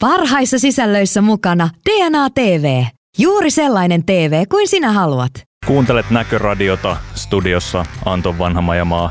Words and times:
Parhaissa 0.00 0.58
sisällöissä 0.58 1.20
mukana 1.20 1.68
DNA 1.90 2.30
TV. 2.30 2.82
Juuri 3.18 3.50
sellainen 3.50 4.04
TV 4.04 4.44
kuin 4.48 4.68
sinä 4.68 4.92
haluat. 4.92 5.32
Kuuntelet 5.66 6.10
Näköradiota 6.10 6.96
studiossa 7.14 7.84
Anton 8.04 8.38
Vanhamajamaa. 8.38 9.10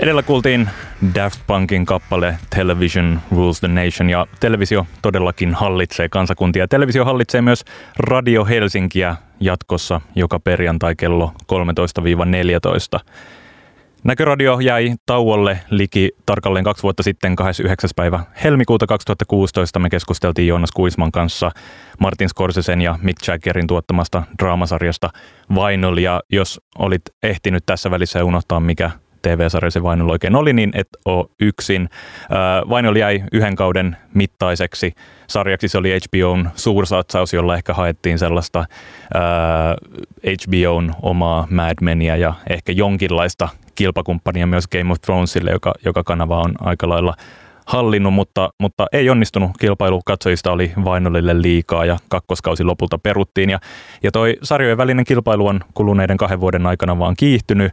Edellä 0.00 0.22
kuultiin 0.22 0.68
Daft 1.14 1.40
Punkin 1.46 1.86
kappale 1.86 2.38
Television 2.56 3.20
Rules 3.30 3.60
the 3.60 3.68
Nation 3.68 4.10
ja 4.10 4.26
televisio 4.40 4.86
todellakin 5.02 5.54
hallitsee 5.54 6.08
kansakuntia. 6.08 6.68
Televisio 6.68 7.04
hallitsee 7.04 7.42
myös 7.42 7.64
Radio 7.98 8.44
Helsinkiä 8.44 9.16
jatkossa 9.40 10.00
joka 10.14 10.40
perjantai 10.40 10.96
kello 10.96 11.32
13-14. 12.98 13.00
Näköradio 14.04 14.60
jäi 14.60 14.94
tauolle 15.06 15.58
liki 15.70 16.10
tarkalleen 16.26 16.64
kaksi 16.64 16.82
vuotta 16.82 17.02
sitten 17.02 17.36
29. 17.36 17.90
päivä 17.96 18.20
helmikuuta 18.44 18.86
2016. 18.86 19.78
Me 19.78 19.90
keskusteltiin 19.90 20.48
Joonas 20.48 20.72
Kuisman 20.72 21.12
kanssa 21.12 21.50
Martin 21.98 22.28
Scorsesen 22.28 22.80
ja 22.80 22.98
Mick 23.02 23.28
Jaggerin 23.28 23.66
tuottamasta 23.66 24.22
draamasarjasta 24.38 25.10
Vinyl. 25.50 25.96
Ja 25.96 26.20
jos 26.32 26.60
olit 26.78 27.02
ehtinyt 27.22 27.62
tässä 27.66 27.90
välissä 27.90 28.24
unohtaa, 28.24 28.60
mikä 28.60 28.90
TV-sarja 29.22 29.70
se 29.70 29.82
Vinyl 29.82 30.10
oikein 30.10 30.36
oli, 30.36 30.52
niin 30.52 30.70
et 30.74 30.88
ole 31.04 31.26
yksin. 31.40 31.88
Vinyl 32.68 32.96
jäi 32.96 33.24
yhden 33.32 33.56
kauden 33.56 33.96
mittaiseksi 34.14 34.92
sarjaksi. 35.26 35.68
Se 35.68 35.78
oli 35.78 35.90
HBOn 35.90 36.50
suursatsaus, 36.54 37.32
jolla 37.32 37.56
ehkä 37.56 37.74
haettiin 37.74 38.18
sellaista 38.18 38.64
HBOn 40.26 40.94
omaa 41.02 41.46
Mad 41.50 41.76
Menia 41.80 42.16
ja 42.16 42.34
ehkä 42.50 42.72
jonkinlaista 42.72 43.48
kilpakumppania 43.74 44.46
myös 44.46 44.68
Game 44.68 44.92
of 44.92 45.00
Thronesille, 45.00 45.50
joka, 45.50 45.74
joka 45.84 46.04
kanava 46.04 46.40
on 46.40 46.54
aika 46.60 46.88
lailla 46.88 47.14
hallinnut, 47.66 48.14
mutta, 48.14 48.50
mutta 48.60 48.86
ei 48.92 49.10
onnistunut. 49.10 49.50
Kilpailu 49.60 50.00
katsojista 50.04 50.52
oli 50.52 50.72
Vainolille 50.84 51.42
liikaa 51.42 51.84
ja 51.84 51.96
kakkoskausi 52.08 52.64
lopulta 52.64 52.98
peruttiin. 52.98 53.50
Ja, 53.50 53.58
ja 54.02 54.10
toi 54.10 54.36
sarjojen 54.42 54.78
välinen 54.78 55.04
kilpailu 55.04 55.46
on 55.46 55.60
kuluneiden 55.74 56.16
kahden 56.16 56.40
vuoden 56.40 56.66
aikana 56.66 56.98
vaan 56.98 57.14
kiihtynyt. 57.16 57.72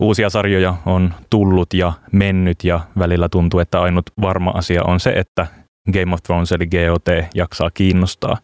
Uusia 0.00 0.30
sarjoja 0.30 0.74
on 0.86 1.14
tullut 1.30 1.74
ja 1.74 1.92
mennyt 2.12 2.64
ja 2.64 2.80
välillä 2.98 3.28
tuntuu, 3.28 3.60
että 3.60 3.82
ainut 3.82 4.10
varma 4.20 4.50
asia 4.50 4.84
on 4.84 5.00
se, 5.00 5.10
että 5.10 5.46
Game 5.92 6.14
of 6.14 6.22
Thrones 6.22 6.52
eli 6.52 6.66
GOT 6.66 7.06
jaksaa 7.34 7.70
kiinnostaa. 7.74 8.36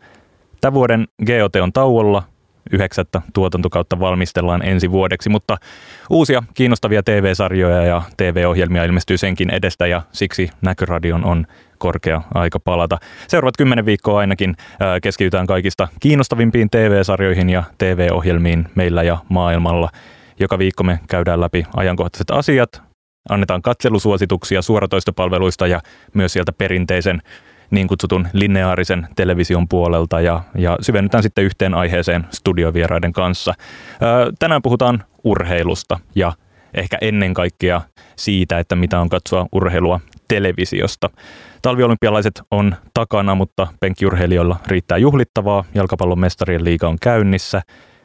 Tämän 0.60 0.74
vuoden 0.74 1.08
GOT 1.26 1.56
on 1.56 1.72
tauolla, 1.72 2.22
yhdeksättä 2.72 3.22
tuotantokautta 3.34 4.00
valmistellaan 4.00 4.64
ensi 4.64 4.90
vuodeksi, 4.90 5.28
mutta 5.28 5.56
uusia 6.10 6.42
kiinnostavia 6.54 7.02
TV-sarjoja 7.02 7.82
ja 7.82 8.02
TV-ohjelmia 8.16 8.84
ilmestyy 8.84 9.18
senkin 9.18 9.50
edestä 9.50 9.86
ja 9.86 10.02
siksi 10.12 10.50
Näköradion 10.62 11.24
on 11.24 11.46
korkea 11.78 12.22
aika 12.34 12.60
palata. 12.60 12.98
Seuraavat 13.28 13.56
kymmenen 13.56 13.86
viikkoa 13.86 14.20
ainakin 14.20 14.56
keskitytään 15.02 15.46
kaikista 15.46 15.88
kiinnostavimpiin 16.00 16.70
TV-sarjoihin 16.70 17.50
ja 17.50 17.62
TV-ohjelmiin 17.78 18.66
meillä 18.74 19.02
ja 19.02 19.18
maailmalla. 19.28 19.90
Joka 20.40 20.58
viikko 20.58 20.82
me 20.82 21.00
käydään 21.08 21.40
läpi 21.40 21.66
ajankohtaiset 21.76 22.30
asiat, 22.30 22.82
annetaan 23.28 23.62
katselusuosituksia 23.62 24.62
suoratoistopalveluista 24.62 25.66
ja 25.66 25.80
myös 26.14 26.32
sieltä 26.32 26.52
perinteisen 26.52 27.22
niin 27.70 27.88
kutsutun 27.88 28.28
lineaarisen 28.32 29.08
television 29.16 29.68
puolelta 29.68 30.20
ja, 30.20 30.40
ja 30.54 30.78
syvennytään 30.80 31.22
sitten 31.22 31.44
yhteen 31.44 31.74
aiheeseen 31.74 32.26
studiovieraiden 32.30 33.12
kanssa. 33.12 33.54
Tänään 34.38 34.62
puhutaan 34.62 35.04
urheilusta 35.24 35.98
ja 36.14 36.32
ehkä 36.74 36.98
ennen 37.00 37.34
kaikkea 37.34 37.80
siitä, 38.16 38.58
että 38.58 38.76
mitä 38.76 39.00
on 39.00 39.08
katsoa 39.08 39.46
urheilua 39.52 40.00
televisiosta. 40.28 41.10
Talviolympialaiset 41.62 42.42
on 42.50 42.74
takana, 42.94 43.34
mutta 43.34 43.66
penkkiurheilijoilla 43.80 44.56
riittää 44.66 44.98
juhlittavaa. 44.98 45.64
Jalkapallon 45.74 46.20
mestarien 46.20 46.64
liiga 46.64 46.88
on 46.88 46.96
käynnissä 47.02 47.62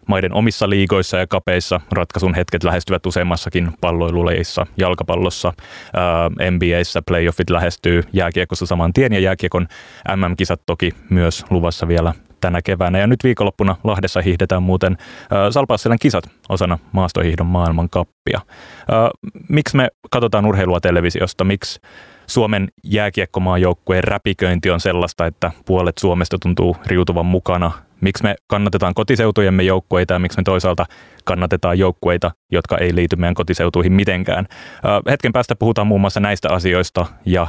maiden 0.08 0.34
omissa 0.34 0.70
liigoissa 0.70 1.18
ja 1.18 1.28
kapeissa 1.28 1.80
ratkaisun 1.92 2.36
hetket 2.36 2.64
lähestyvät 2.64 3.06
useimmassakin 3.06 3.72
palloiluleissa, 3.82 4.68
jalkapallossa, 4.78 5.54
ää, 5.94 6.30
NBAissä 6.52 7.02
playoffit 7.08 7.50
lähestyy, 7.50 8.04
jääkiekossa 8.14 8.66
saman 8.66 8.94
tien 8.94 9.14
ja 9.14 9.20
jääkiekon 9.20 9.68
MM-kisat 10.16 10.62
toki 10.66 10.92
myös 11.10 11.46
luvassa 11.50 11.88
vielä 11.88 12.14
tänä 12.42 12.62
keväänä. 12.62 13.00
Ja 13.00 13.08
nyt 13.08 13.24
viikonloppuna 13.24 13.76
Lahdessa 13.84 14.22
hiihdetään 14.22 14.64
muuten 14.64 14.98
äh, 15.00 15.28
Salpausselän 15.50 16.00
kisat 16.02 16.30
osana 16.50 16.80
maastohiihdon 16.92 17.48
maailmankappia. 17.48 18.42
Äh, 18.46 19.32
miksi 19.50 19.78
me 19.78 19.88
katsotaan 20.12 20.46
urheilua 20.46 20.80
televisiosta? 20.80 21.44
Miksi 21.44 21.80
Suomen 22.28 22.68
jääkiekkomaajoukkueen 22.84 24.04
räpiköinti 24.04 24.72
on 24.72 24.80
sellaista, 24.80 25.26
että 25.26 25.52
puolet 25.66 25.98
Suomesta 25.98 26.38
tuntuu 26.42 26.78
riutuvan 26.86 27.26
mukana 27.26 27.72
miksi 28.06 28.24
me 28.24 28.36
kannatetaan 28.48 28.94
kotiseutujemme 28.94 29.64
joukkueita 29.64 30.14
ja 30.14 30.20
miksi 30.20 30.40
me 30.40 30.44
toisaalta 30.44 30.86
kannatetaan 31.24 31.80
joukkueita, 31.80 32.32
jotka 32.52 32.78
ei 32.78 32.96
liity 32.96 33.16
meidän 33.16 33.34
kotiseutuihin 33.34 33.94
mitenkään. 33.94 34.48
Hetken 35.10 35.34
päästä 35.34 35.56
puhutaan 35.56 35.88
muun 35.88 36.02
muassa 36.02 36.20
näistä 36.20 36.50
asioista 36.52 37.06
ja 37.26 37.48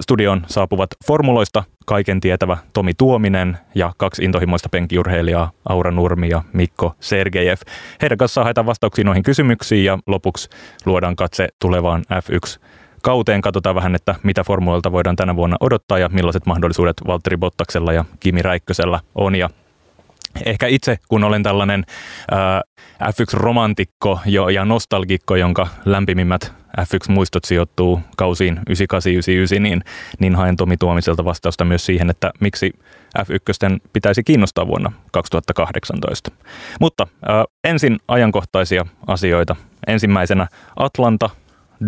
studion 0.00 0.42
saapuvat 0.46 0.90
formuloista 1.06 1.64
kaiken 1.86 2.20
tietävä 2.20 2.56
Tomi 2.72 2.92
Tuominen 2.98 3.58
ja 3.74 3.92
kaksi 3.96 4.24
intohimoista 4.24 4.68
penkiurheilijaa 4.68 5.50
Aura 5.68 5.90
Nurmi 5.90 6.28
ja 6.28 6.42
Mikko 6.52 6.94
Sergejev. 7.00 7.58
Heidän 8.02 8.18
kanssaan 8.18 8.44
haetaan 8.44 8.66
vastauksia 8.66 9.04
noihin 9.04 9.22
kysymyksiin 9.22 9.84
ja 9.84 9.98
lopuksi 10.06 10.48
luodaan 10.86 11.16
katse 11.16 11.48
tulevaan 11.60 12.02
F1 12.12 12.60
kauteen. 13.02 13.40
Katsotaan 13.40 13.74
vähän, 13.74 13.94
että 13.94 14.14
mitä 14.22 14.44
formuloilta 14.44 14.92
voidaan 14.92 15.16
tänä 15.16 15.36
vuonna 15.36 15.56
odottaa 15.60 15.98
ja 15.98 16.08
millaiset 16.08 16.46
mahdollisuudet 16.46 16.96
Valtteri 17.06 17.36
Bottaksella 17.36 17.92
ja 17.92 18.04
Kimi 18.20 18.42
Räikkösellä 18.42 19.00
on. 19.14 19.34
Ja 19.34 19.50
ehkä 20.44 20.66
itse, 20.66 20.96
kun 21.08 21.24
olen 21.24 21.42
tällainen 21.42 21.84
äh, 22.32 22.60
F1-romantikko 23.02 24.20
jo, 24.26 24.48
ja 24.48 24.64
nostalgikko, 24.64 25.36
jonka 25.36 25.66
lämpimimmät 25.84 26.52
F1-muistot 26.80 27.44
sijoittuu 27.44 28.00
kausiin 28.16 28.60
98-99, 29.56 29.60
niin, 29.60 29.84
niin 30.18 30.34
haen 30.34 30.56
Tomi 30.56 30.76
Tuomiselta 30.76 31.24
vastausta 31.24 31.64
myös 31.64 31.86
siihen, 31.86 32.10
että 32.10 32.32
miksi 32.40 32.72
F1 33.18 33.78
pitäisi 33.92 34.24
kiinnostaa 34.24 34.66
vuonna 34.66 34.92
2018. 35.12 36.30
Mutta 36.80 37.06
äh, 37.30 37.44
ensin 37.64 37.98
ajankohtaisia 38.08 38.86
asioita. 39.06 39.56
Ensimmäisenä 39.86 40.46
Atlanta 40.76 41.30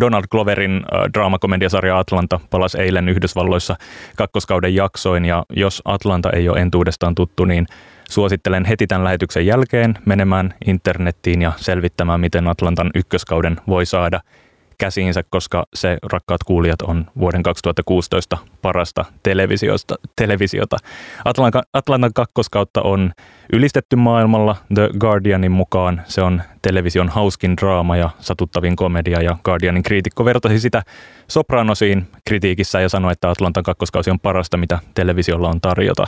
Donald 0.00 0.24
Gloverin 0.30 0.72
äh, 0.72 1.12
draamakomediasarja 1.14 1.98
Atlanta 1.98 2.40
palasi 2.50 2.78
eilen 2.78 3.08
Yhdysvalloissa 3.08 3.76
kakkoskauden 4.16 4.74
jaksoin 4.74 5.24
ja 5.24 5.44
jos 5.50 5.82
Atlanta 5.84 6.30
ei 6.30 6.48
ole 6.48 6.60
entuudestaan 6.60 7.14
tuttu, 7.14 7.44
niin 7.44 7.66
suosittelen 8.10 8.64
heti 8.64 8.86
tämän 8.86 9.04
lähetyksen 9.04 9.46
jälkeen 9.46 9.94
menemään 10.04 10.54
internettiin 10.66 11.42
ja 11.42 11.52
selvittämään, 11.56 12.20
miten 12.20 12.48
Atlantan 12.48 12.90
ykköskauden 12.94 13.56
voi 13.68 13.86
saada– 13.86 14.20
käsiinsä, 14.78 15.22
koska 15.30 15.66
se, 15.74 15.98
rakkaat 16.02 16.44
kuulijat, 16.44 16.82
on 16.82 17.06
vuoden 17.18 17.42
2016 17.42 18.38
parasta 18.62 19.04
televisiosta, 19.22 19.94
televisiota. 20.16 20.76
Atlantan, 21.24 21.62
Atlantan 21.72 22.12
kakkoskautta 22.14 22.82
on 22.82 23.12
ylistetty 23.52 23.96
maailmalla 23.96 24.56
The 24.74 24.90
Guardianin 24.98 25.52
mukaan. 25.52 26.02
Se 26.04 26.22
on 26.22 26.42
television 26.62 27.08
hauskin 27.08 27.56
draama 27.56 27.96
ja 27.96 28.10
satuttavin 28.18 28.76
komedia 28.76 29.22
ja 29.22 29.36
Guardianin 29.44 29.82
kriitikko 29.82 30.24
vertasi 30.24 30.60
sitä 30.60 30.82
Sopranosiin 31.28 32.06
kritiikissä 32.28 32.80
ja 32.80 32.88
sanoi, 32.88 33.12
että 33.12 33.30
Atlantan 33.30 33.62
kakkoskausi 33.62 34.10
on 34.10 34.20
parasta, 34.20 34.56
mitä 34.56 34.78
televisiolla 34.94 35.48
on 35.48 35.60
tarjota. 35.60 36.06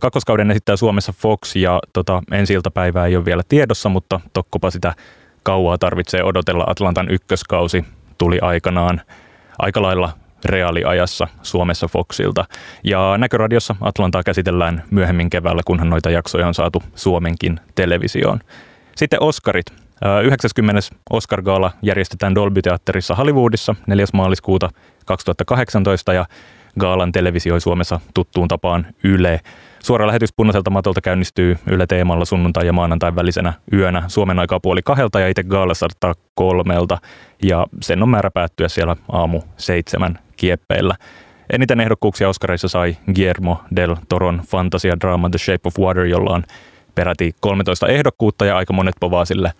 Kakkoskauden 0.00 0.50
esittää 0.50 0.76
Suomessa 0.76 1.12
Fox 1.12 1.56
ja 1.56 1.80
tota, 1.92 2.22
ensi 2.32 2.52
iltapäivää 2.52 3.06
ei 3.06 3.16
ole 3.16 3.24
vielä 3.24 3.42
tiedossa, 3.48 3.88
mutta 3.88 4.20
tokkopa 4.32 4.70
sitä 4.70 4.94
kauaa 5.42 5.78
tarvitsee 5.78 6.24
odotella. 6.24 6.64
Atlantan 6.66 7.10
ykköskausi 7.10 7.84
tuli 8.18 8.38
aikanaan 8.42 9.00
aika 9.58 9.82
lailla 9.82 10.12
reaaliajassa 10.44 11.28
Suomessa 11.42 11.88
Foxilta. 11.88 12.44
Ja 12.84 13.14
Näköradiossa 13.18 13.76
Atlantaa 13.80 14.22
käsitellään 14.22 14.82
myöhemmin 14.90 15.30
keväällä, 15.30 15.62
kunhan 15.64 15.90
noita 15.90 16.10
jaksoja 16.10 16.46
on 16.46 16.54
saatu 16.54 16.82
Suomenkin 16.94 17.60
televisioon. 17.74 18.40
Sitten 18.96 19.22
Oscarit. 19.22 19.66
90. 20.24 20.80
Oscar-gaala 21.10 21.70
järjestetään 21.82 22.34
Dolby 22.34 22.62
Teatterissa 22.62 23.14
Hollywoodissa 23.14 23.74
4. 23.86 24.06
maaliskuuta 24.12 24.70
2018 25.06 26.12
ja 26.12 26.26
gaalan 26.78 27.12
televisioi 27.12 27.60
Suomessa 27.60 28.00
tuttuun 28.14 28.48
tapaan 28.48 28.86
Yle. 29.04 29.40
Suora 29.82 30.06
lähetys 30.06 30.32
punaiselta 30.32 30.70
matolta 30.70 31.00
käynnistyy 31.00 31.58
Yle 31.70 31.86
Teemalla 31.86 32.24
sunnuntai 32.24 32.66
ja 32.66 32.72
maanantai 32.72 33.16
välisenä 33.16 33.52
yönä 33.72 34.02
Suomen 34.08 34.38
aikaa 34.38 34.60
puoli 34.60 34.80
kahdelta 34.84 35.20
ja 35.20 35.28
itse 35.28 35.42
gaala 35.42 35.74
saattaa 35.74 36.14
kolmelta. 36.34 36.98
Ja 37.42 37.66
sen 37.82 38.02
on 38.02 38.08
määrä 38.08 38.30
päättyä 38.30 38.68
siellä 38.68 38.96
aamu 39.12 39.40
seitsemän 39.56 40.18
kieppeillä. 40.36 40.94
Eniten 41.52 41.80
ehdokkuuksia 41.80 42.28
Oscarissa 42.28 42.68
sai 42.68 42.96
Guillermo 43.14 43.62
del 43.76 43.96
Toron 44.08 44.42
fantasia-draama 44.46 45.30
The 45.30 45.38
Shape 45.38 45.60
of 45.64 45.78
Water, 45.78 46.04
jolla 46.04 46.34
on 46.34 46.42
peräti 46.94 47.34
13 47.40 47.88
ehdokkuutta 47.88 48.46
ja 48.46 48.56
aika 48.56 48.72
monet 48.72 48.94
povaa 49.00 49.24
sille 49.24 49.52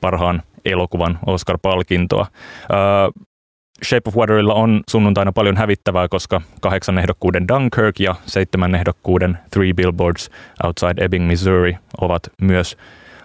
parhaan 0.00 0.42
elokuvan 0.64 1.18
Oscar-palkintoa. 1.26 2.26
Shape 3.84 4.08
of 4.08 4.16
Waterilla 4.16 4.54
on 4.54 4.80
sunnuntaina 4.90 5.32
paljon 5.32 5.56
hävittävää, 5.56 6.08
koska 6.08 6.40
kahdeksan 6.60 6.98
ehdokkuuden 6.98 7.48
Dunkirk 7.48 8.00
ja 8.00 8.14
seitsemän 8.26 8.74
ehdokkuuden 8.74 9.38
Three 9.50 9.72
Billboards 9.72 10.30
Outside 10.64 11.04
Ebbing, 11.04 11.26
Missouri 11.26 11.76
ovat 12.00 12.22
myös 12.40 12.76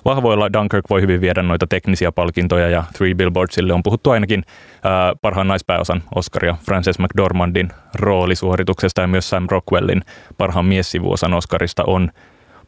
vahvoilla. 0.05 0.53
Dunkirk 0.53 0.85
voi 0.89 1.01
hyvin 1.01 1.21
viedä 1.21 1.43
noita 1.43 1.67
teknisiä 1.67 2.11
palkintoja 2.11 2.69
ja 2.69 2.83
Three 2.97 3.13
Billboardsille 3.15 3.73
on 3.73 3.83
puhuttu 3.83 4.11
ainakin 4.11 4.43
ää, 4.83 5.13
parhaan 5.21 5.47
naispääosan 5.47 6.03
Oscaria 6.15 6.57
Frances 6.65 6.99
McDormandin 6.99 7.69
roolisuorituksesta 7.95 9.01
ja 9.01 9.07
myös 9.07 9.29
Sam 9.29 9.47
Rockwellin 9.51 10.01
parhaan 10.37 10.65
miessivuosan 10.65 11.33
Oscarista 11.33 11.83
on 11.87 12.11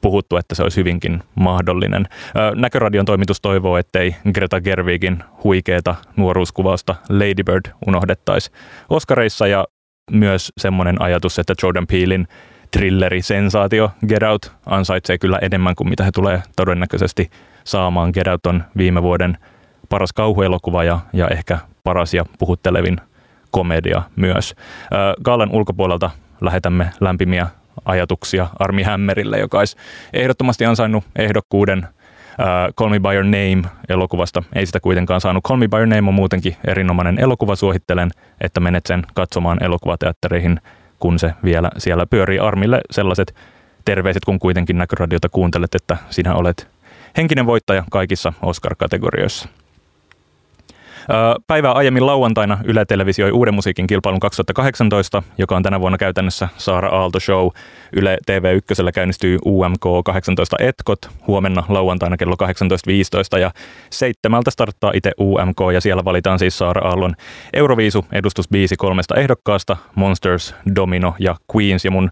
puhuttu, 0.01 0.37
että 0.37 0.55
se 0.55 0.63
olisi 0.63 0.79
hyvinkin 0.79 1.23
mahdollinen. 1.35 2.07
Näköradion 2.55 3.05
toimitus 3.05 3.41
toivoo, 3.41 3.77
ettei 3.77 4.15
Greta 4.33 4.61
Gerwigin 4.61 5.23
huikeeta 5.43 5.95
nuoruuskuvausta 6.15 6.95
Lady 7.09 7.43
Bird 7.45 7.65
unohdettaisi 7.87 8.51
Oscareissa 8.89 9.47
ja 9.47 9.67
myös 10.11 10.53
semmoinen 10.57 11.01
ajatus, 11.01 11.39
että 11.39 11.53
Jordan 11.63 11.87
Peelin 11.87 12.27
trilleri 12.71 13.21
sensaatio 13.21 13.91
Get 14.07 14.23
Out 14.23 14.51
ansaitsee 14.65 15.17
kyllä 15.17 15.39
enemmän 15.41 15.75
kuin 15.75 15.89
mitä 15.89 16.03
he 16.03 16.11
tulee 16.11 16.43
todennäköisesti 16.55 17.31
saamaan. 17.63 18.11
Get 18.13 18.27
Out 18.27 18.45
on 18.45 18.63
viime 18.77 19.01
vuoden 19.01 19.37
paras 19.89 20.13
kauhuelokuva 20.13 20.83
ja, 20.83 20.99
ja 21.13 21.27
ehkä 21.27 21.57
paras 21.83 22.13
ja 22.13 22.25
puhuttelevin 22.39 22.97
komedia 23.51 24.01
myös. 24.15 24.55
Gaalan 25.23 25.51
ulkopuolelta 25.51 26.11
lähetämme 26.41 26.89
lämpimiä 26.99 27.47
ajatuksia 27.85 28.47
Armi 28.59 28.83
Hämmerille, 28.83 29.39
joka 29.39 29.59
olisi 29.59 29.77
ehdottomasti 30.13 30.65
ansainnut 30.65 31.03
ehdokkuuden 31.15 31.87
Uh, 32.39 32.73
Call 32.73 32.89
Me 32.89 32.99
By 32.99 33.13
Your 33.13 33.23
Name-elokuvasta. 33.23 34.43
Ei 34.55 34.65
sitä 34.65 34.79
kuitenkaan 34.79 35.21
saanut. 35.21 35.43
Call 35.43 35.57
Me 35.57 35.67
By 35.67 35.77
Your 35.77 35.87
Name 35.87 36.07
on 36.07 36.13
muutenkin 36.13 36.55
erinomainen 36.67 37.19
elokuva. 37.19 37.55
Suosittelen, 37.55 38.11
että 38.41 38.59
menet 38.59 38.85
sen 38.85 39.03
katsomaan 39.13 39.63
elokuvateattereihin, 39.63 40.61
kun 40.99 41.19
se 41.19 41.33
vielä 41.43 41.69
siellä 41.77 42.05
pyörii. 42.05 42.39
Armille 42.39 42.81
sellaiset 42.91 43.35
terveiset, 43.85 44.25
kun 44.25 44.39
kuitenkin 44.39 44.77
näköradiota 44.77 45.29
kuuntelet, 45.29 45.75
että 45.75 45.97
sinä 46.09 46.35
olet 46.35 46.67
henkinen 47.17 47.45
voittaja 47.45 47.83
kaikissa 47.91 48.33
Oscar-kategorioissa. 48.41 49.49
Päivää 51.47 51.71
aiemmin 51.71 52.05
lauantaina 52.05 52.57
Yle 52.63 52.85
televisioi 52.85 53.31
uuden 53.31 53.53
musiikin 53.53 53.87
kilpailun 53.87 54.19
2018, 54.19 55.23
joka 55.37 55.55
on 55.55 55.63
tänä 55.63 55.79
vuonna 55.79 55.97
käytännössä 55.97 56.49
Saara 56.57 56.89
Aalto 56.89 57.19
Show. 57.19 57.47
Yle 57.93 58.17
TV1 58.31 58.91
käynnistyy 58.93 59.37
UMK 59.45 59.83
18 60.05 60.55
Etkot 60.59 60.99
huomenna 61.27 61.63
lauantaina 61.69 62.17
kello 62.17 62.35
18.15 63.35 63.39
ja 63.39 63.51
seitsemältä 63.89 64.51
starttaa 64.51 64.91
itse 64.95 65.11
UMK 65.19 65.59
ja 65.73 65.81
siellä 65.81 66.05
valitaan 66.05 66.39
siis 66.39 66.57
Saara 66.57 66.89
Aallon 66.89 67.15
Euroviisu 67.53 68.05
edustusbiisi 68.11 68.75
kolmesta 68.77 69.15
ehdokkaasta, 69.15 69.77
Monsters, 69.95 70.55
Domino 70.75 71.15
ja 71.19 71.35
Queens 71.55 71.85
ja 71.85 71.91
mun 71.91 72.11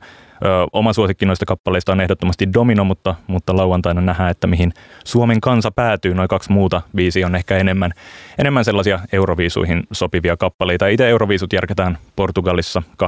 oma 0.73 0.93
suosikki 0.93 1.25
noista 1.25 1.45
kappaleista 1.45 1.91
on 1.91 2.01
ehdottomasti 2.01 2.53
Domino, 2.53 2.83
mutta, 2.83 3.15
mutta 3.27 3.57
lauantaina 3.57 4.01
nähdään, 4.01 4.31
että 4.31 4.47
mihin 4.47 4.73
Suomen 5.05 5.41
kansa 5.41 5.71
päätyy. 5.71 6.13
Noin 6.13 6.27
kaksi 6.27 6.51
muuta 6.51 6.81
viisi 6.95 7.23
on 7.23 7.35
ehkä 7.35 7.57
enemmän, 7.57 7.91
enemmän 8.37 8.65
sellaisia 8.65 8.99
Euroviisuihin 9.11 9.83
sopivia 9.91 10.37
kappaleita. 10.37 10.87
Itse 10.87 11.09
Euroviisut 11.09 11.53
järketään 11.53 11.97
Portugalissa 12.15 12.83
8-12. 13.03 13.07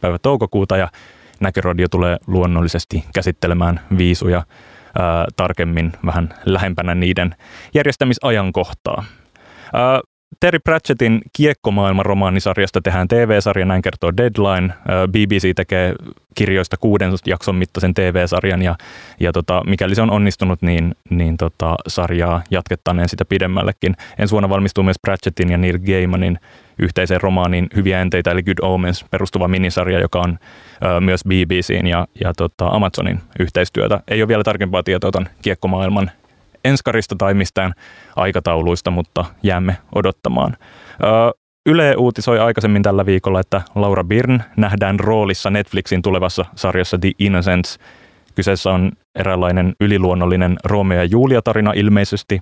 päivä 0.00 0.18
toukokuuta 0.18 0.76
ja 0.76 0.88
Näköradio 1.42 1.88
tulee 1.88 2.16
luonnollisesti 2.26 3.04
käsittelemään 3.14 3.80
viisuja 3.98 4.42
ää, 4.98 5.26
tarkemmin 5.36 5.92
vähän 6.06 6.34
lähempänä 6.44 6.94
niiden 6.94 7.34
järjestämisajankohtaa. 7.74 9.04
Ää, 9.72 10.00
Terry 10.40 10.58
Pratchettin 10.58 11.20
Kiekkomaailman 11.32 12.06
romaanisarjasta 12.06 12.80
tehdään 12.80 13.08
TV-sarja, 13.08 13.66
näin 13.66 13.82
kertoo 13.82 14.12
Deadline. 14.16 14.74
BBC 15.08 15.54
tekee 15.56 15.94
kirjoista 16.34 16.76
kuuden 16.76 17.12
jakson 17.26 17.54
mittaisen 17.54 17.94
TV-sarjan 17.94 18.62
ja, 18.62 18.76
ja 19.20 19.32
tota, 19.32 19.62
mikäli 19.66 19.94
se 19.94 20.02
on 20.02 20.10
onnistunut, 20.10 20.62
niin, 20.62 20.94
niin 21.10 21.36
tota, 21.36 21.74
sarjaa 21.86 22.42
jatkettaneen 22.50 23.08
sitä 23.08 23.24
pidemmällekin. 23.24 23.96
Ensi 24.18 24.32
vuonna 24.32 24.48
valmistuu 24.48 24.84
myös 24.84 24.96
Pratchettin 25.02 25.50
ja 25.50 25.58
Neil 25.58 25.78
Gaimanin 25.78 26.38
yhteiseen 26.78 27.20
romaaniin 27.20 27.68
Hyviä 27.76 28.00
enteitä 28.00 28.30
eli 28.30 28.42
Good 28.42 28.58
Omens 28.62 29.04
perustuva 29.10 29.48
minisarja, 29.48 30.00
joka 30.00 30.20
on 30.20 30.38
ö, 30.84 31.00
myös 31.00 31.24
BBCin 31.24 31.86
ja, 31.86 32.06
ja 32.24 32.32
tota, 32.36 32.66
Amazonin 32.66 33.20
yhteistyötä. 33.38 34.00
Ei 34.08 34.22
ole 34.22 34.28
vielä 34.28 34.44
tarkempaa 34.44 34.82
tietoa 34.82 35.10
tuon 35.10 35.28
kiekkomaailman 35.42 36.10
enskarista 36.64 37.14
tai 37.18 37.34
mistään 37.34 37.72
aikatauluista, 38.16 38.90
mutta 38.90 39.24
jäämme 39.42 39.76
odottamaan. 39.94 40.56
Yle 41.66 41.94
uutisoi 41.96 42.38
aikaisemmin 42.38 42.82
tällä 42.82 43.06
viikolla, 43.06 43.40
että 43.40 43.62
Laura 43.74 44.04
Byrne 44.04 44.40
nähdään 44.56 45.00
roolissa 45.00 45.50
Netflixin 45.50 46.02
tulevassa 46.02 46.44
sarjassa 46.54 46.98
The 46.98 47.10
Innocents. 47.18 47.78
Kyseessä 48.34 48.70
on 48.70 48.92
eräänlainen 49.14 49.74
yliluonnollinen 49.80 50.56
Romeo 50.64 50.98
ja 50.98 51.04
Julia-tarina 51.04 51.72
ilmeisesti. 51.72 52.40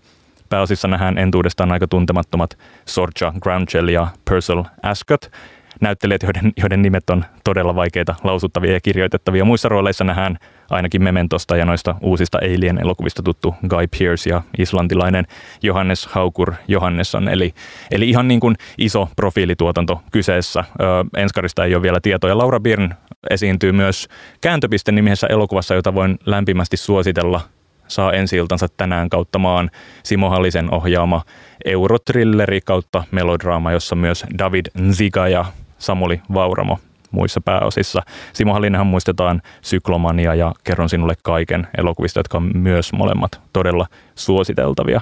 Pääosissa 0.49 0.89
nähdään 0.89 1.19
entuudestaan 1.19 1.73
aika 1.73 1.89
tuntemattomat 1.89 2.59
Sorja 2.87 3.33
Granchel 3.41 3.89
ja 3.89 4.07
Purcell 4.25 4.63
Ascot– 4.83 5.31
näyttelijät, 5.81 6.23
joiden, 6.23 6.53
joiden 6.57 6.83
nimet 6.83 7.11
on 7.11 7.25
todella 7.45 7.75
vaikeita 7.75 8.15
lausuttavia 8.25 8.73
ja 8.73 8.81
kirjoitettavia. 8.81 9.45
Muissa 9.45 9.69
rooleissa 9.69 10.05
nähdään 10.05 10.39
ainakin 10.71 11.03
Mementosta 11.03 11.57
ja 11.57 11.65
noista 11.65 11.95
uusista 12.01 12.39
Alien-elokuvista 12.39 13.23
tuttu 13.23 13.55
Guy 13.69 13.87
Pearce 13.99 14.31
ja 14.31 14.43
islantilainen 14.59 15.27
Johannes 15.63 16.07
Haukur 16.07 16.53
Johannesson. 16.69 17.29
Eli, 17.29 17.55
eli 17.91 18.11
ihan 18.11 18.29
niin 18.29 18.41
kuin 18.41 18.57
iso 18.79 19.09
profiilituotanto 19.17 20.03
kyseessä. 20.13 20.65
Ö, 20.81 20.85
Enskarista 21.17 21.65
ei 21.65 21.75
ole 21.75 21.83
vielä 21.83 21.99
tietoja. 22.03 22.39
Laura 22.39 22.61
Byrne 22.61 22.95
esiintyy 23.31 23.73
myös 23.73 24.09
kääntöpiste 24.41 24.93
nimisessä 24.93 25.27
elokuvassa, 25.27 25.75
jota 25.75 25.95
voin 25.95 26.19
lämpimästi 26.27 26.77
suositella 26.77 27.41
saa 27.89 28.13
ensi 28.13 28.37
tänään 28.77 29.11
kautta 29.11 29.39
maan 29.39 29.71
Simo 30.03 30.31
Hallisen 30.31 30.75
ohjaama 30.75 31.23
eurotrilleri 31.65 32.61
kautta 32.61 33.05
melodraama, 33.11 33.73
jossa 33.73 33.97
myös 33.97 34.25
David 34.39 34.67
Nziga 34.79 35.29
ja 35.29 35.45
Samuli 35.79 36.21
Vauramo 36.35 36.79
muissa 37.11 37.41
pääosissa. 37.41 38.03
Simo 38.33 38.53
Hallinenhan 38.53 38.87
muistetaan 38.87 39.43
Syklomania 39.63 40.35
ja 40.35 40.53
Kerron 40.65 40.89
sinulle 40.89 41.15
kaiken 41.23 41.69
elokuvista, 41.79 42.21
jotka 42.21 42.39
on 42.39 42.51
myös 42.55 42.93
molemmat 42.93 43.41
todella 43.53 43.87
suositeltavia. 44.15 45.01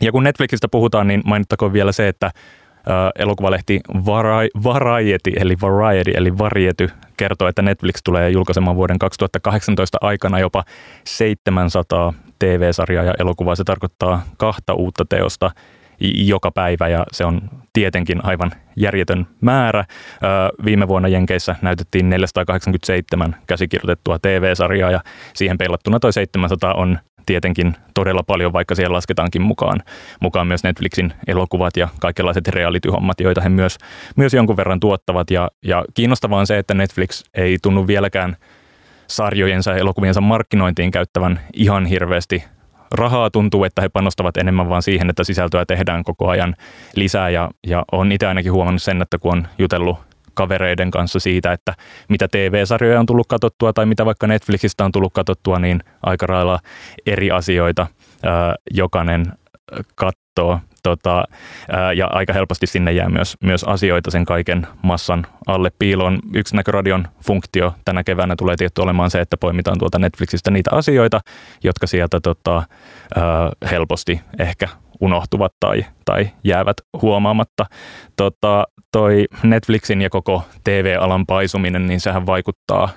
Ja 0.00 0.12
kun 0.12 0.24
Netflixistä 0.24 0.68
puhutaan, 0.68 1.06
niin 1.06 1.22
mainittakoon 1.24 1.72
vielä 1.72 1.92
se, 1.92 2.08
että 2.08 2.30
elokuvalehti 3.18 3.80
Variety, 4.64 5.32
eli 5.36 5.56
Variety, 5.60 6.12
eli 6.16 6.38
Variety, 6.38 6.90
kertoo, 7.16 7.48
että 7.48 7.62
Netflix 7.62 7.94
tulee 8.04 8.30
julkaisemaan 8.30 8.76
vuoden 8.76 8.98
2018 8.98 9.98
aikana 10.00 10.38
jopa 10.38 10.64
700 11.04 12.12
TV-sarjaa 12.38 13.04
ja 13.04 13.14
elokuvaa. 13.18 13.54
Se 13.54 13.64
tarkoittaa 13.64 14.22
kahta 14.36 14.74
uutta 14.74 15.04
teosta 15.08 15.50
joka 16.00 16.50
päivä 16.50 16.88
ja 16.88 17.04
se 17.12 17.24
on 17.24 17.40
tietenkin 17.72 18.24
aivan 18.24 18.52
järjetön 18.76 19.26
määrä. 19.40 19.84
Viime 20.64 20.88
vuonna 20.88 21.08
Jenkeissä 21.08 21.56
näytettiin 21.62 22.10
487 22.10 23.36
käsikirjoitettua 23.46 24.18
TV-sarjaa 24.18 24.90
ja 24.90 25.00
siihen 25.34 25.58
peilattuna 25.58 26.00
toi 26.00 26.12
700 26.12 26.74
on 26.74 26.98
tietenkin 27.26 27.74
todella 27.94 28.22
paljon, 28.22 28.52
vaikka 28.52 28.74
siellä 28.74 28.94
lasketaankin 28.94 29.42
mukaan, 29.42 29.82
mukaan 30.20 30.46
myös 30.46 30.64
Netflixin 30.64 31.12
elokuvat 31.26 31.76
ja 31.76 31.88
kaikenlaiset 32.00 32.48
reality-hommat, 32.48 33.20
joita 33.20 33.40
he 33.40 33.48
myös, 33.48 33.78
myös 34.16 34.34
jonkun 34.34 34.56
verran 34.56 34.80
tuottavat. 34.80 35.30
Ja, 35.30 35.50
ja 35.62 35.84
kiinnostavaa 35.94 36.40
on 36.40 36.46
se, 36.46 36.58
että 36.58 36.74
Netflix 36.74 37.22
ei 37.34 37.58
tunnu 37.62 37.86
vieläkään 37.86 38.36
sarjojensa 39.06 39.70
ja 39.70 39.76
elokuviensa 39.76 40.20
markkinointiin 40.20 40.90
käyttävän 40.90 41.40
ihan 41.52 41.86
hirveästi 41.86 42.44
rahaa 42.90 43.30
tuntuu, 43.30 43.64
että 43.64 43.82
he 43.82 43.88
panostavat 43.88 44.36
enemmän 44.36 44.68
vaan 44.68 44.82
siihen, 44.82 45.10
että 45.10 45.24
sisältöä 45.24 45.64
tehdään 45.66 46.04
koko 46.04 46.28
ajan 46.28 46.56
lisää 46.96 47.30
ja, 47.30 47.50
ja 47.66 47.84
on 47.92 48.12
itse 48.12 48.26
ainakin 48.26 48.52
huomannut 48.52 48.82
sen, 48.82 49.02
että 49.02 49.18
kun 49.18 49.32
on 49.32 49.48
jutellut 49.58 49.98
kavereiden 50.34 50.90
kanssa 50.90 51.20
siitä, 51.20 51.52
että 51.52 51.74
mitä 52.08 52.28
TV-sarjoja 52.28 53.00
on 53.00 53.06
tullut 53.06 53.26
katsottua 53.26 53.72
tai 53.72 53.86
mitä 53.86 54.06
vaikka 54.06 54.26
Netflixistä 54.26 54.84
on 54.84 54.92
tullut 54.92 55.12
katsottua, 55.12 55.58
niin 55.58 55.80
aika 56.02 56.26
lailla 56.28 56.58
eri 57.06 57.30
asioita 57.30 57.86
ää, 58.22 58.54
jokainen 58.70 59.26
katsoo. 59.94 60.60
Tota, 60.82 61.24
ja 61.96 62.06
aika 62.06 62.32
helposti 62.32 62.66
sinne 62.66 62.92
jää 62.92 63.08
myös, 63.08 63.36
myös 63.44 63.64
asioita 63.64 64.10
sen 64.10 64.24
kaiken 64.24 64.66
massan 64.82 65.26
alle 65.46 65.70
piiloon. 65.78 66.18
Yksi 66.34 66.56
näköradion 66.56 67.08
funktio 67.20 67.74
tänä 67.84 68.04
keväänä 68.04 68.36
tulee 68.36 68.56
tietty 68.56 68.80
olemaan 68.80 69.10
se, 69.10 69.20
että 69.20 69.36
poimitaan 69.36 69.78
tuolta 69.78 69.98
Netflixistä 69.98 70.50
niitä 70.50 70.70
asioita, 70.72 71.20
jotka 71.64 71.86
sieltä 71.86 72.20
tota, 72.20 72.62
helposti 73.70 74.20
ehkä 74.38 74.68
unohtuvat 75.00 75.52
tai, 75.60 75.84
tai 76.04 76.30
jäävät 76.44 76.76
huomaamatta. 77.02 77.66
Tota, 78.16 78.64
toi 78.92 79.24
Netflixin 79.42 80.02
ja 80.02 80.10
koko 80.10 80.42
TV-alan 80.64 81.26
paisuminen, 81.26 81.86
niin 81.86 82.00
sehän 82.00 82.26
vaikuttaa 82.26 82.88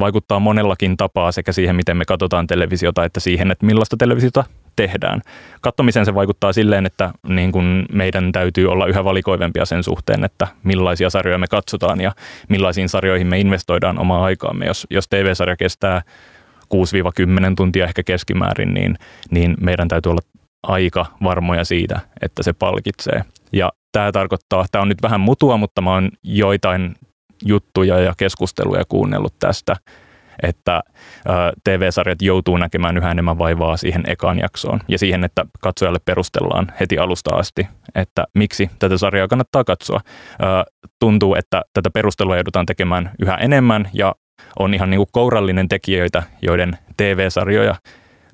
vaikuttaa 0.00 0.40
monellakin 0.40 0.96
tapaa 0.96 1.32
sekä 1.32 1.52
siihen, 1.52 1.76
miten 1.76 1.96
me 1.96 2.04
katsotaan 2.04 2.46
televisiota, 2.46 3.04
että 3.04 3.20
siihen, 3.20 3.50
että 3.50 3.66
millaista 3.66 3.96
televisiota 3.96 4.44
tehdään. 4.76 5.22
Kattomiseen 5.60 6.06
se 6.06 6.14
vaikuttaa 6.14 6.52
silleen, 6.52 6.86
että 6.86 7.10
niin 7.28 7.52
kun 7.52 7.86
meidän 7.92 8.32
täytyy 8.32 8.66
olla 8.66 8.86
yhä 8.86 9.04
valikoivempia 9.04 9.64
sen 9.64 9.82
suhteen, 9.82 10.24
että 10.24 10.48
millaisia 10.64 11.10
sarjoja 11.10 11.38
me 11.38 11.46
katsotaan 11.46 12.00
ja 12.00 12.12
millaisiin 12.48 12.88
sarjoihin 12.88 13.26
me 13.26 13.38
investoidaan 13.38 13.98
omaa 13.98 14.24
aikaamme. 14.24 14.66
Jos, 14.66 14.86
jos 14.90 15.08
TV-sarja 15.08 15.56
kestää 15.56 16.02
6-10 16.74 16.76
tuntia 17.56 17.84
ehkä 17.84 18.02
keskimäärin, 18.02 18.74
niin, 18.74 18.96
niin 19.30 19.56
meidän 19.60 19.88
täytyy 19.88 20.10
olla 20.10 20.22
aika 20.62 21.06
varmoja 21.22 21.64
siitä, 21.64 22.00
että 22.22 22.42
se 22.42 22.52
palkitsee. 22.52 23.24
Ja 23.52 23.72
tämä 23.92 24.12
tarkoittaa, 24.12 24.66
tämä 24.72 24.82
on 24.82 24.88
nyt 24.88 25.02
vähän 25.02 25.20
mutua, 25.20 25.56
mutta 25.56 25.80
mä 25.80 25.92
oon 25.92 26.10
joitain 26.22 26.94
juttuja 27.44 27.98
ja 27.98 28.14
keskusteluja 28.16 28.84
kuunnellut 28.88 29.34
tästä, 29.38 29.76
että 30.42 30.82
TV-sarjat 31.64 32.22
joutuu 32.22 32.56
näkemään 32.56 32.96
yhä 32.96 33.10
enemmän 33.10 33.38
vaivaa 33.38 33.76
siihen 33.76 34.04
ekaan 34.06 34.38
jaksoon 34.38 34.80
ja 34.88 34.98
siihen, 34.98 35.24
että 35.24 35.44
katsojalle 35.60 35.98
perustellaan 36.04 36.72
heti 36.80 36.98
alusta 36.98 37.36
asti, 37.36 37.68
että 37.94 38.24
miksi 38.34 38.70
tätä 38.78 38.98
sarjaa 38.98 39.28
kannattaa 39.28 39.64
katsoa. 39.64 40.00
Tuntuu, 40.98 41.34
että 41.34 41.62
tätä 41.72 41.90
perustelua 41.90 42.36
joudutaan 42.36 42.66
tekemään 42.66 43.10
yhä 43.22 43.34
enemmän 43.34 43.88
ja 43.92 44.14
on 44.58 44.74
ihan 44.74 44.90
niin 44.90 44.98
kuin 44.98 45.08
kourallinen 45.12 45.68
tekijöitä, 45.68 46.22
joiden 46.42 46.78
TV-sarjoja 46.96 47.74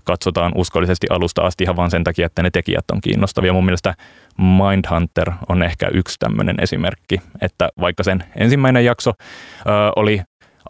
katsotaan 0.07 0.53
uskollisesti 0.55 1.07
alusta 1.11 1.43
asti 1.43 1.65
ihan 1.65 1.77
vain 1.77 1.91
sen 1.91 2.05
takia, 2.05 2.27
että 2.27 2.43
ne 2.43 2.51
tekijät 2.51 2.85
on 2.93 3.01
kiinnostavia. 3.01 3.53
Mun 3.53 3.65
mielestä 3.65 3.95
Mindhunter 4.39 5.33
on 5.49 5.63
ehkä 5.63 5.89
yksi 5.89 6.17
tämmöinen 6.19 6.57
esimerkki, 6.61 7.21
että 7.41 7.69
vaikka 7.81 8.03
sen 8.03 8.25
ensimmäinen 8.37 8.85
jakso 8.85 9.11
ö, 9.11 9.73
oli 9.97 10.21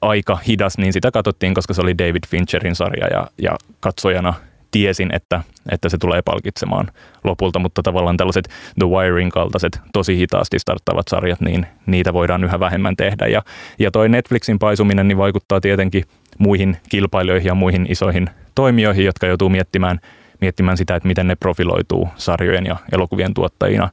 aika 0.09 0.39
hidas, 0.49 0.79
niin 0.79 0.93
sitä 0.93 1.11
katsottiin, 1.11 1.55
koska 1.55 1.75
se 1.75 1.83
oli 1.83 1.99
David 1.99 2.23
Fincherin 2.29 2.75
sarja 2.75 3.07
ja, 3.07 3.27
ja 3.43 3.57
katsojana 3.81 4.35
tiesin, 4.71 5.15
että, 5.15 5.41
että 5.71 5.89
se 5.89 5.99
tulee 5.99 6.23
palkitsemaan 6.23 6.89
lopulta, 7.25 7.59
mutta 7.59 7.83
tavallaan 7.83 8.17
tällaiset 8.17 8.49
The 8.79 8.87
Wiring 8.89 9.31
kaltaiset 9.31 9.81
tosi 9.93 10.17
hitaasti 10.17 10.59
starttavat 10.59 11.09
sarjat, 11.09 11.41
niin 11.41 11.67
niitä 11.87 12.13
voidaan 12.13 12.45
yhä 12.45 12.61
vähemmän 12.61 12.97
tehdä. 12.97 13.27
Ja, 13.27 13.43
ja 13.79 13.91
toi 13.91 14.09
Netflixin 14.09 14.59
paisuminen 14.59 15.09
niin 15.09 15.19
vaikuttaa 15.19 15.61
tietenkin 15.61 16.05
muihin 16.39 16.77
kilpailijoihin 16.89 17.47
ja 17.47 17.55
muihin 17.55 17.87
isoihin 17.89 18.31
toimijoihin, 18.55 19.05
jotka 19.05 19.27
joutuu 19.27 19.49
miettimään, 19.49 20.01
miettimään 20.41 20.77
sitä, 20.77 20.97
että 20.97 21.09
miten 21.09 21.27
ne 21.27 21.37
profiloituu 21.37 22.09
sarjojen 22.17 22.67
ja 22.67 22.77
elokuvien 22.93 23.35
tuottajina. 23.35 23.91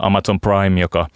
Amazon 0.00 0.40
Prime, 0.40 0.80
joka 0.80 1.06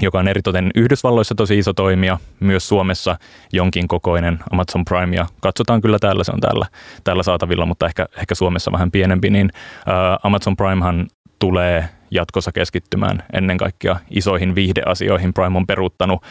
joka 0.00 0.18
on 0.18 0.28
eritoten 0.28 0.70
Yhdysvalloissa 0.74 1.34
tosi 1.34 1.58
iso 1.58 1.72
toimija, 1.72 2.18
myös 2.40 2.68
Suomessa 2.68 3.18
jonkin 3.52 3.88
kokoinen 3.88 4.38
Amazon 4.50 4.84
Prime, 4.84 5.16
ja 5.16 5.26
katsotaan 5.40 5.80
kyllä 5.80 5.98
täällä, 5.98 6.24
se 6.24 6.32
on 6.32 6.40
täällä, 6.40 6.66
täällä 7.04 7.22
saatavilla, 7.22 7.66
mutta 7.66 7.86
ehkä, 7.86 8.06
ehkä 8.16 8.34
Suomessa 8.34 8.72
vähän 8.72 8.90
pienempi, 8.90 9.30
niin 9.30 9.50
Amazon 10.22 10.56
Primehan 10.56 11.08
tulee 11.38 11.88
jatkossa 12.10 12.52
keskittymään 12.52 13.22
ennen 13.32 13.58
kaikkea 13.58 13.96
isoihin 14.10 14.54
viihdeasioihin. 14.54 15.34
Prime 15.34 15.56
on 15.56 15.66
peruuttanut 15.66 16.22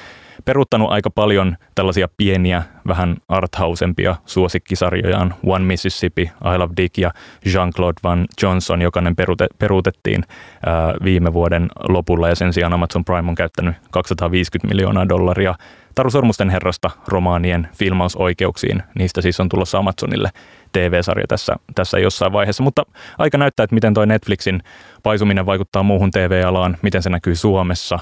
peruuttanut 0.45 0.91
aika 0.91 1.09
paljon 1.09 1.57
tällaisia 1.75 2.07
pieniä, 2.17 2.63
vähän 2.87 3.17
arthausempia 3.27 4.15
suosikkisarjojaan. 4.25 5.33
One 5.45 5.65
Mississippi, 5.65 6.21
I 6.21 6.57
Love 6.57 6.73
Dick 6.77 6.97
ja 6.97 7.11
Jean-Claude 7.45 7.99
Van 8.03 8.25
Johnson, 8.41 8.81
jokainen 8.81 9.15
perute, 9.15 9.47
peruutettiin 9.59 10.23
ää, 10.65 10.93
viime 11.03 11.33
vuoden 11.33 11.67
lopulla 11.89 12.29
ja 12.29 12.35
sen 12.35 12.53
sijaan 12.53 12.73
Amazon 12.73 13.05
Prime 13.05 13.29
on 13.29 13.35
käyttänyt 13.35 13.75
250 13.91 14.67
miljoonaa 14.75 15.09
dollaria 15.09 15.55
Taru 15.95 16.09
Sormusten 16.09 16.49
herrasta 16.49 16.89
romaanien 17.07 17.67
filmausoikeuksiin. 17.73 18.83
Niistä 18.97 19.21
siis 19.21 19.39
on 19.39 19.49
tulossa 19.49 19.77
Amazonille 19.77 20.29
TV-sarja 20.71 21.27
tässä, 21.27 21.55
tässä 21.75 21.99
jossain 21.99 22.33
vaiheessa, 22.33 22.63
mutta 22.63 22.85
aika 23.17 23.37
näyttää, 23.37 23.63
että 23.63 23.73
miten 23.73 23.93
tuo 23.93 24.05
Netflixin 24.05 24.59
paisuminen 25.03 25.45
vaikuttaa 25.45 25.83
muuhun 25.83 26.11
TV-alaan, 26.11 26.77
miten 26.81 27.03
se 27.03 27.09
näkyy 27.09 27.35
Suomessa, 27.35 27.99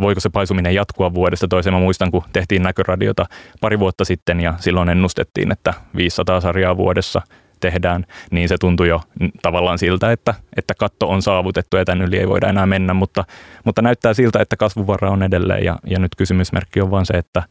voiko 0.00 0.20
se 0.20 0.30
paisuminen 0.30 0.74
jatkua 0.74 1.14
vuodesta 1.14 1.48
toiseen. 1.48 1.74
Mä 1.74 1.80
muistan, 1.80 2.10
kun 2.10 2.22
tehtiin 2.32 2.62
näköradiota 2.62 3.26
pari 3.60 3.78
vuotta 3.78 4.04
sitten 4.04 4.40
ja 4.40 4.54
silloin 4.58 4.88
ennustettiin, 4.88 5.52
että 5.52 5.74
500 5.96 6.40
sarjaa 6.40 6.76
vuodessa 6.76 7.22
tehdään, 7.60 8.06
niin 8.30 8.48
se 8.48 8.56
tuntui 8.60 8.88
jo 8.88 9.00
tavallaan 9.42 9.78
siltä, 9.78 10.12
että, 10.12 10.34
että 10.56 10.74
katto 10.74 11.08
on 11.08 11.22
saavutettu 11.22 11.76
ja 11.76 11.84
tämän 11.84 12.06
yli 12.06 12.18
ei 12.18 12.28
voida 12.28 12.48
enää 12.48 12.66
mennä, 12.66 12.94
mutta, 12.94 13.24
mutta 13.64 13.82
näyttää 13.82 14.14
siltä, 14.14 14.40
että 14.40 14.56
kasvuvara 14.56 15.10
on 15.10 15.22
edelleen 15.22 15.64
ja, 15.64 15.76
ja 15.86 15.98
nyt 15.98 16.16
kysymysmerkki 16.16 16.80
on 16.80 16.90
vaan 16.90 17.06
se, 17.06 17.14
että, 17.14 17.42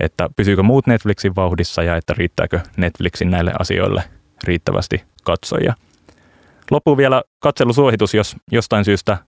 että 0.00 0.28
pysyykö 0.36 0.62
muut 0.62 0.86
Netflixin 0.86 1.36
vauhdissa 1.36 1.82
ja 1.82 1.96
että 1.96 2.14
riittääkö 2.16 2.60
Netflixin 2.76 3.30
näille 3.30 3.52
asioille 3.58 4.02
riittävästi 4.44 5.04
katsojia. 5.24 5.74
Loppuun 6.70 6.98
vielä 6.98 7.22
katselusuositus, 7.40 8.14
jos 8.14 8.36
jostain 8.52 8.84
syystä 8.84 9.18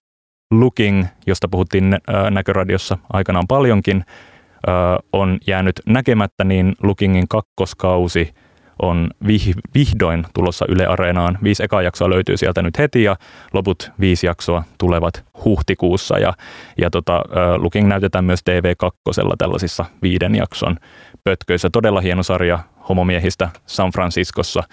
Looking, 0.51 1.05
josta 1.27 1.47
puhuttiin 1.47 1.97
näköradiossa 2.29 2.97
aikanaan 3.13 3.47
paljonkin, 3.47 4.05
on 5.13 5.37
jäänyt 5.47 5.81
näkemättä, 5.85 6.43
niin 6.43 6.75
Lookingin 6.83 7.27
kakkoskausi 7.27 8.33
on 8.81 9.09
vihdoin 9.75 10.25
tulossa 10.33 10.65
Yle 10.69 10.85
Areenaan. 10.85 11.37
Viisi 11.43 11.63
ekaa 11.63 11.81
jaksoa 11.81 12.09
löytyy 12.09 12.37
sieltä 12.37 12.61
nyt 12.61 12.77
heti 12.77 13.03
ja 13.03 13.15
loput 13.53 13.91
viisi 13.99 14.27
jaksoa 14.27 14.63
tulevat 14.77 15.25
huhtikuussa. 15.45 16.19
Ja, 16.19 16.33
ja 16.77 16.89
tota, 16.89 17.21
Looking 17.57 17.87
näytetään 17.87 18.25
myös 18.25 18.39
TV2 18.39 19.35
tällaisissa 19.37 19.85
viiden 20.01 20.35
jakson 20.35 20.77
pötköissä. 21.23 21.69
Todella 21.69 22.01
hieno 22.01 22.23
sarja 22.23 22.59
homomiehistä 22.89 23.49
San 23.65 23.91
Franciscossa. 23.91 24.63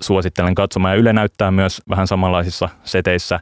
suosittelen 0.00 0.54
katsomaan. 0.54 0.94
Ja 0.94 1.00
Yle 1.00 1.12
näyttää 1.12 1.50
myös 1.50 1.82
vähän 1.90 2.06
samanlaisissa 2.06 2.68
seteissä 2.84 3.40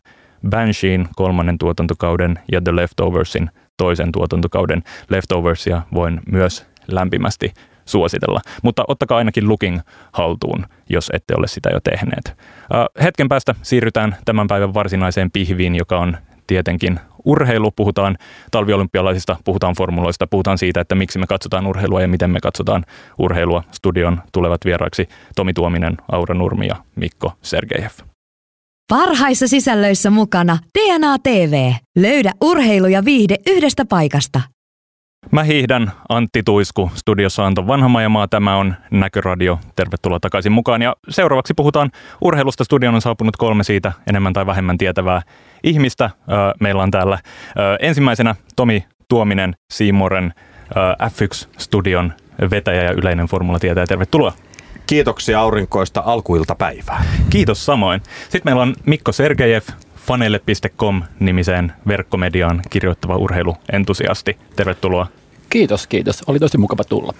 Bansheen 0.50 1.09
kolmannen 1.17 1.59
tuotantokauden 1.59 2.38
ja 2.52 2.61
The 2.61 2.76
Leftoversin 2.76 3.50
toisen 3.76 4.12
tuotantokauden. 4.12 4.83
Leftoversia 5.11 5.83
voin 5.95 6.21
myös 6.33 6.67
lämpimästi 6.88 7.52
suositella. 7.92 8.40
Mutta 8.62 8.84
ottakaa 8.88 9.18
ainakin 9.18 9.49
Looking 9.49 9.80
haltuun, 10.12 10.66
jos 10.88 11.11
ette 11.12 11.34
ole 11.37 11.49
sitä 11.49 11.70
jo 11.72 11.80
tehneet. 11.84 12.37
Hetken 13.02 13.28
päästä 13.28 13.54
siirrytään 13.62 14.16
tämän 14.25 14.46
päivän 14.46 14.75
varsinaiseen 14.75 15.30
pihviin, 15.30 15.75
joka 15.75 15.99
on 15.99 16.16
tietenkin 16.46 17.00
urheilu. 17.25 17.70
Puhutaan 17.70 18.16
talviolympialaisista, 18.50 19.37
puhutaan 19.44 19.75
formuloista, 19.75 20.26
puhutaan 20.26 20.58
siitä, 20.58 20.80
että 20.80 20.94
miksi 20.94 21.18
me 21.18 21.26
katsotaan 21.26 21.66
urheilua 21.66 22.00
ja 22.00 22.08
miten 22.08 22.30
me 22.30 22.40
katsotaan 22.40 22.84
urheilua. 23.18 23.64
Studion 23.70 24.22
tulevat 24.32 24.64
vieraiksi 24.64 25.08
Tomi 25.37 25.52
Tuominen, 25.52 25.96
Aura 26.12 26.34
Nurmi 26.34 26.66
ja 26.66 26.76
Mikko 26.96 27.32
Sergejev. 27.42 27.90
Parhaissa 28.88 29.49
sisällöissä 29.49 30.11
mukana 30.11 30.58
DNA 30.78 31.18
TV. 31.18 31.72
Löydä 31.99 32.32
urheilu 32.40 32.87
ja 32.87 33.04
viihde 33.04 33.37
yhdestä 33.46 33.84
paikasta. 33.84 34.40
Mä 35.31 35.43
hiihdän 35.43 35.93
Antti 36.09 36.43
Tuisku, 36.43 36.91
studiossa 36.95 37.47
Anton 37.47 37.67
Vanhamajamaa. 37.67 38.29
Tämä 38.29 38.57
on 38.57 38.75
Näköradio. 38.91 39.59
Tervetuloa 39.76 40.21
takaisin 40.21 40.52
mukaan. 40.52 40.83
Ja 40.83 40.97
seuraavaksi 41.09 41.55
puhutaan 41.55 41.91
urheilusta. 42.21 42.64
Studion 42.64 42.95
on 42.95 43.02
saapunut 43.02 43.37
kolme 43.37 43.64
siitä 43.64 43.93
enemmän 44.07 44.33
tai 44.33 44.47
vähemmän 44.47 44.79
tietävää 44.79 45.23
ihmistä. 45.64 46.11
Meillä 46.61 46.83
on 46.83 46.91
täällä 46.91 47.19
ensimmäisenä 47.81 48.35
Tomi 48.57 48.85
Tuominen, 49.09 49.55
Siimoren 49.73 50.35
F1-studion 51.02 52.12
vetäjä 52.50 52.83
ja 52.83 52.93
yleinen 52.93 53.26
formula-tietäjä. 53.26 53.87
Tervetuloa. 53.87 54.33
Kiitoksia 54.87 55.41
aurinkoista 55.41 56.02
alkuiltapäivää. 56.07 57.05
Kiitos 57.31 57.67
samoin. 57.67 58.02
Sitten 58.23 58.43
meillä 58.45 58.62
on 58.62 58.75
Mikko 58.87 59.12
Sergejev, 59.12 59.62
fanelle.com 60.06 61.02
nimiseen 61.21 61.73
verkkomediaan 61.88 62.62
kirjoittava 62.71 63.16
urheiluentusiasti. 63.16 64.38
Tervetuloa. 64.56 65.06
Kiitos, 65.50 65.87
kiitos. 65.87 66.23
Oli 66.26 66.38
tosi 66.38 66.59
mukava 66.59 66.85
tulla. 66.85 67.14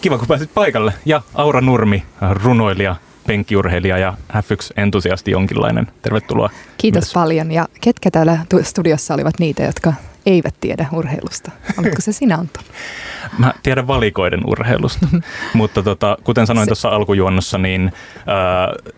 Kiva, 0.00 0.18
kun 0.18 0.28
pääsit 0.28 0.54
paikalle. 0.54 0.94
Ja 1.04 1.22
Aura 1.34 1.60
Nurmi, 1.60 2.02
runoilija, 2.32 2.96
penkkiurheilija 3.26 3.98
ja 3.98 4.14
F1-entusiasti 4.32 5.30
jonkinlainen. 5.30 5.86
Tervetuloa. 6.02 6.50
Kiitos 6.78 7.02
Mites? 7.02 7.14
paljon. 7.14 7.52
Ja 7.52 7.68
ketkä 7.80 8.10
täällä 8.10 8.38
studiossa 8.62 9.14
olivat 9.14 9.38
niitä, 9.38 9.62
jotka 9.62 9.92
eivät 10.26 10.54
tiedä 10.60 10.86
urheilusta? 10.92 11.50
Oletko 11.78 12.00
se 12.00 12.12
sinä, 12.12 12.36
Anton? 12.36 12.64
Mä 13.38 13.54
tiedän 13.62 13.86
valikoiden 13.86 14.40
urheilusta, 14.46 15.06
mutta 15.54 15.82
tota, 15.82 16.18
kuten 16.24 16.46
sanoin 16.46 16.68
tuossa 16.68 16.88
alkujuonnossa, 16.88 17.58
niin 17.58 17.92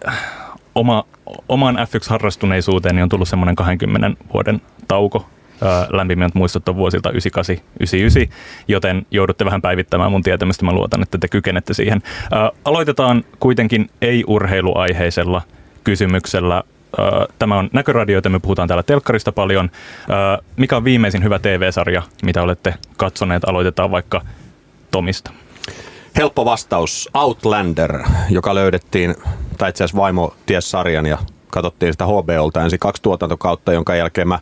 äh, 0.06 0.14
oma, 0.74 1.04
oman 1.48 1.76
F1-harrastuneisuuteen 1.76 3.02
on 3.02 3.08
tullut 3.08 3.28
semmoinen 3.28 3.56
20 3.56 4.10
vuoden 4.34 4.60
tauko. 4.88 5.26
Lämpimät 5.90 6.34
muistot 6.34 6.68
on 6.68 6.76
vuosilta 6.76 7.10
98-99, 7.10 7.14
joten 8.68 9.06
joudutte 9.10 9.44
vähän 9.44 9.62
päivittämään 9.62 10.10
mun 10.10 10.22
tietämystä. 10.22 10.64
Mä 10.64 10.72
luotan, 10.72 11.02
että 11.02 11.18
te 11.18 11.28
kykenette 11.28 11.74
siihen. 11.74 12.02
Aloitetaan 12.64 13.24
kuitenkin 13.40 13.90
ei-urheiluaiheisella 14.02 15.42
kysymyksellä. 15.84 16.62
Tämä 17.38 17.58
on 17.58 17.70
Näköradio, 17.72 18.14
joten 18.14 18.32
me 18.32 18.38
puhutaan 18.38 18.68
täällä 18.68 18.82
telkkarista 18.82 19.32
paljon. 19.32 19.70
Mikä 20.56 20.76
on 20.76 20.84
viimeisin 20.84 21.22
hyvä 21.22 21.38
TV-sarja, 21.38 22.02
mitä 22.22 22.42
olette 22.42 22.74
katsoneet? 22.96 23.44
Aloitetaan 23.44 23.90
vaikka 23.90 24.22
Tomista. 24.90 25.30
Helppo 26.16 26.44
vastaus. 26.44 27.08
Outlander, 27.14 28.02
joka 28.30 28.54
löydettiin 28.54 29.14
tai 29.58 29.70
itse 29.70 29.84
asiassa 29.84 30.02
vaimo 30.02 30.34
ties 30.46 30.70
sarjan 30.70 31.06
ja 31.06 31.18
katsottiin 31.50 31.92
sitä 31.92 32.06
HBOlta 32.06 32.62
ensin 32.62 32.78
kaksi 32.78 33.02
tuotantokautta, 33.02 33.72
jonka 33.72 33.94
jälkeen 33.94 34.28
mä 34.28 34.38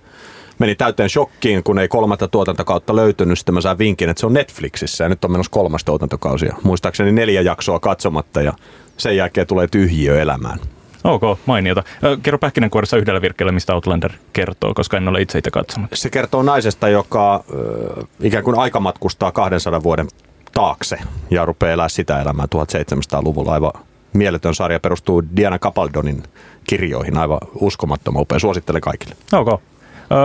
menin 0.59 0.77
täyteen 0.77 1.09
shokkiin, 1.09 1.63
kun 1.63 1.79
ei 1.79 1.89
kolmatta 1.89 2.29
tuotantokautta 2.29 2.97
löytynyt. 2.97 3.39
Sitten 3.39 3.55
mä 3.55 3.61
sain 3.61 3.79
vinkin, 3.79 4.09
että 4.09 4.21
se 4.21 4.27
on 4.27 4.33
Netflixissä 4.33 5.05
ja 5.05 5.09
nyt 5.09 5.25
on 5.25 5.33
menossa 5.33 5.51
kolmas 5.51 5.85
tuotantokausi. 5.85 6.49
Muistaakseni 6.63 7.13
neljä 7.13 7.41
jaksoa 7.41 7.81
katsomatta 7.81 8.43
ja 8.43 8.53
sen 8.97 9.17
jälkeen 9.17 9.47
tulee 9.47 9.67
tyhjiö 9.67 10.21
elämään. 10.23 10.59
Ok, 11.05 11.23
mainiota. 11.47 11.83
Kerro 12.23 12.39
pähkinänkuoressa 12.39 12.97
yhdellä 12.97 13.23
virkkeellä, 13.23 13.53
mistä 13.53 13.75
Outlander 13.75 14.13
kertoo, 14.33 14.75
koska 14.75 14.97
en 14.97 15.09
ole 15.09 15.21
itse 15.21 15.39
itse 15.39 15.51
katsonut. 15.51 15.91
Se 15.95 16.11
kertoo 16.11 16.43
naisesta, 16.43 16.89
joka 16.89 17.35
äh, 17.35 18.05
ikään 18.21 18.45
kuin 18.45 18.59
aikamatkustaa 18.59 19.33
200 19.33 19.83
vuoden 19.83 20.09
taakse 20.55 20.99
ja 21.31 21.45
rupeaa 21.45 21.73
elää 21.73 21.89
sitä 21.89 22.23
elämää 22.23 22.47
1700-luvulla. 22.47 23.53
Aivan 23.53 23.73
mieletön 24.13 24.55
sarja 24.55 24.81
perustuu 24.81 25.23
Diana 25.37 25.59
Capaldonin 25.59 26.23
kirjoihin. 26.67 27.19
Aivan 27.19 27.39
uskomattoman 27.55 28.23
upea. 28.23 28.39
Suosittelen 28.39 28.81
kaikille. 28.81 29.15
Ok. 29.33 29.61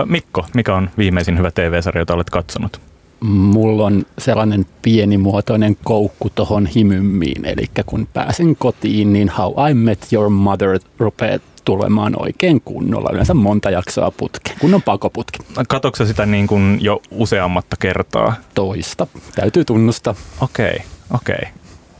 Mikko, 0.04 0.46
mikä 0.54 0.74
on 0.74 0.90
viimeisin 0.98 1.38
hyvä 1.38 1.50
TV-sarja, 1.50 2.00
jota 2.00 2.14
olet 2.14 2.30
katsonut? 2.30 2.80
Mulla 3.20 3.86
on 3.86 4.02
sellainen 4.18 4.66
pienimuotoinen 4.82 5.76
koukku 5.84 6.30
tuohon 6.34 6.66
himymmiin, 6.66 7.44
eli 7.44 7.64
kun 7.86 8.08
pääsen 8.12 8.56
kotiin, 8.56 9.12
niin 9.12 9.32
How 9.38 9.70
I 9.70 9.74
Met 9.74 10.06
Your 10.12 10.30
Mother 10.30 10.80
rupeaa 10.98 11.38
tulemaan 11.68 12.22
oikein 12.22 12.60
kunnolla, 12.60 13.10
yleensä 13.12 13.34
monta 13.34 13.70
jaksoa 13.70 14.10
putke, 14.10 14.54
kunnon 14.60 14.82
pakoputki. 14.82 15.38
Katoksa 15.68 16.06
sitä 16.06 16.26
niin 16.26 16.46
kuin 16.46 16.78
jo 16.80 17.02
useammatta 17.10 17.76
kertaa? 17.76 18.34
Toista, 18.54 19.06
täytyy 19.34 19.64
tunnustaa. 19.64 20.14
Okei, 20.40 20.66
okay, 20.66 20.86
okei. 21.10 21.34
Okay. 21.38 21.52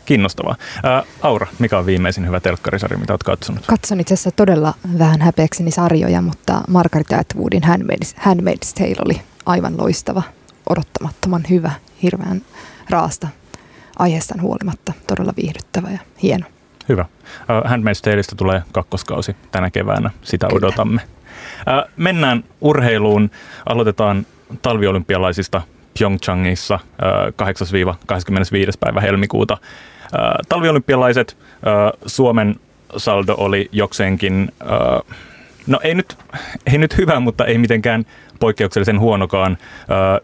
Kiinnostavaa. 0.05 0.57
Ää, 0.83 1.03
Aura, 1.23 1.47
mikä 1.59 1.79
on 1.79 1.87
viimeisin 1.87 2.27
hyvä 2.27 2.41
telkkarisarja, 2.41 2.99
mitä 2.99 3.13
olet 3.13 3.23
katsonut? 3.23 3.67
Katson 3.67 4.01
itse 4.01 4.15
asiassa 4.15 4.31
todella 4.31 4.75
vähän 4.99 5.21
häpeäkseni 5.21 5.71
sarjoja, 5.71 6.23
mutta 6.23 6.63
Margaret 6.69 7.13
Atwoodin 7.13 7.63
Handmaid's, 7.63 8.15
Handmaid's 8.21 8.73
Tale 8.75 8.97
oli 9.05 9.21
aivan 9.47 9.75
loistava, 9.79 10.23
odottamattoman 10.69 11.43
hyvä, 11.51 11.73
hirveän 12.03 12.43
raasta 12.91 13.29
aiheestaan 13.99 14.43
huolimatta. 14.43 14.93
Todella 15.07 15.33
viihdyttävä 15.37 15.91
ja 15.91 15.99
hieno. 16.23 16.47
Hyvä. 16.89 17.05
Handmaid's 17.49 18.01
Taleista 18.03 18.37
tulee 18.37 18.63
kakkoskausi 18.73 19.37
tänä 19.51 19.71
keväänä. 19.71 20.11
Sitä 20.23 20.47
Kyllä. 20.47 20.59
odotamme. 20.59 21.01
Mennään 21.97 22.45
urheiluun. 22.61 23.31
Aloitetaan 23.67 24.27
talviolympialaisista 24.63 25.63
Pyeongchangissa 25.99 26.79
8-25. 27.03 28.73
päivä 28.81 29.01
helmikuuta. 29.01 29.59
Talviolympialaiset 30.49 31.37
Suomen 32.07 32.57
saldo 32.97 33.35
oli 33.39 33.69
jokseenkin, 33.73 34.53
no 35.67 35.81
ei 35.83 35.95
nyt, 35.95 36.19
ei 36.67 36.79
nyt 36.79 36.97
hyvä, 36.97 37.21
mutta 37.21 37.45
ei 37.45 37.59
mitenkään 37.59 38.05
poikkeuksellisen 38.39 39.01
huonokaan. 39.01 39.59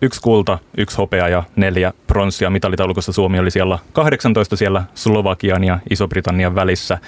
Yksi 0.03 0.21
kulta, 0.21 0.59
yksi 0.77 0.97
hopea 0.97 1.29
ja 1.29 1.43
neljä 1.57 1.93
pronssia. 2.07 2.51
Mitalitaulukossa 2.51 3.13
Suomi 3.13 3.39
oli 3.39 3.51
siellä 3.51 3.79
18 3.93 4.57
siellä 4.57 4.85
Slovakian 4.95 5.65
ja 5.65 5.79
Iso-Britannian 5.91 6.55
välissä. 6.55 6.99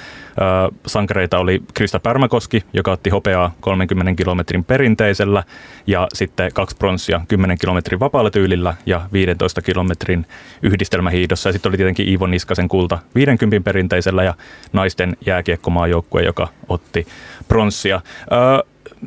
Sankareita 0.86 1.38
oli 1.38 1.62
Krista 1.74 2.00
Pärmäkoski, 2.00 2.64
joka 2.72 2.92
otti 2.92 3.10
hopeaa 3.10 3.54
30 3.60 4.14
kilometrin 4.14 4.64
perinteisellä 4.64 5.44
ja 5.86 6.06
sitten 6.14 6.52
kaksi 6.54 6.76
pronssia 6.76 7.20
10 7.28 7.58
kilometrin 7.58 8.00
vapaalla 8.00 8.30
tyylillä 8.30 8.74
ja 8.86 9.00
15 9.12 9.62
kilometrin 9.62 10.26
yhdistelmähiidossa. 10.62 11.48
Ja 11.48 11.52
sitten 11.52 11.70
oli 11.70 11.76
tietenkin 11.76 12.08
Iivo 12.08 12.26
Niskasen 12.26 12.68
kulta 12.68 12.98
50 13.14 13.64
perinteisellä 13.64 14.24
ja 14.24 14.34
naisten 14.72 15.16
jääkiekkomaajoukkue, 15.26 16.22
joka 16.22 16.48
otti 16.68 17.06
pronssia. 17.48 18.00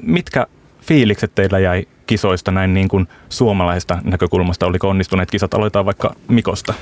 Mitkä 0.03 0.47
fiilikset 0.89 1.31
teillä 1.36 1.60
jäi 1.60 1.86
kisoista 2.08 2.51
näin 2.51 2.74
niin 2.74 2.88
kuin 2.88 3.08
suomalaisesta 3.29 3.98
näkökulmasta? 4.03 4.65
Oliko 4.65 4.89
onnistuneet 4.89 5.31
kisat? 5.31 5.53
Aloitetaan 5.53 5.86
vaikka 5.86 6.15
Mikosta. 6.27 6.74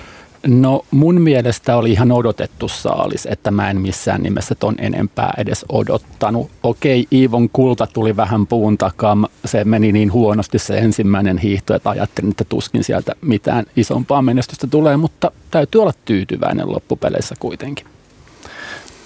No 0.48 0.86
mun 0.92 1.22
mielestä 1.22 1.78
oli 1.78 1.92
ihan 1.92 2.12
odotettu 2.12 2.68
saalis, 2.68 3.28
että 3.32 3.52
mä 3.52 3.70
en 3.70 3.82
missään 3.82 4.24
nimessä 4.24 4.56
ton 4.56 4.76
enempää 4.78 5.34
edes 5.38 5.66
odottanut. 5.70 6.50
Okei, 6.64 7.08
Iivon 7.12 7.50
kulta 7.50 7.88
tuli 7.88 8.18
vähän 8.18 8.48
puun 8.48 8.78
takaa, 8.78 9.18
se 9.46 9.64
meni 9.64 9.92
niin 9.92 10.14
huonosti 10.14 10.60
se 10.60 10.78
ensimmäinen 10.78 11.38
hiihto, 11.38 11.76
että 11.76 11.90
ajattelin, 11.90 12.32
että 12.32 12.44
tuskin 12.44 12.84
sieltä 12.84 13.16
mitään 13.22 13.66
isompaa 13.76 14.22
menestystä 14.22 14.68
tulee, 14.68 14.98
mutta 14.98 15.32
täytyy 15.52 15.82
olla 15.82 15.94
tyytyväinen 16.06 16.72
loppupeleissä 16.72 17.36
kuitenkin. 17.40 17.88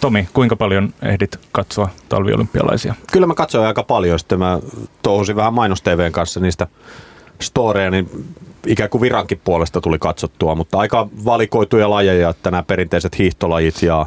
Tomi, 0.02 0.28
kuinka 0.34 0.56
paljon 0.56 0.94
ehdit 1.02 1.40
katsoa 1.52 1.90
talviolympialaisia? 2.10 2.96
Kyllä 3.12 3.28
mä 3.28 3.34
katsoin 3.34 3.68
aika 3.68 3.84
paljon. 3.84 4.20
Sitten 4.20 4.40
mä 4.40 4.60
touhusin 5.04 5.36
vähän 5.36 5.54
mainos 5.54 5.82
TVn 5.82 6.12
kanssa 6.12 6.40
niistä 6.40 6.68
storeja, 7.42 7.92
niin 7.92 8.26
ikään 8.68 8.90
kuin 8.90 9.02
virankin 9.02 9.42
puolesta 9.44 9.82
tuli 9.82 10.00
katsottua, 10.00 10.56
mutta 10.56 10.78
aika 10.78 11.08
valikoituja 11.26 11.90
lajeja, 11.90 12.30
että 12.30 12.52
nämä 12.52 12.64
perinteiset 12.64 13.18
hiihtolajit 13.18 13.82
ja 13.82 14.06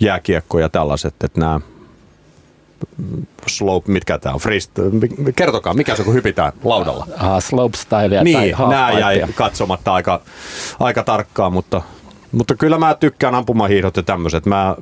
jääkiekko 0.00 0.58
ja 0.58 0.68
tällaiset, 0.68 1.14
että 1.24 1.40
nämä 1.40 1.60
slope, 3.46 3.92
mitkä 3.92 4.18
tämä 4.18 4.34
on, 4.34 4.40
freest, 4.40 4.70
kertokaa, 5.36 5.74
mikä 5.74 5.96
se 5.96 6.02
on, 6.02 6.06
kun 6.06 6.14
hypitään 6.14 6.52
laudalla? 6.64 7.06
Uh, 7.14 7.42
slope 7.42 7.76
style 7.76 8.24
niin, 8.24 8.56
tai 8.56 8.68
nämä 8.68 8.92
jäi 8.92 9.24
katsomatta 9.34 9.94
aika, 9.94 10.20
aika 10.80 11.02
tarkkaan, 11.02 11.52
mutta 11.52 11.82
mutta 12.34 12.54
kyllä 12.54 12.78
mä 12.78 12.94
tykkään 12.94 13.34
ampumahiihdot 13.34 13.96
ja 13.96 14.02
tämmöiset. 14.02 14.46
Mä, 14.46 14.76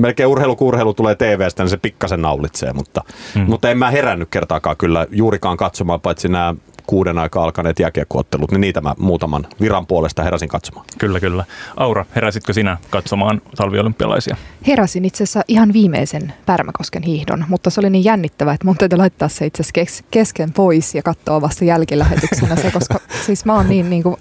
melkein 0.00 0.28
urheilu 0.28 0.56
kun 0.56 0.68
urheilu 0.68 0.94
tulee 0.94 1.14
TVstä, 1.14 1.62
niin 1.62 1.70
se 1.70 1.76
pikkasen 1.76 2.22
naulitsee, 2.22 2.72
mutta, 2.72 3.04
mm. 3.34 3.42
mutta 3.42 3.70
en 3.70 3.78
mä 3.78 3.90
herännyt 3.90 4.28
kertaakaan 4.30 4.76
kyllä 4.76 5.06
juurikaan 5.10 5.56
katsomaan, 5.56 6.00
paitsi 6.00 6.28
nämä 6.28 6.54
kuuden 6.86 7.18
aikaa 7.18 7.44
alkaneet 7.44 7.78
jääkiekkoottelut, 7.78 8.50
niin 8.50 8.60
niitä 8.60 8.80
mä 8.80 8.94
muutaman 8.98 9.46
viran 9.60 9.86
puolesta 9.86 10.22
heräsin 10.22 10.48
katsomaan. 10.48 10.86
Kyllä, 10.98 11.20
kyllä. 11.20 11.44
Aura, 11.76 12.04
heräsitkö 12.14 12.52
sinä 12.52 12.76
katsomaan 12.90 13.42
talviolympialaisia? 13.56 14.36
Heräsin 14.66 15.04
itse 15.04 15.24
asiassa 15.24 15.42
ihan 15.48 15.72
viimeisen 15.72 16.32
Pärmäkosken 16.46 17.02
hiihdon, 17.02 17.44
mutta 17.48 17.70
se 17.70 17.80
oli 17.80 17.90
niin 17.90 18.04
jännittävää, 18.04 18.54
että 18.54 18.66
mun 18.66 18.76
täytyy 18.76 18.98
laittaa 18.98 19.28
se 19.28 19.46
itse 19.46 19.62
asiassa 19.62 20.04
kesken 20.10 20.52
pois 20.52 20.94
ja 20.94 21.02
katsoa 21.02 21.40
vasta 21.40 21.64
jälkilähetyksenä 21.64 22.56
se, 22.56 22.70
koska 22.70 23.00
siis 23.26 23.44
mä 23.44 23.54
oon 23.54 23.68
niin, 23.68 23.90
niin 23.90 24.02
kuin 24.02 24.16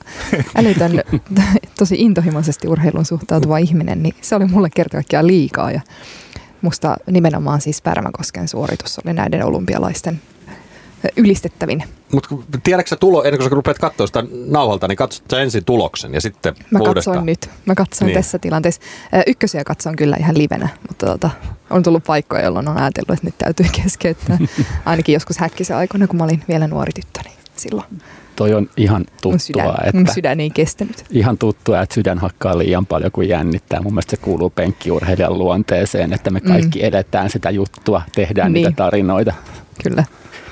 älytön, 0.55 0.91
tosi 1.77 1.95
intohimoisesti 1.99 2.67
urheilun 2.67 3.05
suhtautuva 3.05 3.57
ihminen, 3.57 4.03
niin 4.03 4.15
se 4.21 4.35
oli 4.35 4.45
mulle 4.45 4.69
kerta 4.69 4.97
kaikkiaan 4.97 5.27
liikaa 5.27 5.71
ja 5.71 5.81
musta 6.61 6.97
nimenomaan 7.11 7.61
siis 7.61 7.81
Pärmäkosken 7.81 8.47
suoritus 8.47 8.99
oli 9.05 9.13
näiden 9.13 9.45
olympialaisten 9.45 10.21
ylistettävin. 11.17 11.83
Mutta 12.11 12.29
tiedätkö 12.63 12.95
tulo, 12.95 13.23
ennen 13.23 13.37
kuin 13.37 13.49
sä 13.49 13.55
rupeat 13.55 13.79
katsoa 13.79 14.07
sitä 14.07 14.23
nauhalta, 14.47 14.87
niin 14.87 14.95
katsot 14.95 15.23
sä 15.31 15.41
ensin 15.41 15.65
tuloksen 15.65 16.13
ja 16.13 16.21
sitten 16.21 16.55
Mä 16.71 16.79
uudestaan. 16.79 16.95
katsoin 16.95 17.25
nyt. 17.25 17.49
Mä 17.65 17.75
katsoin 17.75 18.07
niin. 18.07 18.15
tässä 18.15 18.39
tilanteessa. 18.39 18.81
Ykkösiä 19.27 19.63
katson 19.63 19.95
kyllä 19.95 20.17
ihan 20.19 20.37
livenä, 20.37 20.69
mutta 20.87 21.05
tota, 21.05 21.29
on 21.69 21.83
tullut 21.83 22.03
paikkoja, 22.03 22.43
jolloin 22.43 22.67
on 22.67 22.77
ajatellut, 22.77 23.13
että 23.13 23.27
nyt 23.27 23.37
täytyy 23.37 23.65
keskeyttää. 23.83 24.37
Ainakin 24.85 25.13
joskus 25.13 25.37
häkkisen 25.37 25.77
aikoina, 25.77 26.07
kun 26.07 26.17
mä 26.17 26.23
olin 26.23 26.43
vielä 26.47 26.67
nuori 26.67 26.91
tyttö, 26.95 27.19
niin 27.23 27.37
silloin. 27.55 27.87
Toi 28.35 28.53
on 28.53 28.69
ihan 28.77 29.05
tuttua. 29.05 29.31
Mun 29.31 29.39
sydän, 29.39 29.69
että 29.85 29.97
mun 29.97 30.07
sydän 30.13 30.39
ei 30.39 30.49
kestänyt. 30.49 31.05
Ihan 31.09 31.37
tuttua, 31.37 31.81
että 31.81 31.95
sydän 31.95 32.19
hakkaa 32.19 32.57
liian 32.57 32.85
paljon 32.85 33.11
kuin 33.11 33.29
jännittää. 33.29 33.81
Mun 33.81 33.93
mielestä 33.93 34.11
se 34.11 34.17
kuuluu 34.17 34.49
penkkiurheilijan 34.49 35.37
luonteeseen, 35.37 36.13
että 36.13 36.29
me 36.29 36.41
kaikki 36.41 36.79
mm. 36.79 36.85
edetään 36.85 37.29
sitä 37.29 37.49
juttua, 37.49 38.01
tehdään 38.15 38.53
niin. 38.53 38.63
niitä 38.63 38.75
tarinoita. 38.75 39.33
Kyllä. 39.83 40.03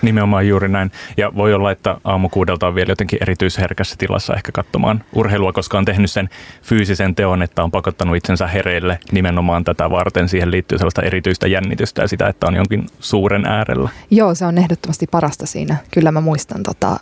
Nimenomaan 0.01 0.47
juuri 0.47 0.69
näin. 0.69 0.91
Ja 1.17 1.31
voi 1.35 1.53
olla, 1.53 1.71
että 1.71 1.97
aamukuudelta 2.03 2.67
on 2.67 2.75
vielä 2.75 2.91
jotenkin 2.91 3.19
erityisherkässä 3.21 3.95
tilassa 3.97 4.33
ehkä 4.33 4.51
katsomaan 4.51 5.03
urheilua, 5.15 5.53
koska 5.53 5.77
on 5.77 5.85
tehnyt 5.85 6.11
sen 6.11 6.29
fyysisen 6.61 7.15
teon, 7.15 7.41
että 7.41 7.63
on 7.63 7.71
pakottanut 7.71 8.15
itsensä 8.15 8.47
hereille 8.47 8.99
nimenomaan 9.11 9.63
tätä 9.63 9.89
varten. 9.89 10.29
Siihen 10.29 10.51
liittyy 10.51 10.77
sellaista 10.77 11.01
erityistä 11.01 11.47
jännitystä 11.47 12.01
ja 12.01 12.07
sitä, 12.07 12.27
että 12.27 12.47
on 12.47 12.55
jonkin 12.55 12.85
suuren 12.99 13.45
äärellä. 13.45 13.89
Joo, 14.11 14.35
se 14.35 14.45
on 14.45 14.57
ehdottomasti 14.57 15.07
parasta 15.07 15.45
siinä. 15.45 15.77
Kyllä 15.91 16.11
mä 16.11 16.21
muistan 16.21 16.63
tota, 16.63 16.99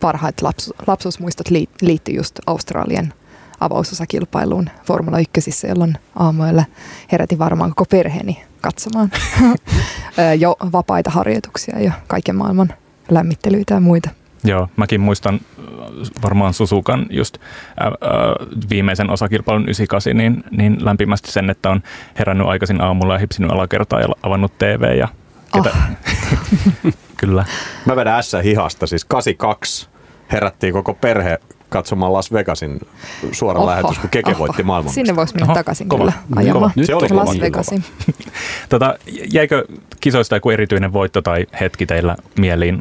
parhaat 0.00 0.42
lapsu, 0.42 0.72
lapsuusmuistot 0.86 1.46
liittyy 1.82 2.14
just 2.14 2.38
Australian 2.46 3.12
avausosakilpailuun 3.60 4.70
Formula 4.84 5.18
1, 5.18 5.66
jolloin 5.68 5.94
aamuilla 6.16 6.64
herätin 7.12 7.38
varmaan 7.38 7.70
koko 7.70 7.84
perheeni 7.90 8.44
katsomaan 8.62 9.10
jo 10.38 10.56
vapaita 10.72 11.10
harjoituksia 11.10 11.80
ja 11.80 11.92
kaiken 12.06 12.36
maailman 12.36 12.72
lämmittelyitä 13.10 13.74
ja 13.74 13.80
muita. 13.80 14.10
Joo, 14.44 14.68
mäkin 14.76 15.00
muistan 15.00 15.40
varmaan 16.22 16.54
Susukan 16.54 17.06
just 17.10 17.38
ää, 17.80 17.86
ää, 17.86 17.92
viimeisen 18.70 19.10
osakilpailun 19.10 19.62
98, 19.62 20.16
niin, 20.16 20.44
niin 20.50 20.84
lämpimästi 20.84 21.32
sen, 21.32 21.50
että 21.50 21.70
on 21.70 21.82
herännyt 22.18 22.46
aikaisin 22.46 22.80
aamulla 22.80 23.14
ja 23.14 23.18
hipsinyt 23.18 23.50
alakertaa 23.50 24.00
ja 24.00 24.08
avannut 24.22 24.58
TV 24.58 24.96
ja 24.98 25.08
ketä... 25.52 25.70
Oh. 25.70 26.92
Kyllä. 27.16 27.44
Mä 27.86 27.96
vedän 27.96 28.22
S 28.22 28.32
hihasta, 28.44 28.86
siis 28.86 29.04
82 29.04 29.88
herättiin 30.32 30.72
koko 30.72 30.94
perhe 30.94 31.38
katsomaan 31.72 32.12
Las 32.12 32.32
Vegasin 32.32 32.80
suora 33.32 33.66
lähetys, 33.66 33.98
kun 33.98 34.10
Keke 34.10 34.38
voitti 34.38 34.62
maailman. 34.62 34.92
Sinne 34.92 35.16
voisi 35.16 35.34
mennä 35.34 35.46
Oho, 35.46 35.54
takaisin 35.54 35.88
kova, 35.88 36.02
kyllä 36.04 36.12
kova. 36.30 36.40
ajamaan. 36.40 36.72
Nyt 36.76 36.90
oli 36.90 37.08
kova, 37.08 37.24
Las 37.24 37.40
Vegasin. 37.40 37.84
Tota, 38.68 38.94
jäikö 39.32 39.64
kisoista 40.00 40.36
joku 40.36 40.50
erityinen 40.50 40.92
voitto 40.92 41.22
tai 41.22 41.46
hetki 41.60 41.86
teillä 41.86 42.16
mieliin? 42.38 42.80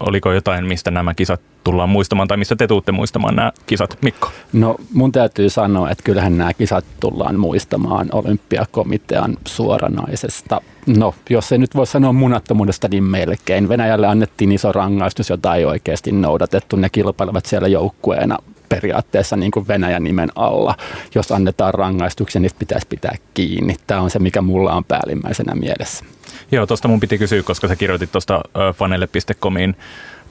Oliko 0.00 0.32
jotain, 0.32 0.64
mistä 0.66 0.90
nämä 0.90 1.14
kisat 1.14 1.40
tullaan 1.66 1.88
muistamaan 1.88 2.28
tai 2.28 2.36
mistä 2.36 2.56
te 2.56 2.66
tuutte 2.66 2.92
muistamaan 2.92 3.36
nämä 3.36 3.52
kisat? 3.66 3.98
Mikko? 4.02 4.30
No 4.52 4.76
mun 4.92 5.12
täytyy 5.12 5.50
sanoa, 5.50 5.90
että 5.90 6.04
kyllähän 6.04 6.38
nämä 6.38 6.54
kisat 6.54 6.84
tullaan 7.00 7.40
muistamaan 7.40 8.08
olympiakomitean 8.12 9.36
suoranaisesta. 9.46 10.60
No, 10.86 11.14
jos 11.30 11.52
ei 11.52 11.58
nyt 11.58 11.74
voi 11.74 11.86
sanoa 11.86 12.12
munattomuudesta, 12.12 12.88
niin 12.88 13.04
melkein. 13.04 13.68
Venäjälle 13.68 14.06
annettiin 14.06 14.52
iso 14.52 14.72
rangaistus, 14.72 15.30
jota 15.30 15.54
ei 15.54 15.64
oikeasti 15.64 16.12
noudatettu. 16.12 16.76
Ne 16.76 16.88
kilpailevat 16.88 17.46
siellä 17.46 17.68
joukkueena 17.68 18.38
periaatteessa 18.68 19.36
niin 19.36 19.50
kuin 19.50 19.68
Venäjän 19.68 20.04
nimen 20.04 20.30
alla. 20.36 20.74
Jos 21.14 21.32
annetaan 21.32 21.74
rangaistuksia, 21.74 22.40
niistä 22.40 22.58
pitäisi 22.58 22.86
pitää 22.86 23.14
kiinni. 23.34 23.76
Tämä 23.86 24.00
on 24.00 24.10
se, 24.10 24.18
mikä 24.18 24.42
mulla 24.42 24.72
on 24.72 24.84
päällimmäisenä 24.84 25.54
mielessä. 25.54 26.04
Joo, 26.52 26.66
tuosta 26.66 26.88
mun 26.88 27.00
piti 27.00 27.18
kysyä, 27.18 27.42
koska 27.42 27.68
sä 27.68 27.76
kirjoitit 27.76 28.12
tuosta 28.12 28.40
fanelle.comiin 28.74 29.76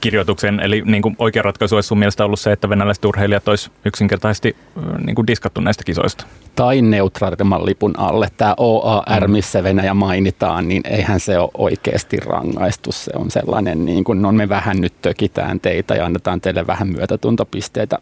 kirjoituksen, 0.01 0.59
eli 0.59 0.81
niin 0.85 1.01
kuin 1.01 1.15
oikea 1.19 1.43
ratkaisu 1.43 1.75
olisi 1.75 1.87
sun 1.87 1.99
mielestä 1.99 2.25
ollut 2.25 2.39
se, 2.39 2.51
että 2.51 2.69
venäläiset 2.69 3.05
urheilijat 3.05 3.47
olisi 3.47 3.71
yksinkertaisesti 3.85 4.55
niin 5.05 5.15
kuin 5.15 5.27
diskattu 5.27 5.61
näistä 5.61 5.83
kisoista. 5.83 6.25
Tai 6.55 6.81
neutraalimman 6.81 7.65
lipun 7.65 7.99
alle. 7.99 8.27
Tämä 8.37 8.53
OAR, 8.57 9.27
missä 9.27 9.63
Venäjä 9.63 9.93
mainitaan, 9.93 10.67
niin 10.67 10.81
eihän 10.85 11.19
se 11.19 11.39
ole 11.39 11.49
oikeasti 11.57 12.17
rangaistus. 12.17 13.05
Se 13.05 13.11
on 13.15 13.31
sellainen, 13.31 13.85
niin 13.85 14.03
kuin, 14.03 14.21
no 14.21 14.31
me 14.31 14.49
vähän 14.49 14.81
nyt 14.81 14.93
tökitään 15.01 15.59
teitä 15.59 15.95
ja 15.95 16.05
annetaan 16.05 16.41
teille 16.41 16.67
vähän 16.67 16.87
myötätuntopisteitä, 16.87 17.99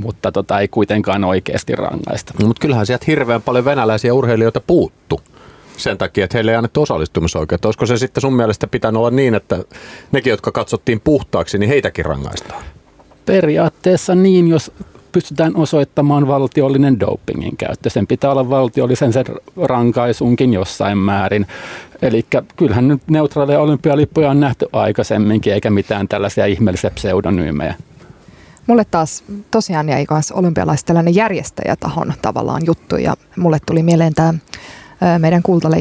mutta 0.00 0.32
tota, 0.32 0.60
ei 0.60 0.68
kuitenkaan 0.68 1.24
oikeasti 1.24 1.72
rangaista. 1.76 2.34
No, 2.40 2.46
mutta 2.46 2.60
kyllähän 2.60 2.86
sieltä 2.86 3.04
hirveän 3.08 3.42
paljon 3.42 3.64
venäläisiä 3.64 4.14
urheilijoita 4.14 4.60
puuttu 4.66 5.20
sen 5.76 5.98
takia, 5.98 6.24
että 6.24 6.36
heille 6.36 6.50
ei 6.50 6.56
annettu 6.56 6.82
osallistumisoikeutta. 6.82 7.68
Olisiko 7.68 7.86
se 7.86 7.96
sitten 7.96 8.20
sun 8.20 8.34
mielestä 8.36 8.66
pitänyt 8.66 8.98
olla 8.98 9.10
niin, 9.10 9.34
että 9.34 9.64
nekin, 10.12 10.30
jotka 10.30 10.52
katsottiin 10.52 11.00
puhtaaksi, 11.00 11.58
niin 11.58 11.68
heitäkin 11.68 12.04
rangaistaan? 12.04 12.64
Periaatteessa 13.26 14.14
niin, 14.14 14.48
jos 14.48 14.72
pystytään 15.12 15.56
osoittamaan 15.56 16.28
valtiollinen 16.28 17.00
dopingin 17.00 17.56
käyttö. 17.56 17.90
Sen 17.90 18.06
pitää 18.06 18.30
olla 18.30 18.50
valtiollisen 18.50 19.12
sen 19.12 19.24
rankaisunkin 19.62 20.52
jossain 20.52 20.98
määrin. 20.98 21.46
Eli 22.02 22.26
kyllähän 22.56 22.88
nyt 22.88 23.02
neutraaleja 23.10 23.60
olympialippuja 23.60 24.30
on 24.30 24.40
nähty 24.40 24.66
aikaisemminkin, 24.72 25.52
eikä 25.52 25.70
mitään 25.70 26.08
tällaisia 26.08 26.46
ihmeellisiä 26.46 26.90
pseudonyymejä. 26.90 27.74
Mulle 28.66 28.84
taas 28.90 29.24
tosiaan 29.50 29.88
jäi 29.88 30.06
kanssa 30.06 30.34
olympialaiset 30.34 30.86
tällainen 30.86 31.14
järjestäjätahon 31.14 32.12
tavallaan 32.22 32.62
juttu 32.66 32.96
ja 32.96 33.14
mulle 33.36 33.58
tuli 33.66 33.82
mieleen 33.82 34.14
tämä 34.14 34.34
meidän 35.18 35.42
kultalle, 35.42 35.76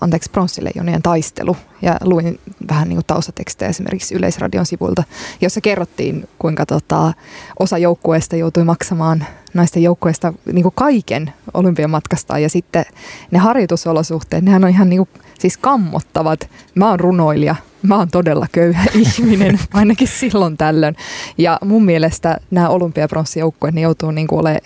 anteeksi, 0.00 0.30
pronssileijonien 0.30 1.02
taistelu 1.02 1.56
ja 1.82 1.96
luin 2.04 2.40
vähän 2.70 2.88
niin 2.88 3.00
taustatekstejä 3.06 3.68
esimerkiksi 3.68 4.14
Yleisradion 4.14 4.66
sivuilta, 4.66 5.04
jossa 5.40 5.60
kerrottiin, 5.60 6.28
kuinka 6.38 6.66
tota, 6.66 7.12
osa 7.58 7.78
joukkueesta 7.78 8.36
joutui 8.36 8.64
maksamaan 8.64 9.24
naisten 9.54 9.82
joukkueesta 9.82 10.32
niin 10.52 10.62
kuin 10.62 10.74
kaiken 10.74 11.32
olympiamatkasta 11.54 12.38
ja 12.38 12.48
sitten 12.48 12.84
ne 13.30 13.38
harjoitusolosuhteet, 13.38 14.44
nehän 14.44 14.64
on 14.64 14.70
ihan 14.70 14.88
niin 14.88 14.98
kuin, 14.98 15.24
siis 15.38 15.56
kammottavat. 15.56 16.50
Mä 16.74 16.90
oon 16.90 17.00
runoilija, 17.00 17.56
mä 17.82 17.96
oon 17.96 18.08
todella 18.08 18.46
köyhä 18.52 18.84
ihminen, 19.18 19.60
ainakin 19.72 20.08
silloin 20.08 20.56
tällöin. 20.56 20.96
Ja 21.38 21.58
mun 21.64 21.84
mielestä 21.84 22.38
nämä 22.50 22.68
olympiapronssijoukkueet, 22.68 23.74
ne 23.74 23.80
joutuu 23.80 24.10
niin 24.10 24.26
kuin 24.26 24.40
olemaan 24.40 24.60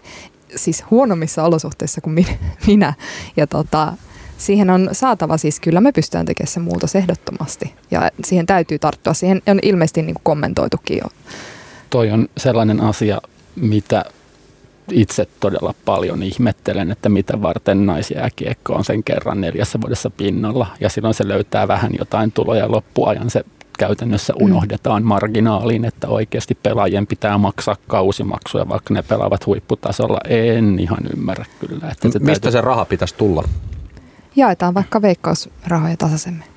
siis 0.56 0.84
huonommissa 0.90 1.44
olosuhteissa 1.44 2.00
kuin 2.00 2.26
minä. 2.66 2.94
Ja 3.36 3.46
tota, 3.46 3.92
siihen 4.38 4.70
on 4.70 4.88
saatava 4.92 5.36
siis, 5.36 5.60
kyllä 5.60 5.80
me 5.80 5.92
pystytään 5.92 6.26
tekemään 6.26 6.52
se 6.52 6.60
muutos 6.60 6.96
ehdottomasti. 6.96 7.74
Ja 7.90 8.10
siihen 8.24 8.46
täytyy 8.46 8.78
tarttua. 8.78 9.14
Siihen 9.14 9.42
on 9.46 9.58
ilmeisesti 9.62 10.02
niin 10.02 10.14
kuin 10.14 10.22
kommentoitukin 10.24 10.98
jo. 10.98 11.10
Toi 11.90 12.10
on 12.10 12.28
sellainen 12.36 12.80
asia, 12.80 13.20
mitä 13.56 14.04
itse 14.90 15.26
todella 15.40 15.74
paljon 15.84 16.22
ihmettelen, 16.22 16.90
että 16.90 17.08
mitä 17.08 17.42
varten 17.42 17.86
naisjääkiekko 17.86 18.74
on 18.74 18.84
sen 18.84 19.04
kerran 19.04 19.40
neljässä 19.40 19.80
vuodessa 19.80 20.10
pinnalla. 20.10 20.66
Ja 20.80 20.88
silloin 20.88 21.14
se 21.14 21.28
löytää 21.28 21.68
vähän 21.68 21.90
jotain 21.98 22.32
tuloja 22.32 22.72
loppuajan. 22.72 23.30
Se 23.30 23.44
käytännössä 23.78 24.32
unohdetaan 24.40 25.02
marginaaliin, 25.02 25.84
että 25.84 26.08
oikeasti 26.08 26.54
pelaajien 26.62 27.06
pitää 27.06 27.38
maksaa 27.38 27.76
kausimaksuja, 27.88 28.68
vaikka 28.68 28.94
ne 28.94 29.02
pelaavat 29.02 29.46
huipputasolla. 29.46 30.18
En 30.28 30.78
ihan 30.78 31.00
ymmärrä 31.16 31.44
kyllä. 31.60 31.88
Että 31.88 32.10
se 32.10 32.18
Mistä 32.18 32.26
täytyy... 32.26 32.50
se 32.50 32.60
raha 32.60 32.84
pitäisi 32.84 33.14
tulla? 33.14 33.44
Jaetaan 34.36 34.74
vaikka 34.74 35.02
veikkausrahoja 35.02 35.96
tasaisemmin. 35.96 36.51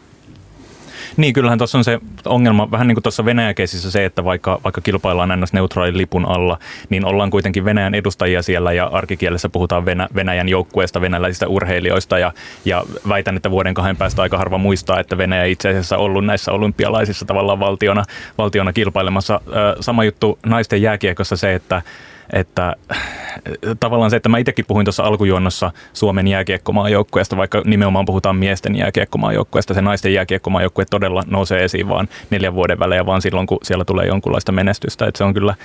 Niin, 1.18 1.34
kyllähän 1.34 1.58
tuossa 1.58 1.78
on 1.78 1.84
se 1.84 2.00
ongelma, 2.26 2.72
vähän 2.72 2.88
niin 2.88 2.96
kuin 2.96 3.04
tuossa 3.04 3.26
Venäjä-keisissä 3.26 3.92
se, 3.92 4.06
että 4.06 4.24
vaikka, 4.24 4.60
vaikka 4.64 4.82
kilpaillaan 4.82 5.42
ns. 5.42 5.54
neutraalin 5.54 5.98
lipun 5.98 6.26
alla, 6.26 6.60
niin 6.90 7.06
ollaan 7.06 7.30
kuitenkin 7.30 7.66
Venäjän 7.66 7.96
edustajia 7.96 8.42
siellä 8.42 8.74
ja 8.74 8.86
arkikielessä 8.86 9.50
puhutaan 9.50 9.86
Venä, 9.86 10.08
Venäjän 10.16 10.50
joukkueesta, 10.50 11.02
venäläisistä 11.02 11.48
urheilijoista 11.48 12.20
ja, 12.20 12.32
ja 12.66 12.84
väitän, 13.10 13.36
että 13.36 13.52
vuoden 13.52 13.74
kahden 13.74 13.98
päästä 13.98 14.22
aika 14.22 14.38
harva 14.38 14.58
muistaa, 14.58 15.00
että 15.00 15.18
Venäjä 15.18 15.46
itse 15.46 15.70
asiassa 15.70 15.98
ollut 15.98 16.26
näissä 16.26 16.52
olympialaisissa 16.52 17.26
tavallaan 17.26 17.60
valtiona, 17.60 18.04
valtiona 18.38 18.74
kilpailemassa. 18.74 19.42
Sama 19.80 20.04
juttu 20.04 20.40
naisten 20.46 20.82
jääkiekossa 20.82 21.36
se, 21.36 21.56
että 21.56 21.82
että 22.34 22.76
äh, 22.92 22.98
tavallaan 23.80 24.12
se, 24.12 24.18
että 24.18 24.30
mä 24.30 24.38
itsekin 24.38 24.66
puhuin 24.68 24.86
tuossa 24.86 25.04
alkujuonnossa 25.04 25.72
Suomen 25.94 26.28
jääkiekkomaajoukkueesta, 26.28 27.38
vaikka 27.38 27.62
nimenomaan 27.66 28.06
puhutaan 28.06 28.36
miesten 28.36 28.76
jääkiekkomaajoukkueesta, 28.76 29.74
se 29.74 29.82
naisten 29.82 30.14
jääkiekkomaajoukkue 30.14 30.86
todella 30.86 31.24
nousee 31.28 31.64
esiin 31.64 31.90
vaan 31.90 32.08
neljän 32.30 32.56
vuoden 32.56 32.80
välein, 32.80 33.06
vaan 33.06 33.22
silloin, 33.22 33.48
kun 33.48 33.58
siellä 33.64 33.86
tulee 33.86 34.08
jonkunlaista 34.08 34.52
menestystä. 34.52 35.08
Että 35.08 35.18
se 35.18 35.24
on 35.24 35.34
kyllä 35.34 35.56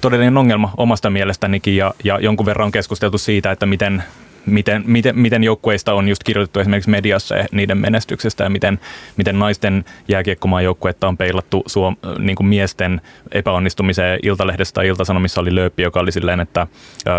todellinen 0.00 0.38
ongelma 0.38 0.72
omasta 0.76 1.10
mielestänikin 1.10 1.76
ja, 1.76 1.94
ja 2.04 2.18
jonkun 2.20 2.46
verran 2.46 2.66
on 2.66 2.72
keskusteltu 2.72 3.18
siitä, 3.18 3.50
että 3.50 3.66
miten 3.66 4.02
miten, 4.46 4.82
miten, 4.86 5.18
miten 5.18 5.44
joukkueista 5.44 5.94
on 5.94 6.08
just 6.08 6.24
kirjoitettu 6.24 6.60
esimerkiksi 6.60 6.90
mediassa 6.90 7.34
niiden 7.52 7.78
menestyksestä 7.78 8.44
ja 8.44 8.50
miten, 8.50 8.80
miten 9.16 9.38
naisten 9.38 9.84
jääkiekkomaan 10.08 10.64
joukkuetta 10.64 11.08
on 11.08 11.16
peilattu 11.16 11.62
suom, 11.66 11.96
niin 12.18 12.36
kuin 12.36 12.46
miesten 12.46 13.00
epäonnistumiseen. 13.32 14.18
Iltalehdestä 14.22 14.74
tai 14.74 14.86
Iltasanomissa 14.86 15.40
oli 15.40 15.54
lööppi, 15.54 15.82
joka 15.82 16.00
oli 16.00 16.12
silleen, 16.12 16.40
että 16.40 16.66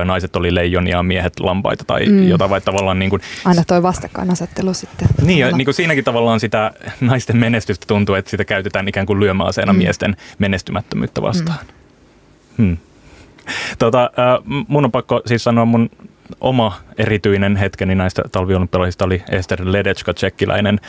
naiset 0.05 0.35
oli 0.35 0.55
leijonia, 0.55 1.03
miehet 1.03 1.39
lampaita 1.39 1.83
tai 1.83 2.05
mm. 2.05 2.27
jotain, 2.27 2.49
vai 2.49 2.61
tavallaan 2.61 2.99
niin 2.99 3.09
kuin, 3.09 3.21
Aina 3.45 3.63
toi 3.67 3.83
vastakkainasettelu 3.83 4.73
sitten. 4.73 5.07
Niin, 5.21 5.39
ja 5.39 5.51
niin 5.51 5.65
kuin 5.65 5.75
siinäkin 5.75 6.03
tavallaan 6.03 6.39
sitä 6.39 6.71
naisten 7.01 7.37
menestystä 7.37 7.85
tuntuu, 7.87 8.15
että 8.15 8.31
sitä 8.31 8.45
käytetään 8.45 8.87
ikään 8.87 9.05
kuin 9.05 9.19
lyömäaseena 9.19 9.73
mm. 9.73 9.79
miesten 9.79 10.17
menestymättömyyttä 10.39 11.21
vastaan. 11.21 11.59
Mm. 11.59 11.67
Hmm. 12.57 12.77
Tota, 13.79 14.11
mun 14.67 14.85
on 14.85 14.91
pakko 14.91 15.21
siis 15.25 15.43
sanoa 15.43 15.65
mun 15.65 15.89
oma 16.41 16.73
erityinen 16.97 17.55
hetkeni 17.55 17.95
näistä 17.95 18.23
talviolympialaisista 18.31 19.05
oli 19.05 19.23
Ester 19.29 19.59
Ledecka, 19.63 20.13
tsekkiläinen 20.13 20.79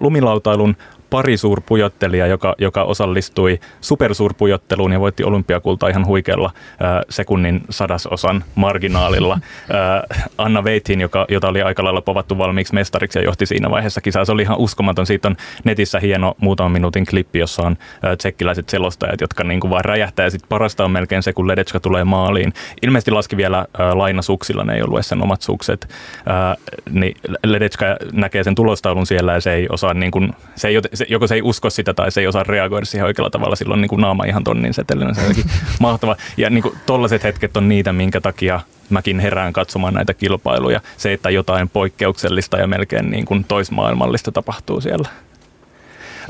lumilautailun 0.00 0.76
parisuurpujottelija, 1.10 2.26
joka, 2.26 2.54
joka 2.58 2.82
osallistui 2.82 3.60
supersuurpujotteluun 3.80 4.92
ja 4.92 5.00
voitti 5.00 5.24
olympiakultaa 5.24 5.88
ihan 5.88 6.06
huikealla 6.06 6.52
äh, 6.54 7.00
sekunnin 7.10 7.60
sadasosan 7.70 8.44
marginaalilla. 8.54 9.38
Äh, 9.68 10.28
Anna 10.38 10.64
Veitin, 10.64 11.00
joka, 11.00 11.26
jota 11.28 11.48
oli 11.48 11.62
aika 11.62 11.84
lailla 11.84 12.00
povattu 12.00 12.38
valmiiksi 12.38 12.74
mestariksi 12.74 13.18
ja 13.18 13.24
johti 13.24 13.46
siinä 13.46 13.70
vaiheessa 13.70 14.00
kisaa. 14.00 14.24
Se 14.24 14.32
oli 14.32 14.42
ihan 14.42 14.58
uskomaton. 14.58 15.06
Siitä 15.06 15.28
on 15.28 15.36
netissä 15.64 16.00
hieno 16.00 16.34
muutaman 16.40 16.72
minuutin 16.72 17.06
klippi, 17.06 17.38
jossa 17.38 17.62
on 17.62 17.76
äh, 18.04 18.16
tsekkiläiset 18.16 18.68
selostajat, 18.68 19.20
jotka 19.20 19.44
niin 19.44 19.60
kuin 19.60 19.70
vaan 19.70 19.84
räjähtää. 19.84 20.26
Ja 20.26 20.30
sitten 20.30 20.48
parasta 20.48 20.84
on 20.84 20.90
melkein 20.90 21.22
se, 21.22 21.32
kun 21.32 21.48
Ledecka 21.48 21.80
tulee 21.80 22.04
maaliin. 22.04 22.52
Ilmeisesti 22.82 23.10
laski 23.10 23.36
vielä 23.36 23.58
äh, 23.58 23.66
lainasuksilla, 23.94 24.64
ne 24.64 24.74
ei 24.74 24.82
ollut 24.82 25.06
sen 25.06 25.22
omat 25.22 25.42
sukset. 25.42 25.88
Äh, 26.28 26.56
niin 26.90 27.16
Ledecka 27.44 27.86
näkee 28.12 28.44
sen 28.44 28.54
tulostaulun 28.54 29.06
siellä 29.06 29.32
ja 29.32 29.40
se 29.40 29.52
ei 29.52 29.66
osaa, 29.70 29.94
niin 29.94 30.10
kuin, 30.10 30.32
se 30.54 30.68
ei, 30.68 30.80
se, 30.98 31.06
joko 31.08 31.26
se 31.26 31.34
ei 31.34 31.42
usko 31.42 31.70
sitä 31.70 31.94
tai 31.94 32.12
se 32.12 32.20
ei 32.20 32.26
osaa 32.26 32.42
reagoida 32.42 32.86
siihen 32.86 33.06
oikealla 33.06 33.30
tavalla. 33.30 33.56
Silloin 33.56 33.80
niin 33.80 33.88
kuin 33.88 34.00
naama 34.00 34.24
ihan 34.24 34.44
tonnin 34.44 34.74
setelinen. 34.74 35.14
Se 35.14 35.20
on 35.20 35.34
mahtava. 35.80 36.16
Ja 36.36 36.50
niin 36.50 36.62
kuin, 36.62 36.74
tollaiset 36.86 37.24
hetket 37.24 37.56
on 37.56 37.68
niitä, 37.68 37.92
minkä 37.92 38.20
takia 38.20 38.60
mäkin 38.90 39.20
herään 39.20 39.52
katsomaan 39.52 39.94
näitä 39.94 40.14
kilpailuja. 40.14 40.80
Se, 40.96 41.12
että 41.12 41.30
jotain 41.30 41.68
poikkeuksellista 41.68 42.58
ja 42.58 42.66
melkein 42.66 43.10
niin 43.10 43.24
kuin 43.24 43.44
toismaailmallista 43.44 44.32
tapahtuu 44.32 44.80
siellä. 44.80 45.08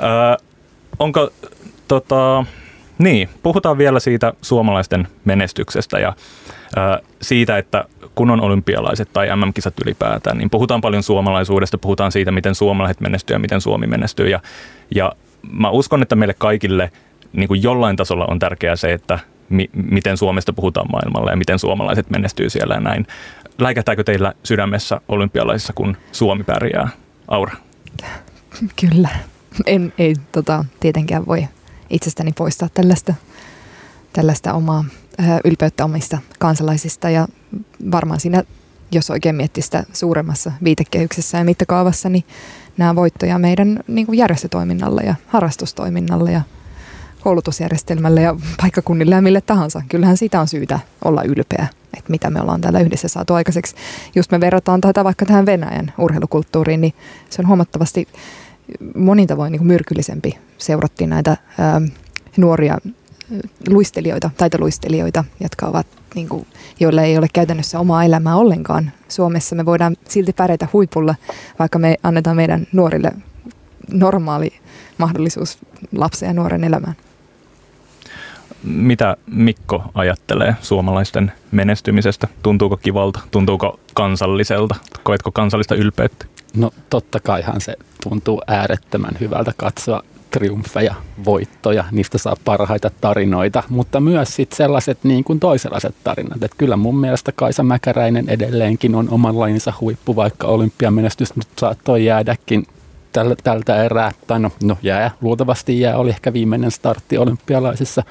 Öö, 0.03 0.47
onko 0.99 1.31
tota, 1.89 2.45
niin, 2.99 3.29
puhutaan 3.43 3.79
vielä 3.79 4.01
siitä 4.01 4.33
suomalaisten 4.43 5.09
menestyksestä 5.25 5.99
ja 5.99 6.13
siitä, 7.23 7.59
että 7.59 7.85
kun 8.15 8.31
on 8.31 8.41
olympialaiset 8.41 9.13
tai 9.13 9.37
MM-kisat 9.37 9.75
ylipäätään, 9.85 10.39
niin 10.39 10.51
puhutaan 10.51 10.81
paljon 10.81 11.03
suomalaisuudesta, 11.03 11.79
puhutaan 11.79 12.13
siitä, 12.13 12.33
miten 12.33 12.55
suomalaiset 12.55 13.01
menestyy 13.01 13.35
ja 13.35 13.39
miten 13.39 13.61
Suomi 13.61 13.87
menestyy. 13.87 14.29
Ja, 14.29 14.41
ja 14.95 15.13
mä 15.53 15.71
uskon, 15.71 16.03
että 16.03 16.17
meille 16.17 16.35
kaikille 16.39 16.93
niin 17.33 17.49
kuin 17.49 17.63
jollain 17.63 17.97
tasolla 17.97 18.27
on 18.29 18.39
tärkeää 18.39 18.77
se, 18.77 18.93
että 18.93 19.19
mi- 19.49 19.71
miten 19.73 20.17
Suomesta 20.17 20.53
puhutaan 20.53 20.87
maailmalla 20.93 21.31
ja 21.31 21.37
miten 21.37 21.59
suomalaiset 21.59 22.11
menestyy 22.11 22.51
siellä 22.51 22.75
ja 22.75 22.81
näin. 22.81 23.07
Läikähtääkö 23.59 24.05
teillä 24.05 24.33
sydämessä 24.43 25.01
olympialaisissa, 25.09 25.73
kun 25.73 25.97
Suomi 26.13 26.45
pärjää? 26.45 26.89
Aura? 27.29 27.57
Kyllä. 28.81 29.09
En, 29.67 29.93
ei 29.99 30.15
tota, 30.33 30.65
tietenkään 30.81 31.27
voi 31.27 31.49
itsestäni 31.91 32.33
poistaa 32.33 32.69
tällaista, 32.75 33.15
tällaista 34.13 34.53
omaa 34.53 34.85
ö, 35.21 35.23
ylpeyttä 35.45 35.85
omista 35.85 36.19
kansalaisista 36.39 37.11
ja 37.11 37.29
varmaan 37.91 38.21
siinä, 38.21 38.43
jos 38.93 39.11
oikein 39.11 39.37
miettii 39.37 39.63
sitä 39.63 39.85
suuremmassa 39.93 40.53
viitekehyksessä 40.65 41.39
ja 41.39 41.45
mittakaavassa, 41.45 42.09
niin 42.09 42.25
nämä 42.77 42.97
voittoja 42.97 43.39
meidän 43.39 43.81
niin 43.89 44.07
kuin 44.07 44.19
järjestötoiminnalle 44.19 45.03
ja 45.03 45.15
harrastustoiminnalle 45.27 46.33
ja 46.33 46.43
koulutusjärjestelmälle 47.21 48.23
ja 48.23 48.37
paikkakunnille 48.61 49.15
ja 49.15 49.23
mille 49.23 49.41
tahansa. 49.41 49.83
Kyllähän 49.89 50.17
sitä 50.17 50.41
on 50.41 50.49
syytä 50.49 50.81
olla 51.05 51.23
ylpeä, 51.23 51.67
että 51.97 52.11
mitä 52.11 52.31
me 52.31 52.41
ollaan 52.41 52.61
täällä 52.61 52.81
yhdessä 52.81 53.09
saatu 53.09 53.35
aikaiseksi. 53.35 53.75
Just 54.15 54.31
me 54.31 54.41
verrataan 54.41 54.81
tätä 54.81 55.05
vaikka 55.05 55.27
tähän 55.27 55.47
Venäjän 55.47 55.93
urheilukulttuuriin, 55.99 56.81
niin 56.81 56.95
se 57.31 57.43
on 57.43 57.49
huomattavasti 57.49 58.09
monin 58.95 59.27
tavoin 59.27 59.53
niin 59.53 59.61
kuin 59.61 59.69
myrkyllisempi. 59.69 60.39
Seurattiin 60.59 61.11
näitä 61.11 61.37
ää, 61.59 61.81
nuoria 62.37 62.79
luistelijoita, 63.69 64.31
taitoluistelijoita, 64.37 65.25
jotka 65.41 65.67
ovat, 65.67 65.87
niin 66.15 66.29
kuin, 66.29 66.47
joilla 66.81 67.03
ei 67.03 67.19
ole 67.19 67.27
käytännössä 67.33 67.81
omaa 67.81 68.05
elämää 68.05 68.37
ollenkaan. 68.37 68.93
Suomessa 69.09 69.57
me 69.57 69.65
voidaan 69.65 69.97
silti 70.09 70.33
pärjätä 70.33 70.69
huipulla, 70.73 71.15
vaikka 71.59 71.79
me 71.79 71.97
annetaan 72.03 72.37
meidän 72.37 72.67
nuorille 72.73 73.13
normaali 73.93 74.53
mahdollisuus 74.99 75.59
lapsen 75.97 76.27
ja 76.27 76.33
nuoren 76.33 76.65
elämään. 76.65 76.97
Mitä 78.65 79.17
Mikko 79.27 79.83
ajattelee 79.95 80.55
suomalaisten 80.61 81.33
menestymisestä? 81.51 82.29
Tuntuuko 82.43 82.77
kivalta? 82.77 83.21
Tuntuuko 83.31 83.81
kansalliselta? 83.95 84.75
Koetko 85.03 85.33
kansallista 85.33 85.75
ylpeyttä? 85.75 86.27
No 86.57 86.71
totta 86.91 87.21
kaihan 87.21 87.61
se 87.61 87.77
tuntuu 88.03 88.43
äärettömän 88.47 89.17
hyvältä 89.21 89.53
katsoa 89.57 90.03
triumfeja, 90.31 90.95
voittoja, 91.25 91.85
niistä 91.91 92.19
saa 92.19 92.37
parhaita 92.45 92.91
tarinoita, 93.01 93.63
mutta 93.69 94.01
myös 94.01 94.37
sit 94.37 94.53
sellaiset 94.53 94.99
niin 95.03 95.25
kuin 95.25 95.41
toisenlaiset 95.41 95.95
tarinat. 96.05 96.43
Et 96.43 96.53
kyllä 96.59 96.77
mun 96.77 96.99
mielestä 96.99 97.33
Kaisa 97.33 97.63
Mäkäräinen 97.63 98.29
edelleenkin 98.29 98.95
on 98.95 99.09
oman 99.11 99.41
lajinsa 99.41 99.73
huippu, 99.81 100.17
vaikka 100.17 100.47
olympiamenestys 100.47 101.37
nyt 101.37 101.47
saattoi 101.59 102.05
jäädäkin 102.05 102.67
täl, 103.13 103.35
tältä 103.45 103.85
erää, 103.85 104.13
tai 104.27 104.41
no, 104.41 104.53
no 104.63 104.79
jää, 104.83 105.11
luultavasti 105.21 105.81
jää, 105.81 105.97
oli 105.97 106.11
ehkä 106.11 106.33
viimeinen 106.33 106.71
startti 106.71 107.19
olympialaisissa. 107.19 108.03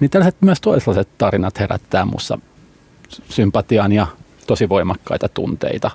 Niin 0.00 0.10
tällaiset 0.10 0.42
myös 0.42 0.60
toisenlaiset 0.60 1.08
tarinat 1.18 1.60
herättää 1.60 2.04
mussa 2.04 2.38
sympatian 3.28 3.92
ja 3.92 4.06
tosi 4.46 4.68
voimakkaita 4.68 5.28
tunteita. 5.28 5.90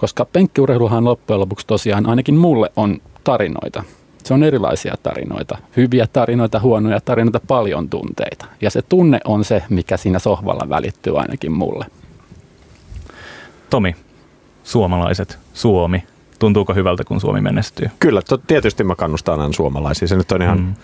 Koska 0.00 0.24
penkkiurheiluhan 0.24 1.04
loppujen 1.04 1.40
lopuksi 1.40 1.66
tosiaan 1.66 2.06
ainakin 2.06 2.34
mulle 2.34 2.72
on 2.76 2.98
tarinoita. 3.24 3.82
Se 4.24 4.34
on 4.34 4.44
erilaisia 4.44 4.94
tarinoita. 5.02 5.58
Hyviä 5.76 6.06
tarinoita, 6.06 6.60
huonoja 6.60 7.00
tarinoita, 7.00 7.40
paljon 7.48 7.88
tunteita. 7.88 8.46
Ja 8.60 8.70
se 8.70 8.82
tunne 8.82 9.20
on 9.24 9.44
se, 9.44 9.62
mikä 9.68 9.96
siinä 9.96 10.18
sohvalla 10.18 10.68
välittyy 10.68 11.18
ainakin 11.18 11.52
mulle. 11.52 11.86
Tomi, 13.70 13.96
suomalaiset, 14.64 15.38
Suomi, 15.54 16.02
tuntuuko 16.38 16.74
hyvältä, 16.74 17.04
kun 17.04 17.20
Suomi 17.20 17.40
menestyy? 17.40 17.90
Kyllä, 17.98 18.22
to, 18.22 18.38
tietysti 18.38 18.84
mä 18.84 18.94
kannustan 18.94 19.40
aina 19.40 19.52
suomalaisia. 19.52 20.08
Se 20.08 20.16
nyt 20.16 20.32
on 20.32 20.42
ihan 20.42 20.60
mm. 20.60 20.74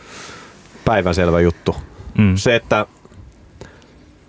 päivänselvä 0.84 1.40
juttu. 1.40 1.76
Mm. 2.18 2.36
Se, 2.36 2.56
että 2.56 2.86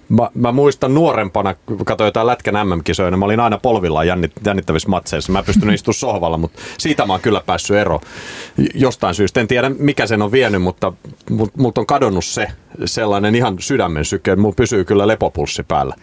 Mä, 0.10 0.30
mä 0.34 0.52
muistan 0.52 0.94
nuorempana, 0.94 1.56
katsoin 1.86 2.08
jotain 2.08 2.28
Lätkän 2.28 2.68
MM-kisoja, 2.68 3.12
niin 3.12 3.20
mä 3.20 3.26
olin 3.26 3.40
aina 3.40 3.58
polvillaan 3.58 4.08
jännit, 4.08 4.32
jännittävissä 4.46 4.90
matseissa. 4.90 5.32
Mä 5.32 5.44
pystyn 5.44 5.74
istumaan 5.74 5.94
sohvalla, 5.94 6.38
mutta 6.38 6.62
siitä 6.78 7.06
mä 7.06 7.14
oon 7.14 7.22
kyllä 7.22 7.42
päässyt 7.46 7.78
ero 7.78 8.02
jostain 8.74 9.16
syystä. 9.16 9.40
En 9.40 9.48
tiedä, 9.48 9.72
mikä 9.80 10.08
sen 10.08 10.22
on 10.22 10.32
vienyt, 10.32 10.62
mutta 10.62 10.94
mut 11.58 11.78
on 11.78 11.86
kadonnut 11.86 12.26
se 12.26 12.48
sellainen 12.86 13.36
ihan 13.36 13.56
sydämen 13.60 14.06
syke. 14.06 14.36
Mulla 14.36 14.56
pysyy 14.58 14.86
kyllä 14.86 15.08
lepopulssi 15.08 15.64
päällä, 15.64 15.96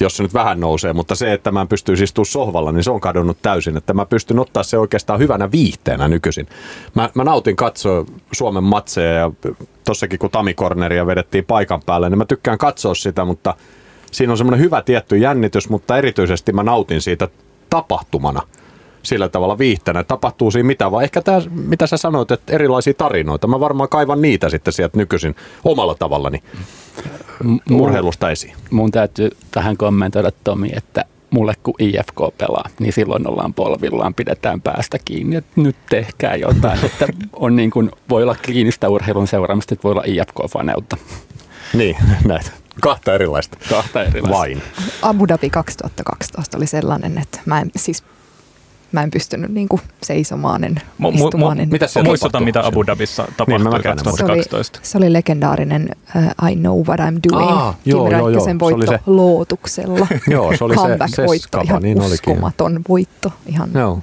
jos 0.00 0.16
se 0.16 0.22
nyt 0.22 0.34
vähän 0.34 0.60
nousee. 0.60 0.92
Mutta 0.92 1.14
se, 1.14 1.32
että 1.32 1.52
mä 1.52 1.60
en 1.60 1.68
pystyisi 1.68 2.04
istumaan 2.04 2.26
sohvalla, 2.26 2.72
niin 2.72 2.84
se 2.84 2.90
on 2.90 3.00
kadonnut 3.00 3.38
täysin. 3.42 3.76
Että 3.76 3.94
mä 3.94 4.06
pystyn 4.06 4.38
ottaa 4.38 4.62
se 4.62 4.78
oikeastaan 4.78 5.20
hyvänä 5.20 5.52
viihteenä 5.52 6.08
nykyisin. 6.08 6.46
Mä, 6.94 7.10
mä 7.14 7.24
nautin 7.24 7.56
katsoa 7.56 8.04
Suomen 8.32 8.64
matseja 8.64 9.12
ja 9.12 9.30
tossakin 9.84 10.18
kun 10.18 10.30
Tamikorneria 10.30 11.06
vedettiin 11.06 11.44
paikan 11.44 11.80
päälle, 11.86 12.10
niin 12.10 12.18
mä 12.18 12.24
tykkään 12.24 12.58
katsoa 12.58 12.94
sitä, 12.94 13.24
mutta 13.24 13.54
siinä 14.12 14.32
on 14.32 14.38
semmoinen 14.38 14.60
hyvä 14.60 14.82
tietty 14.82 15.18
jännitys, 15.18 15.68
mutta 15.68 15.98
erityisesti 15.98 16.52
mä 16.52 16.62
nautin 16.62 17.00
siitä 17.00 17.28
tapahtumana 17.70 18.42
sillä 19.02 19.28
tavalla 19.28 19.58
viihtänä. 19.58 20.04
Tapahtuu 20.04 20.50
siinä 20.50 20.66
mitä 20.66 20.90
vaan. 20.90 21.04
Ehkä 21.04 21.22
tämä, 21.22 21.40
mitä 21.50 21.86
sä 21.86 21.96
sanoit, 21.96 22.30
että 22.30 22.52
erilaisia 22.52 22.94
tarinoita. 22.94 23.46
Mä 23.46 23.60
varmaan 23.60 23.88
kaivan 23.88 24.22
niitä 24.22 24.48
sitten 24.48 24.72
sieltä 24.72 24.98
nykyisin 24.98 25.36
omalla 25.64 25.94
tavallani 25.94 26.42
urheilusta 27.70 28.30
esiin. 28.30 28.54
Mun 28.70 28.90
täytyy 28.90 29.30
tähän 29.50 29.76
kommentoida 29.76 30.30
Tomi, 30.44 30.70
että 30.76 31.04
mulle 31.30 31.54
kun 31.62 31.74
IFK 31.78 32.38
pelaa, 32.38 32.68
niin 32.78 32.92
silloin 32.92 33.28
ollaan 33.28 33.54
polvillaan, 33.54 34.14
pidetään 34.14 34.60
päästä 34.60 34.98
kiinni, 35.04 35.36
että 35.36 35.52
nyt 35.56 35.76
tehkää 35.90 36.36
jotain. 36.36 36.84
että 36.86 37.06
on 37.32 37.56
niin 37.56 37.70
kuin, 37.70 37.90
voi 38.08 38.22
olla 38.22 38.36
kliinistä 38.44 38.88
urheilun 38.88 39.26
seuraamista, 39.26 39.74
että 39.74 39.82
voi 39.84 39.92
olla 39.92 40.04
IFK-faneutta. 40.06 40.96
Niin, 41.74 41.96
näitä. 42.24 42.50
Kahta 42.80 43.14
erilaista. 43.14 43.58
Kahta 43.70 44.02
erilaista. 44.02 44.38
Vain. 44.38 44.62
Abu 45.02 45.28
Dhabi 45.28 45.50
2012 45.50 46.56
oli 46.56 46.66
sellainen, 46.66 47.18
että 47.18 47.40
mä 47.46 47.60
en 47.60 47.70
siis 47.76 48.04
mä 48.92 49.02
en 49.02 49.10
pystynyt 49.10 49.50
niin 49.50 49.68
kuin 49.68 49.82
seisomaan, 50.02 50.64
en 50.64 50.74
mu- 51.02 51.14
istumaan. 51.14 51.60
En. 51.60 51.68
Mitä 51.68 51.86
se 51.86 52.02
muistuta, 52.02 52.40
mitä 52.40 52.66
Abu 52.66 52.86
Dhabissa 52.86 53.22
tapahtui 53.36 53.72
niin, 53.72 53.82
2012? 53.82 54.78
Se 54.78 54.80
oli, 54.80 54.86
se 54.86 54.98
oli 54.98 55.12
legendaarinen 55.12 55.96
uh, 56.16 56.50
I 56.50 56.56
Know 56.56 56.80
What 56.88 57.00
I'm 57.00 57.32
Doing. 57.32 57.50
Ah, 57.50 57.76
joo, 57.84 58.10
joo, 58.10 58.28
joo. 58.28 58.46
voitto 58.60 58.92
se... 58.92 59.00
lootuksella. 59.06 60.06
joo, 60.30 60.56
se 60.56 60.64
oli 60.64 60.74
se, 60.74 61.16
se 61.16 61.60
ihan 61.64 61.82
niin 61.82 62.02
uskomaton 62.02 62.80
voitto. 62.88 63.32
Ihan 63.46 63.70
joo. 63.74 64.02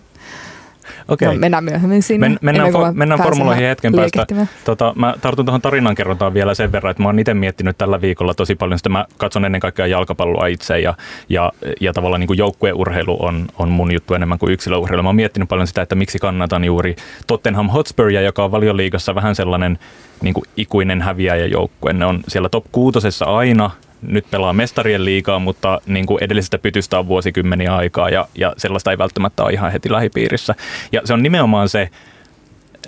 Okay. 1.09 1.27
No, 1.27 1.39
mennään 1.39 1.63
myöhemmin 1.63 2.03
sinne. 2.03 2.29
Men, 2.29 2.39
mennään 2.41 2.69
fo- 2.69 2.93
mennään 2.93 3.21
formuloihin 3.21 3.67
hetken 3.67 3.93
päästä. 3.95 4.25
Tota, 4.65 4.93
mä 4.95 5.15
tartun 5.21 5.45
tuohon 5.45 5.61
tarinankerrontaan 5.61 6.33
vielä 6.33 6.53
sen 6.53 6.71
verran, 6.71 6.91
että 6.91 7.03
mä 7.03 7.09
oon 7.09 7.19
itse 7.19 7.33
miettinyt 7.33 7.77
tällä 7.77 8.01
viikolla 8.01 8.33
tosi 8.33 8.55
paljon 8.55 8.79
sitä. 8.79 8.89
Mä 8.89 9.05
katson 9.17 9.45
ennen 9.45 9.61
kaikkea 9.61 9.87
jalkapalloa 9.87 10.47
itse 10.47 10.79
ja, 10.79 10.93
ja, 11.29 11.51
ja 11.81 11.93
tavallaan 11.93 12.19
niin 12.19 12.27
kuin 12.27 12.37
joukkueurheilu 12.37 13.25
on, 13.25 13.47
on 13.59 13.69
mun 13.69 13.91
juttu 13.91 14.13
enemmän 14.13 14.39
kuin 14.39 14.51
yksilöurheilu. 14.51 15.03
Mä 15.03 15.09
oon 15.09 15.15
miettinyt 15.15 15.49
paljon 15.49 15.67
sitä, 15.67 15.81
että 15.81 15.95
miksi 15.95 16.19
kannatan 16.19 16.63
juuri 16.63 16.95
Tottenham 17.27 17.69
Hotspurja, 17.69 18.21
joka 18.21 18.43
on 18.43 18.51
valioliigassa 18.51 19.15
vähän 19.15 19.35
sellainen 19.35 19.79
niin 20.21 20.33
kuin 20.33 20.45
ikuinen 20.57 21.01
häviäjäjoukkue. 21.01 21.93
Ne 21.93 22.05
on 22.05 22.19
siellä 22.27 22.49
top 22.49 22.65
kuutosessa 22.71 23.25
aina, 23.25 23.71
nyt 24.01 24.25
pelaa 24.31 24.53
mestarien 24.53 25.05
liigaa, 25.05 25.39
mutta 25.39 25.81
niin 25.85 26.05
kuin 26.05 26.23
edellisestä 26.23 26.57
pytystä 26.57 26.99
on 26.99 27.07
vuosikymmeniä 27.07 27.75
aikaa 27.75 28.09
ja, 28.09 28.27
ja 28.35 28.53
sellaista 28.57 28.91
ei 28.91 28.97
välttämättä 28.97 29.43
ole 29.43 29.53
ihan 29.53 29.71
heti 29.71 29.91
lähipiirissä. 29.91 30.55
Ja 30.91 31.01
se 31.05 31.13
on 31.13 31.23
nimenomaan 31.23 31.69
se, 31.69 31.89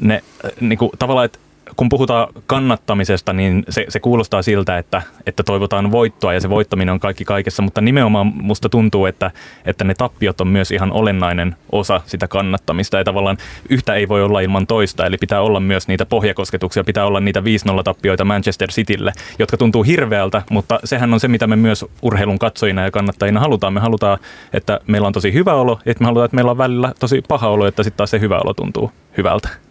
ne, 0.01 0.23
niin 0.59 0.77
kuin, 0.77 0.91
tavallaan, 0.99 1.25
että 1.25 1.39
kun 1.81 1.89
puhutaan 1.89 2.27
kannattamisesta, 2.47 3.33
niin 3.33 3.63
se, 3.69 3.85
se 3.89 3.99
kuulostaa 3.99 4.41
siltä, 4.41 4.77
että, 4.77 5.01
että 5.25 5.43
toivotaan 5.43 5.91
voittoa 5.91 6.33
ja 6.33 6.41
se 6.41 6.49
voittaminen 6.49 6.93
on 6.93 6.99
kaikki 6.99 7.25
kaikessa, 7.25 7.61
mutta 7.61 7.81
nimenomaan 7.81 8.27
musta 8.27 8.69
tuntuu, 8.69 9.05
että, 9.05 9.31
että 9.65 9.83
ne 9.83 9.93
tappiot 9.93 10.41
on 10.41 10.47
myös 10.47 10.71
ihan 10.71 10.91
olennainen 10.91 11.55
osa 11.71 12.01
sitä 12.05 12.27
kannattamista 12.27 12.97
ja 12.97 13.03
tavallaan 13.03 13.37
yhtä 13.69 13.95
ei 13.95 14.07
voi 14.07 14.23
olla 14.23 14.39
ilman 14.39 14.67
toista, 14.67 15.05
eli 15.05 15.17
pitää 15.17 15.41
olla 15.41 15.59
myös 15.59 15.87
niitä 15.87 16.05
pohjakosketuksia, 16.05 16.83
pitää 16.83 17.05
olla 17.05 17.19
niitä 17.19 17.39
5-0 17.39 17.43
tappioita 17.83 18.25
Manchester 18.25 18.69
Citylle, 18.69 19.13
jotka 19.39 19.57
tuntuu 19.57 19.83
hirveältä, 19.83 20.41
mutta 20.49 20.79
sehän 20.83 21.13
on 21.13 21.19
se, 21.19 21.27
mitä 21.27 21.47
me 21.47 21.55
myös 21.55 21.85
urheilun 22.01 22.39
katsojina 22.39 22.83
ja 22.83 22.91
kannattajina 22.91 23.39
halutaan. 23.39 23.73
Me 23.73 23.79
halutaan, 23.79 24.17
että 24.53 24.79
meillä 24.87 25.07
on 25.07 25.13
tosi 25.13 25.33
hyvä 25.33 25.53
olo, 25.53 25.79
että 25.85 26.03
me 26.03 26.05
halutaan, 26.05 26.25
että 26.25 26.35
meillä 26.35 26.51
on 26.51 26.57
välillä 26.57 26.93
tosi 26.99 27.23
paha 27.27 27.49
olo, 27.49 27.65
että 27.65 27.83
sitten 27.83 27.97
taas 27.97 28.11
se 28.11 28.19
hyvä 28.19 28.39
olo 28.39 28.53
tuntuu 28.53 28.91
hyvältä. 29.17 29.70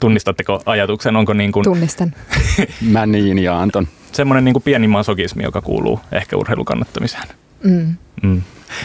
Tunnistatteko 0.00 0.62
ajatuksen? 0.66 1.16
Onko 1.16 1.32
niin 1.32 1.52
kuin... 1.52 1.64
Tunnistan. 1.64 2.14
Mä 2.92 3.06
niin 3.06 3.38
ja 3.38 3.60
Anton. 3.60 3.88
Semmoinen 4.12 4.44
niin 4.44 4.52
kuin 4.52 4.62
pieni 4.62 4.88
masokismi, 4.88 5.42
joka 5.42 5.60
kuuluu 5.60 6.00
ehkä 6.12 6.36
urheilukannattamiseen. 6.36 7.28
Mm. 7.64 7.96
Mm. 8.22 8.42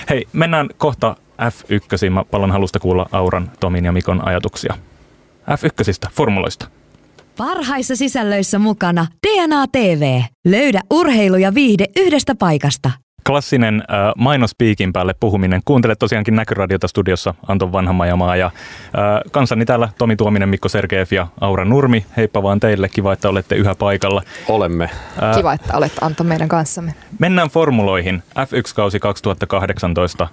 Hei, 0.10 0.28
mennään 0.34 0.70
kohta 0.78 1.16
F1. 1.42 2.10
Mä 2.10 2.24
paljon 2.24 2.52
halusta 2.52 2.80
kuulla 2.80 3.10
Auran, 3.12 3.52
Tomin 3.60 3.86
ja 3.86 3.92
Mikon 3.92 4.28
ajatuksia. 4.28 4.74
F1, 5.50 6.10
formuloista. 6.12 6.68
Parhaissa 7.38 7.96
sisällöissä 7.96 8.60
mukana 8.60 9.08
DNA 9.28 9.68
TV. 9.72 10.22
Löydä 10.46 10.82
urheilu 10.92 11.38
ja 11.38 11.54
viihde 11.54 11.86
yhdestä 11.98 12.36
paikasta. 12.36 12.92
Klassinen 13.28 13.76
äh, 13.82 14.14
mainospiikin 14.18 14.94
päälle 14.94 15.16
puhuminen. 15.20 15.62
Kuuntelet 15.66 16.00
tosiaankin 16.00 16.36
Näkyradiota 16.36 16.88
studiossa 16.88 17.34
Anton 17.48 17.72
Vanhamajamaa 17.72 18.36
ja 18.36 18.46
äh, 18.46 18.52
kanssani 19.32 19.66
täällä 19.66 19.90
Tomi 19.98 20.16
Tuominen, 20.16 20.50
Mikko 20.50 20.70
Sergeev 20.70 21.08
ja 21.12 21.28
Aura 21.42 21.66
Nurmi. 21.66 22.06
Heippa 22.18 22.44
vaan 22.44 22.60
teille, 22.60 22.90
kiva, 22.90 23.14
että 23.14 23.30
olette 23.30 23.56
yhä 23.56 23.76
paikalla. 23.76 24.22
Olemme. 24.50 24.84
Äh, 25.24 25.36
Kiva, 25.36 25.54
että 25.54 25.78
olet 25.78 25.94
Anto 26.02 26.24
meidän 26.24 26.48
kanssamme. 26.48 26.94
Mennään 27.20 27.50
formuloihin. 27.50 28.24
F1-kausi 28.40 29.00
2018 29.00 30.24
äh, 30.24 30.30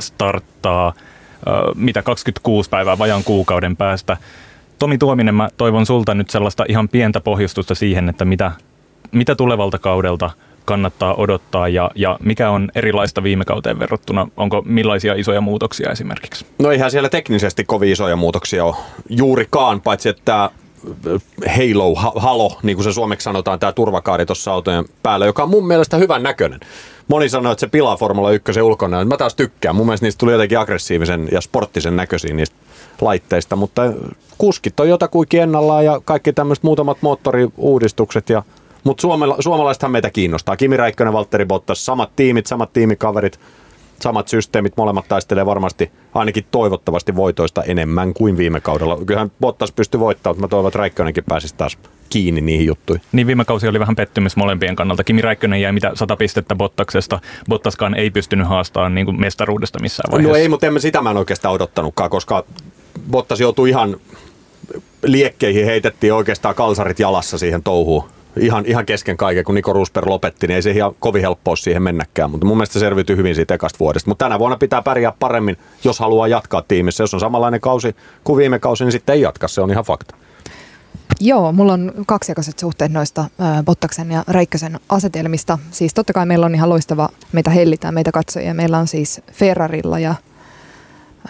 starttaa 0.00 0.88
äh, 0.88 0.94
mitä 1.74 2.02
26 2.02 2.70
päivää 2.70 2.98
vajan 2.98 3.24
kuukauden 3.24 3.76
päästä. 3.76 4.16
Tomi 4.78 4.98
Tuominen, 4.98 5.34
mä 5.34 5.48
toivon 5.56 5.86
sulta 5.86 6.14
nyt 6.14 6.30
sellaista 6.30 6.64
ihan 6.68 6.88
pientä 6.88 7.20
pohjustusta 7.20 7.74
siihen, 7.74 8.08
että 8.08 8.24
mitä, 8.24 8.52
mitä 9.12 9.34
tulevalta 9.34 9.78
kaudelta 9.78 10.30
kannattaa 10.64 11.14
odottaa 11.14 11.68
ja, 11.68 11.90
ja 11.94 12.18
mikä 12.22 12.50
on 12.50 12.68
erilaista 12.74 13.22
viime 13.22 13.44
kauteen 13.44 13.78
verrattuna? 13.78 14.28
Onko 14.36 14.62
millaisia 14.66 15.14
isoja 15.14 15.40
muutoksia 15.40 15.90
esimerkiksi? 15.90 16.46
No 16.58 16.70
eihän 16.70 16.90
siellä 16.90 17.08
teknisesti 17.08 17.64
kovin 17.64 17.92
isoja 17.92 18.16
muutoksia 18.16 18.64
ole 18.64 18.76
juurikaan, 19.08 19.80
paitsi 19.80 20.08
että 20.08 20.22
tämä 20.24 20.50
halo, 21.56 21.94
ha- 21.94 22.12
halo, 22.16 22.58
niin 22.62 22.76
kuin 22.76 22.84
se 22.84 22.92
suomeksi 22.92 23.24
sanotaan, 23.24 23.58
tämä 23.58 23.72
turvakaari 23.72 24.26
tuossa 24.26 24.52
autojen 24.52 24.84
päällä, 25.02 25.26
joka 25.26 25.42
on 25.42 25.50
mun 25.50 25.66
mielestä 25.66 25.96
hyvän 25.96 26.22
näköinen. 26.22 26.60
Moni 27.08 27.28
sanoo, 27.28 27.52
että 27.52 27.60
se 27.60 27.66
pilaa 27.66 27.96
Formula 27.96 28.30
1 28.30 28.62
ulkona. 28.62 29.04
Mä 29.04 29.16
taas 29.16 29.34
tykkään. 29.34 29.76
Mun 29.76 29.86
mielestä 29.86 30.06
niistä 30.06 30.18
tuli 30.18 30.32
jotenkin 30.32 30.58
aggressiivisen 30.58 31.28
ja 31.32 31.40
sporttisen 31.40 31.96
näköisiä 31.96 32.34
niistä 32.34 32.56
laitteista, 33.00 33.56
mutta 33.56 33.82
kuskit 34.38 34.80
on 34.80 34.88
jotakuinkin 34.88 35.42
ennallaan 35.42 35.84
ja 35.84 36.00
kaikki 36.04 36.32
tämmöiset 36.32 36.62
muutamat 36.62 36.98
moottoriuudistukset 37.00 38.30
ja 38.30 38.42
mutta 38.84 39.00
suomala- 39.00 39.36
suomalaisethan 39.42 39.90
meitä 39.90 40.10
kiinnostaa. 40.10 40.56
Kimi 40.56 40.76
Räikkönen, 40.76 41.12
Valtteri 41.12 41.44
Bottas, 41.44 41.86
samat 41.86 42.16
tiimit, 42.16 42.46
samat 42.46 42.72
tiimikaverit, 42.72 43.40
samat 44.00 44.28
systeemit, 44.28 44.76
molemmat 44.76 45.08
taistelee 45.08 45.46
varmasti 45.46 45.90
ainakin 46.14 46.46
toivottavasti 46.50 47.16
voitoista 47.16 47.62
enemmän 47.62 48.14
kuin 48.14 48.36
viime 48.36 48.60
kaudella. 48.60 48.98
Kyllähän 49.06 49.32
Bottas 49.40 49.72
pystyi 49.72 50.00
voittamaan, 50.00 50.36
mutta 50.36 50.46
mä 50.46 50.48
toivon, 50.48 50.68
että 50.68 50.78
Räikkönenkin 50.78 51.24
pääsisi 51.24 51.54
taas 51.54 51.78
kiinni 52.10 52.40
niihin 52.40 52.66
juttuihin. 52.66 53.04
Niin 53.12 53.26
viime 53.26 53.44
kausi 53.44 53.68
oli 53.68 53.80
vähän 53.80 53.96
pettymys 53.96 54.36
molempien 54.36 54.76
kannalta. 54.76 55.04
Kimi 55.04 55.22
Räikkönen 55.22 55.60
jäi 55.60 55.72
mitä 55.72 55.90
100 55.94 56.16
pistettä 56.16 56.54
Bottaksesta. 56.54 57.20
Bottaskaan 57.48 57.94
ei 57.94 58.10
pystynyt 58.10 58.48
haastamaan 58.48 58.94
niin 58.94 59.04
kuin 59.04 59.20
mestaruudesta 59.20 59.78
missään 59.80 60.12
vaiheessa. 60.12 60.32
No 60.32 60.36
ei, 60.36 60.48
mutta 60.48 60.66
en 60.66 60.72
mä 60.72 60.78
sitä 60.78 61.02
mä 61.02 61.10
en 61.10 61.16
oikeastaan 61.16 61.54
odottanutkaan, 61.54 62.10
koska 62.10 62.44
Bottas 63.10 63.40
joutui 63.40 63.68
ihan 63.68 63.96
liekkeihin, 65.02 65.64
heitettiin 65.64 66.14
oikeastaan 66.14 66.54
kalsarit 66.54 66.98
jalassa 66.98 67.38
siihen 67.38 67.62
touhuun. 67.62 68.04
Ihan, 68.36 68.66
ihan 68.66 68.86
kesken 68.86 69.16
kaiken, 69.16 69.44
kun 69.44 69.54
Niko 69.54 69.72
Rosberg 69.72 70.06
lopetti, 70.08 70.46
niin 70.46 70.54
ei 70.54 70.62
se 70.62 70.70
ihan 70.70 70.94
kovin 71.00 71.22
helppoa 71.22 71.56
siihen 71.56 71.82
mennäkään, 71.82 72.30
mutta 72.30 72.46
mun 72.46 72.56
mielestä 72.56 72.72
se 72.72 72.78
selviytyi 72.78 73.16
hyvin 73.16 73.34
siitä 73.34 73.54
ekasta 73.54 73.78
vuodesta. 73.80 74.10
Mutta 74.10 74.24
tänä 74.24 74.38
vuonna 74.38 74.56
pitää 74.56 74.82
pärjää 74.82 75.12
paremmin, 75.18 75.56
jos 75.84 75.98
haluaa 75.98 76.28
jatkaa 76.28 76.62
tiimissä. 76.68 77.02
Jos 77.02 77.14
on 77.14 77.20
samanlainen 77.20 77.60
kausi 77.60 77.96
kuin 78.24 78.36
viime 78.36 78.58
kausi, 78.58 78.84
niin 78.84 78.92
sitten 78.92 79.14
ei 79.14 79.20
jatka, 79.20 79.48
se 79.48 79.60
on 79.60 79.70
ihan 79.70 79.84
fakta. 79.84 80.14
Joo, 81.20 81.52
mulla 81.52 81.72
on 81.72 81.92
kaksijakaiset 82.06 82.58
suhteet 82.58 82.92
noista 82.92 83.24
ää, 83.38 83.62
Bottaksen 83.62 84.10
ja 84.10 84.24
Räikkösen 84.26 84.80
asetelmista. 84.88 85.58
Siis 85.70 85.94
totta 85.94 86.12
kai 86.12 86.26
meillä 86.26 86.46
on 86.46 86.54
ihan 86.54 86.68
loistava, 86.68 87.08
meitä 87.32 87.50
hellitään, 87.50 87.94
meitä 87.94 88.12
katsojia. 88.12 88.54
Meillä 88.54 88.78
on 88.78 88.88
siis 88.88 89.20
Ferrarilla 89.32 89.98
ja 89.98 90.14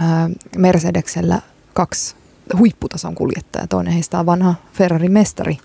ää, 0.00 0.30
Mercedeksellä 0.56 1.40
kaksi 1.72 2.14
huipputason 2.58 3.14
kuljettajaa. 3.14 3.66
Toinen 3.66 3.92
heistä 3.92 4.18
on 4.18 4.26
vanha 4.26 4.54
Ferrarin 4.72 5.12
mestari. 5.12 5.58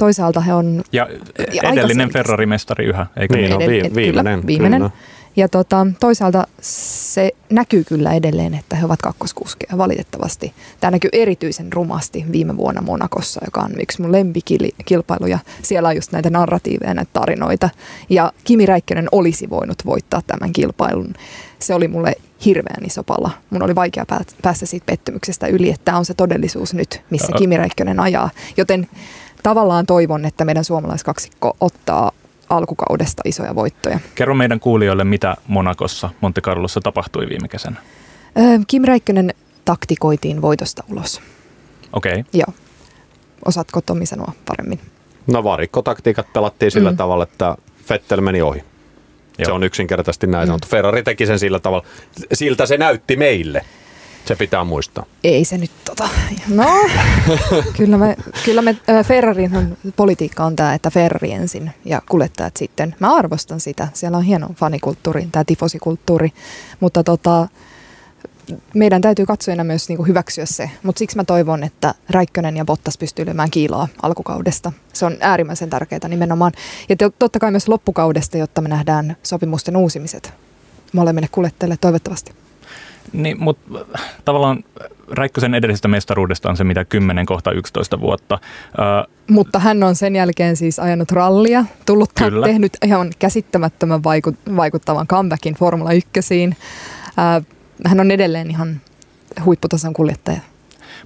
Toisaalta 0.00 0.40
he 0.40 0.54
on... 0.54 0.82
Ja 0.92 1.04
aika 1.04 1.68
edellinen. 1.68 2.10
Ferrari-mestari 2.12 2.84
yhä, 2.84 3.06
eikö 3.16 3.36
Niin, 3.36 3.42
niin? 3.42 3.50
no, 3.50 3.88
Edell- 3.88 3.94
viimeinen, 3.96 4.34
Kyllä, 4.34 4.46
viimeinen. 4.46 4.80
kyllä. 4.80 4.90
Ja 5.36 5.48
tota, 5.48 5.86
toisaalta 6.00 6.46
se 6.60 7.30
näkyy 7.50 7.84
kyllä 7.84 8.12
edelleen, 8.12 8.54
että 8.54 8.76
he 8.76 8.84
ovat 8.84 9.02
kakkoskuskeja 9.02 9.78
valitettavasti. 9.78 10.52
Tämä 10.80 10.90
näkyy 10.90 11.10
erityisen 11.12 11.72
rumasti 11.72 12.24
viime 12.32 12.56
vuonna 12.56 12.82
Monakossa, 12.82 13.40
joka 13.44 13.60
on 13.60 13.80
yksi 13.80 14.02
mun 14.02 14.12
lempikilpailu 14.12 15.26
ja 15.26 15.38
siellä 15.62 15.88
on 15.88 15.96
just 15.96 16.12
näitä 16.12 16.30
narratiiveja, 16.30 16.94
näitä 16.94 17.10
tarinoita. 17.12 17.70
Ja 18.10 18.32
Kimi 18.44 18.66
Räikkönen 18.66 19.08
olisi 19.12 19.50
voinut 19.50 19.86
voittaa 19.86 20.22
tämän 20.26 20.52
kilpailun. 20.52 21.14
Se 21.58 21.74
oli 21.74 21.88
mulle 21.88 22.12
hirveän 22.44 22.84
iso 22.86 23.02
pala. 23.02 23.30
Mun 23.50 23.62
oli 23.62 23.74
vaikea 23.74 24.06
pää- 24.06 24.24
päästä 24.42 24.66
siitä 24.66 24.86
pettymyksestä 24.86 25.46
yli, 25.46 25.70
että 25.70 25.84
tämä 25.84 25.98
on 25.98 26.04
se 26.04 26.14
todellisuus 26.14 26.74
nyt, 26.74 27.02
missä. 27.10 27.32
Kimi 27.38 27.56
Räikkönen 27.56 28.00
ajaa. 28.00 28.30
Joten 28.56 28.88
tavallaan 29.42 29.86
toivon, 29.86 30.24
että 30.24 30.44
meidän 30.44 30.64
suomalaiskaksikko 30.64 31.56
ottaa 31.60 32.12
alkukaudesta 32.50 33.22
isoja 33.24 33.54
voittoja. 33.54 33.98
Kerro 34.14 34.34
meidän 34.34 34.60
kuulijoille, 34.60 35.04
mitä 35.04 35.36
Monakossa, 35.46 36.10
Monte 36.20 36.40
Carlossa 36.40 36.80
tapahtui 36.80 37.28
viime 37.28 37.48
kesänä. 37.48 37.76
Kim 38.66 38.82
Räikkönen 38.84 39.34
taktikoitiin 39.64 40.42
voitosta 40.42 40.84
ulos. 40.90 41.20
Okei. 41.92 42.12
Okay. 42.12 42.24
Joo. 42.32 42.54
Osaatko 43.44 43.80
Tomi 43.80 44.06
sanoa 44.06 44.32
paremmin? 44.48 44.80
No 45.26 45.44
varikkotaktiikat 45.44 46.32
pelattiin 46.32 46.70
sillä 46.72 46.90
Mm. 46.90 46.94
mm. 46.94 46.98
tavalla, 46.98 47.24
että 47.24 47.56
Vettel 47.90 48.20
meni 48.20 48.42
ohi. 48.42 48.58
Joo. 49.38 49.46
Se 49.46 49.52
on 49.52 49.62
yksinkertaisesti 49.62 50.26
näin 50.26 50.46
sanottu. 50.46 50.68
Ferrari 50.68 51.02
teki 51.02 51.26
sen 51.26 51.38
sillä 51.38 51.60
tavalla. 51.60 51.84
Siltä 52.32 52.66
se 52.66 52.76
näytti 52.76 53.16
meille. 53.16 53.64
Se 54.24 54.36
pitää 54.36 54.64
muistaa. 54.64 55.04
Ei 55.24 55.44
se 55.44 55.58
nyt 55.58 55.70
tota, 55.84 56.08
no 56.48 56.64
kyllä 57.76 57.98
me, 57.98 58.16
kyllä 58.44 58.62
me 58.62 58.76
Ferrarin 59.06 59.76
politiikka 59.96 60.44
on 60.44 60.56
tämä, 60.56 60.74
että 60.74 60.90
Ferrari 60.90 61.32
ensin 61.32 61.70
ja 61.84 62.02
kuljettajat 62.08 62.56
sitten. 62.56 62.94
Mä 62.98 63.14
arvostan 63.14 63.60
sitä, 63.60 63.88
siellä 63.94 64.18
on 64.18 64.24
hieno 64.24 64.48
fanikulttuuri, 64.56 65.28
tämä 65.32 65.44
tifosikulttuuri, 65.44 66.32
mutta 66.80 67.04
tota, 67.04 67.48
meidän 68.74 69.00
täytyy 69.00 69.26
katsojana 69.26 69.64
myös 69.64 69.88
niinku 69.88 70.04
hyväksyä 70.04 70.46
se, 70.46 70.70
mutta 70.82 70.98
siksi 70.98 71.16
mä 71.16 71.24
toivon, 71.24 71.64
että 71.64 71.94
Räikkönen 72.10 72.56
ja 72.56 72.64
Bottas 72.64 72.98
pystyy 72.98 73.26
lyömään 73.26 73.50
kiilaa 73.50 73.88
alkukaudesta. 74.02 74.72
Se 74.92 75.06
on 75.06 75.16
äärimmäisen 75.20 75.70
tärkeää 75.70 76.08
nimenomaan. 76.08 76.52
Ja 76.88 76.96
to- 76.96 77.10
totta 77.18 77.38
kai 77.38 77.50
myös 77.50 77.68
loppukaudesta, 77.68 78.38
jotta 78.38 78.60
me 78.60 78.68
nähdään 78.68 79.16
sopimusten 79.22 79.76
uusimiset 79.76 80.32
molemmille 80.92 81.28
kuljettajille 81.32 81.76
toivottavasti. 81.80 82.39
Niin, 83.12 83.36
mutta 83.42 83.78
tavallaan 84.24 84.64
Räikkösen 85.10 85.54
edellisestä 85.54 85.88
mestaruudesta 85.88 86.50
on 86.50 86.56
se 86.56 86.64
mitä 86.64 86.84
10 86.84 87.26
kohta 87.26 87.52
11 87.52 88.00
vuotta. 88.00 88.38
Ö, 89.04 89.08
Mutta 89.30 89.58
hän 89.58 89.82
on 89.82 89.96
sen 89.96 90.16
jälkeen 90.16 90.56
siis 90.56 90.78
ajanut 90.78 91.12
rallia, 91.12 91.64
tullut 91.86 92.10
Kyllä. 92.18 92.46
tehnyt 92.46 92.72
ihan 92.84 93.10
käsittämättömän 93.18 94.00
vaiku- 94.00 94.56
vaikuttavan 94.56 95.06
comebackin 95.06 95.54
Formula 95.54 95.92
1. 95.92 96.10
Äh, 97.18 97.44
hän 97.86 98.00
on 98.00 98.10
edelleen 98.10 98.50
ihan 98.50 98.80
huipputason 99.44 99.92
kuljettaja. 99.92 100.40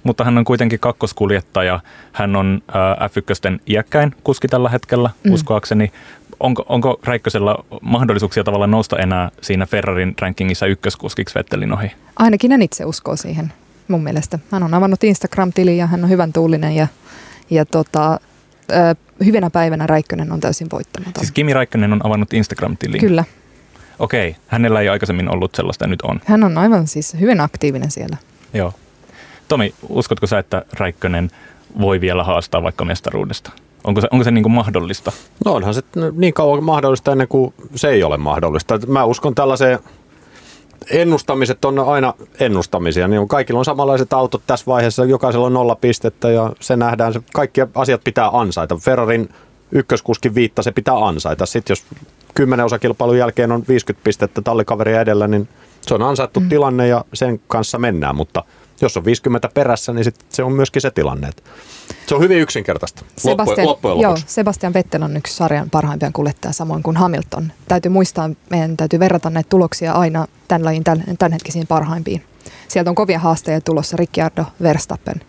mutta 0.03 0.23
hän 0.23 0.37
on 0.37 0.45
kuitenkin 0.45 0.79
kakkoskuljettaja. 0.79 1.79
Hän 2.11 2.35
on 2.35 2.61
ö, 2.69 2.73
F1 3.05 3.59
iäkkäin 3.67 4.15
kuski 4.23 4.47
tällä 4.47 4.69
hetkellä, 4.69 5.09
mm. 5.23 5.33
uskoakseni. 5.33 5.91
Onko, 6.39 6.65
onko 6.69 6.99
Räikkösellä 7.03 7.55
mahdollisuuksia 7.81 8.43
tavallaan 8.43 8.71
nousta 8.71 8.97
enää 8.97 9.31
siinä 9.41 9.65
Ferrarin 9.65 10.15
rankingissa 10.21 10.65
ykköskuskiksi 10.65 11.35
Vettelin 11.35 11.73
ohi? 11.73 11.91
Ainakin 12.15 12.51
hän 12.51 12.61
itse 12.61 12.85
uskoo 12.85 13.15
siihen 13.15 13.53
mun 13.87 14.03
mielestä. 14.03 14.39
Hän 14.51 14.63
on 14.63 14.73
avannut 14.73 15.03
Instagram-tilin 15.03 15.77
ja 15.77 15.87
hän 15.87 16.03
on 16.03 16.09
hyvän 16.09 16.33
tuulinen 16.33 16.75
ja, 16.75 16.87
ja 17.49 17.65
tota, 17.65 18.19
äh, 18.71 18.95
hyvänä 19.25 19.49
päivänä 19.49 19.87
Räikkönen 19.87 20.31
on 20.31 20.39
täysin 20.39 20.67
voittamaton. 20.71 21.13
Siis 21.19 21.31
Kimi 21.31 21.53
Räikkönen 21.53 21.93
on 21.93 22.05
avannut 22.05 22.33
Instagram-tilin. 22.33 22.99
Kyllä, 22.99 23.23
Okei, 23.99 24.35
hänellä 24.47 24.81
ei 24.81 24.89
aikaisemmin 24.89 25.29
ollut 25.29 25.55
sellaista 25.55 25.87
nyt 25.87 26.01
on. 26.01 26.21
hän 26.25 26.43
on 26.43 26.57
aivan 26.57 26.87
siis 26.87 27.15
hyvin 27.19 27.41
aktiivinen 27.41 27.91
siellä. 27.91 28.17
Joo. 28.53 28.73
Tomi, 29.47 29.73
uskotko 29.89 30.27
sä, 30.27 30.39
että 30.39 30.65
Räikkönen 30.73 31.31
voi 31.81 32.01
vielä 32.01 32.23
haastaa 32.23 32.63
vaikka 32.63 32.85
mestaruudesta? 32.85 33.51
Onko 33.85 34.01
se, 34.01 34.07
onko 34.11 34.23
se 34.23 34.31
niin 34.31 34.43
kuin 34.43 34.53
mahdollista? 34.53 35.11
No 35.45 35.53
onhan 35.53 35.73
se 35.73 35.81
niin 36.11 36.33
kauan 36.33 36.63
mahdollista 36.63 37.11
ennen 37.11 37.27
kuin 37.27 37.53
se 37.75 37.89
ei 37.89 38.03
ole 38.03 38.17
mahdollista. 38.17 38.79
Mä 38.87 39.05
uskon 39.05 39.35
tällaiseen 39.35 39.79
ennustamiset 40.89 41.65
on 41.65 41.79
aina 41.79 42.13
ennustamisia. 42.39 43.07
Niin 43.07 43.27
kaikilla 43.27 43.59
on 43.59 43.65
samanlaiset 43.65 44.13
autot 44.13 44.41
tässä 44.47 44.65
vaiheessa, 44.65 45.05
jokaisella 45.05 45.47
on 45.47 45.53
nolla 45.53 45.75
pistettä 45.75 46.29
ja 46.29 46.53
se 46.59 46.75
nähdään, 46.75 47.13
se 47.13 47.21
kaikki 47.33 47.61
asiat 47.75 48.03
pitää 48.03 48.29
ansaita. 48.33 48.75
Ferrarin 48.75 49.29
ykköskuskin 49.71 50.35
viitta 50.35 50.63
se 50.63 50.71
pitää 50.71 51.07
ansaita. 51.07 51.45
Sitten 51.45 51.71
jos 51.71 51.85
kymmenen 52.35 52.65
osakilpailun 52.65 53.17
jälkeen 53.17 53.51
on 53.51 53.63
50 53.67 54.03
pistettä 54.03 54.41
tallikaveria 54.41 55.01
edellä, 55.01 55.27
niin 55.27 55.49
se 55.81 55.93
on 55.93 56.01
ansaittu 56.01 56.39
mm. 56.39 56.49
tilanne 56.49 56.87
ja 56.87 57.05
sen 57.13 57.39
kanssa 57.47 57.79
mennään, 57.79 58.15
mutta 58.15 58.43
jos 58.81 58.97
on 58.97 59.05
50 59.05 59.49
perässä, 59.53 59.93
niin 59.93 60.03
sit 60.03 60.15
se 60.29 60.43
on 60.43 60.51
myöskin 60.53 60.81
se 60.81 60.91
tilanne. 60.91 61.29
Se 62.07 62.15
on 62.15 62.21
hyvin 62.21 62.37
yksinkertaista. 62.39 63.05
Sebastian, 63.17 63.67
loppujen 63.67 63.99
joo, 63.99 64.11
lopuksi. 64.11 64.33
Sebastian 64.33 64.73
Vettel 64.73 65.01
on 65.01 65.17
yksi 65.17 65.33
sarjan 65.35 65.69
parhaimpia 65.69 66.09
kuljettajia, 66.13 66.53
samoin 66.53 66.83
kuin 66.83 66.97
Hamilton. 66.97 67.51
Täytyy 67.67 67.91
muistaa, 67.91 68.29
meidän 68.49 68.77
täytyy 68.77 68.99
verrata 68.99 69.29
näitä 69.29 69.49
tuloksia 69.49 69.91
aina 69.93 70.27
tämän 70.47 70.65
lajin 70.65 70.83
tämän, 70.83 71.03
tämänhetkisiin 71.19 71.67
parhaimpiin. 71.67 72.23
Sieltä 72.67 72.89
on 72.89 72.95
kovia 72.95 73.19
haasteja 73.19 73.61
tulossa 73.61 73.97
Ricciardo, 73.97 74.45
Verstappen, 74.61 75.21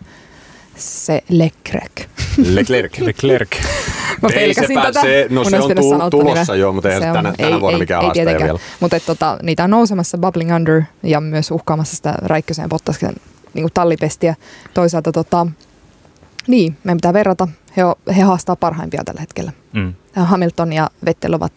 se 0.75 1.23
Leclerc. 1.29 1.91
Leclerc. 2.37 2.99
Leclerc. 3.07 3.49
Mä 4.21 4.29
Ei 4.29 4.53
se 4.53 4.61
pelkäsin 4.61 4.73
pää- 4.73 4.85
tätä. 4.85 5.01
se- 5.01 5.27
no 5.29 5.43
se 5.43 5.59
on 5.59 5.83
sanoa 5.89 6.09
tulossa 6.09 6.53
nimen. 6.53 6.59
joo, 6.59 6.73
mutta 6.73 6.89
eihän 6.89 7.03
se 7.03 7.13
tänä- 7.13 7.33
tänä 7.37 7.61
vuonna 7.61 7.79
mikään 7.79 8.01
haastaja 8.03 8.25
tietenkään. 8.25 8.47
vielä. 8.47 8.59
Mutta 8.79 8.99
tota, 8.99 9.37
niitä 9.43 9.63
on 9.63 9.69
nousemassa 9.69 10.17
Bubbling 10.17 10.55
Under 10.55 10.81
ja 11.03 11.21
myös 11.21 11.51
uhkaamassa 11.51 11.95
sitä 11.95 12.13
Räikkösen 12.21 12.63
ja 12.63 12.69
Bottasken 12.69 13.13
niin 13.53 13.67
tallipestiä. 13.73 14.35
Toisaalta 14.73 15.11
tota, 15.11 15.47
niin, 16.47 16.77
meidän 16.83 16.97
pitää 16.97 17.13
verrata. 17.13 17.47
He, 17.77 17.85
o- 17.85 17.99
he 18.15 18.21
haastaa 18.21 18.55
parhaimpia 18.55 19.03
tällä 19.05 19.21
hetkellä. 19.21 19.51
Mm. 19.73 19.93
Hamilton 20.15 20.73
ja 20.73 20.89
Vettel 21.05 21.33
ovat 21.33 21.53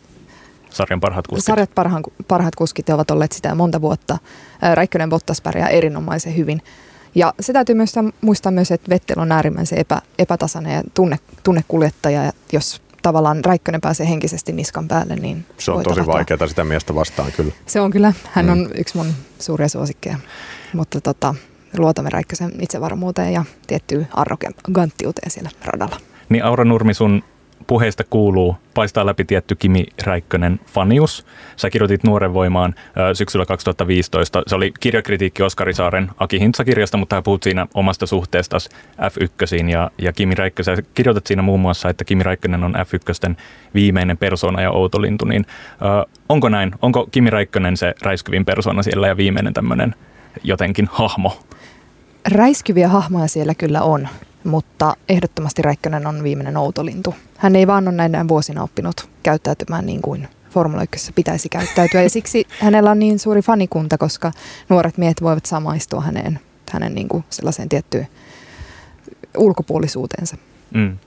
Sarjan 0.70 1.01
parhaat 1.01 1.26
kuskit. 1.26 1.45
sarjat 1.45 1.70
parhaan, 1.74 2.03
parhaat 2.28 2.55
kuskit 2.55 2.88
ovat 2.88 3.11
olleet 3.11 3.32
sitä 3.32 3.55
monta 3.55 3.80
vuotta. 3.80 4.18
Ää, 4.62 4.74
Räikkönen 4.74 5.09
Bottas 5.11 5.41
pärjää 5.41 5.68
erinomaisen 5.68 6.36
hyvin. 6.36 6.62
Ja 7.14 7.34
se 7.41 7.53
täytyy 7.53 7.74
myös 7.74 7.93
muistaa 8.20 8.53
myös, 8.53 8.70
että 8.70 8.88
Vettel 8.88 9.18
on 9.18 9.32
äärimmäisen 9.32 9.78
epä, 9.78 10.03
epätasainen 10.18 10.74
ja 10.74 10.82
tunne, 10.95 11.16
tunnekuljettaja. 11.43 12.24
Ja 12.24 12.32
jos 12.53 12.82
tavallaan 13.03 13.45
Räikkönen 13.45 13.80
pääsee 13.80 14.09
henkisesti 14.09 14.53
niskan 14.53 14.88
päälle, 14.88 15.16
niin 15.16 15.47
Se 15.59 15.70
on 15.70 15.82
tosi 15.82 16.07
vaikeaa 16.07 16.47
sitä 16.47 16.64
miestä 16.64 16.95
vastaan 16.95 17.32
kyllä. 17.32 17.53
Se 17.66 17.80
on 17.80 17.91
kyllä. 17.91 18.12
Hän 18.32 18.47
Mm. 18.47 18.53
on 18.53 18.70
yksi 18.74 18.97
mun 18.97 19.07
suuria 19.38 19.68
suosikkeja. 19.68 20.16
Mutta 20.72 21.01
tota, 21.01 21.34
luotamme 21.78 22.10
Räikkösen 22.10 22.52
itsevarmuuteen 22.60 23.32
ja 23.32 23.44
tiettyyn 23.66 24.08
arroganttiuteen 24.14 25.30
siellä 25.30 25.50
radalla. 25.64 25.96
Niin 26.28 26.44
Aura 26.44 26.64
Nurmi, 26.64 26.94
sun 26.94 27.22
puheista 27.66 28.04
kuuluu, 28.10 28.56
paistaa 28.74 29.06
läpi 29.06 29.24
tietty 29.24 29.54
Kimi 29.54 29.86
Räikkönen 30.04 30.60
fanius. 30.66 31.26
Sä 31.56 31.70
kirjoitit 31.70 32.04
Nuoren 32.04 32.34
voimaan 32.34 32.74
syksyllä 33.14 33.46
2015. 33.46 34.42
Se 34.46 34.54
oli 34.54 34.72
kirjakritiikki 34.80 35.42
Oskari 35.42 35.74
Saaren 35.74 36.10
Aki 36.18 36.40
Hintsa-kirjasta, 36.40 36.96
mutta 36.96 37.16
hän 37.16 37.22
puhut 37.22 37.42
siinä 37.42 37.66
omasta 37.74 38.06
suhteestas 38.06 38.68
F1 38.92 39.68
ja, 39.68 39.90
ja 39.98 40.12
Kimi 40.12 40.34
Räikkösen. 40.34 40.76
Sä 40.76 40.82
kirjoitat 40.94 41.26
siinä 41.26 41.42
muun 41.42 41.60
muassa, 41.60 41.88
että 41.88 42.04
Kimi 42.04 42.22
Räikkönen 42.22 42.64
on 42.64 42.74
F1 42.74 43.34
viimeinen 43.74 44.18
persona 44.18 44.62
ja 44.62 44.70
outolintu. 44.70 45.24
Niin, 45.24 45.46
ö, 45.72 46.06
onko 46.28 46.48
näin? 46.48 46.72
Onko 46.82 47.08
Kimi 47.10 47.30
Räikkönen 47.30 47.76
se 47.76 47.94
räiskyvin 48.02 48.44
persona 48.44 48.82
siellä 48.82 49.06
ja 49.06 49.16
viimeinen 49.16 49.54
tämmöinen 49.54 49.94
jotenkin 50.42 50.88
hahmo? 50.92 51.42
Räiskyviä 52.28 52.88
hahmoja 52.88 53.28
siellä 53.28 53.54
kyllä 53.54 53.82
on, 53.82 54.08
mutta 54.44 54.96
ehdottomasti 55.08 55.62
Räikkönen 55.62 56.06
on 56.06 56.22
viimeinen 56.22 56.56
outolintu. 56.56 57.14
Hän 57.36 57.56
ei 57.56 57.66
vaan 57.66 57.88
ole 57.88 57.96
näinä 57.96 58.28
vuosina 58.28 58.62
oppinut 58.62 59.08
käyttäytymään 59.22 59.86
niin 59.86 60.02
kuin 60.02 60.28
Formula 60.50 60.82
1 60.82 61.12
pitäisi 61.12 61.48
käyttäytyä. 61.48 62.02
Ja 62.02 62.10
siksi 62.10 62.46
hänellä 62.60 62.90
on 62.90 62.98
niin 62.98 63.18
suuri 63.18 63.42
fanikunta, 63.42 63.98
koska 63.98 64.32
nuoret 64.68 64.98
miehet 64.98 65.22
voivat 65.22 65.46
samaistua 65.46 66.00
häneen, 66.00 66.40
hänen 66.72 66.94
niin 66.94 67.08
kuin 67.08 67.24
sellaiseen 67.30 67.68
tiettyyn 67.68 68.08
ulkopuolisuuteensa. 69.36 70.36
Mm. 70.74 70.98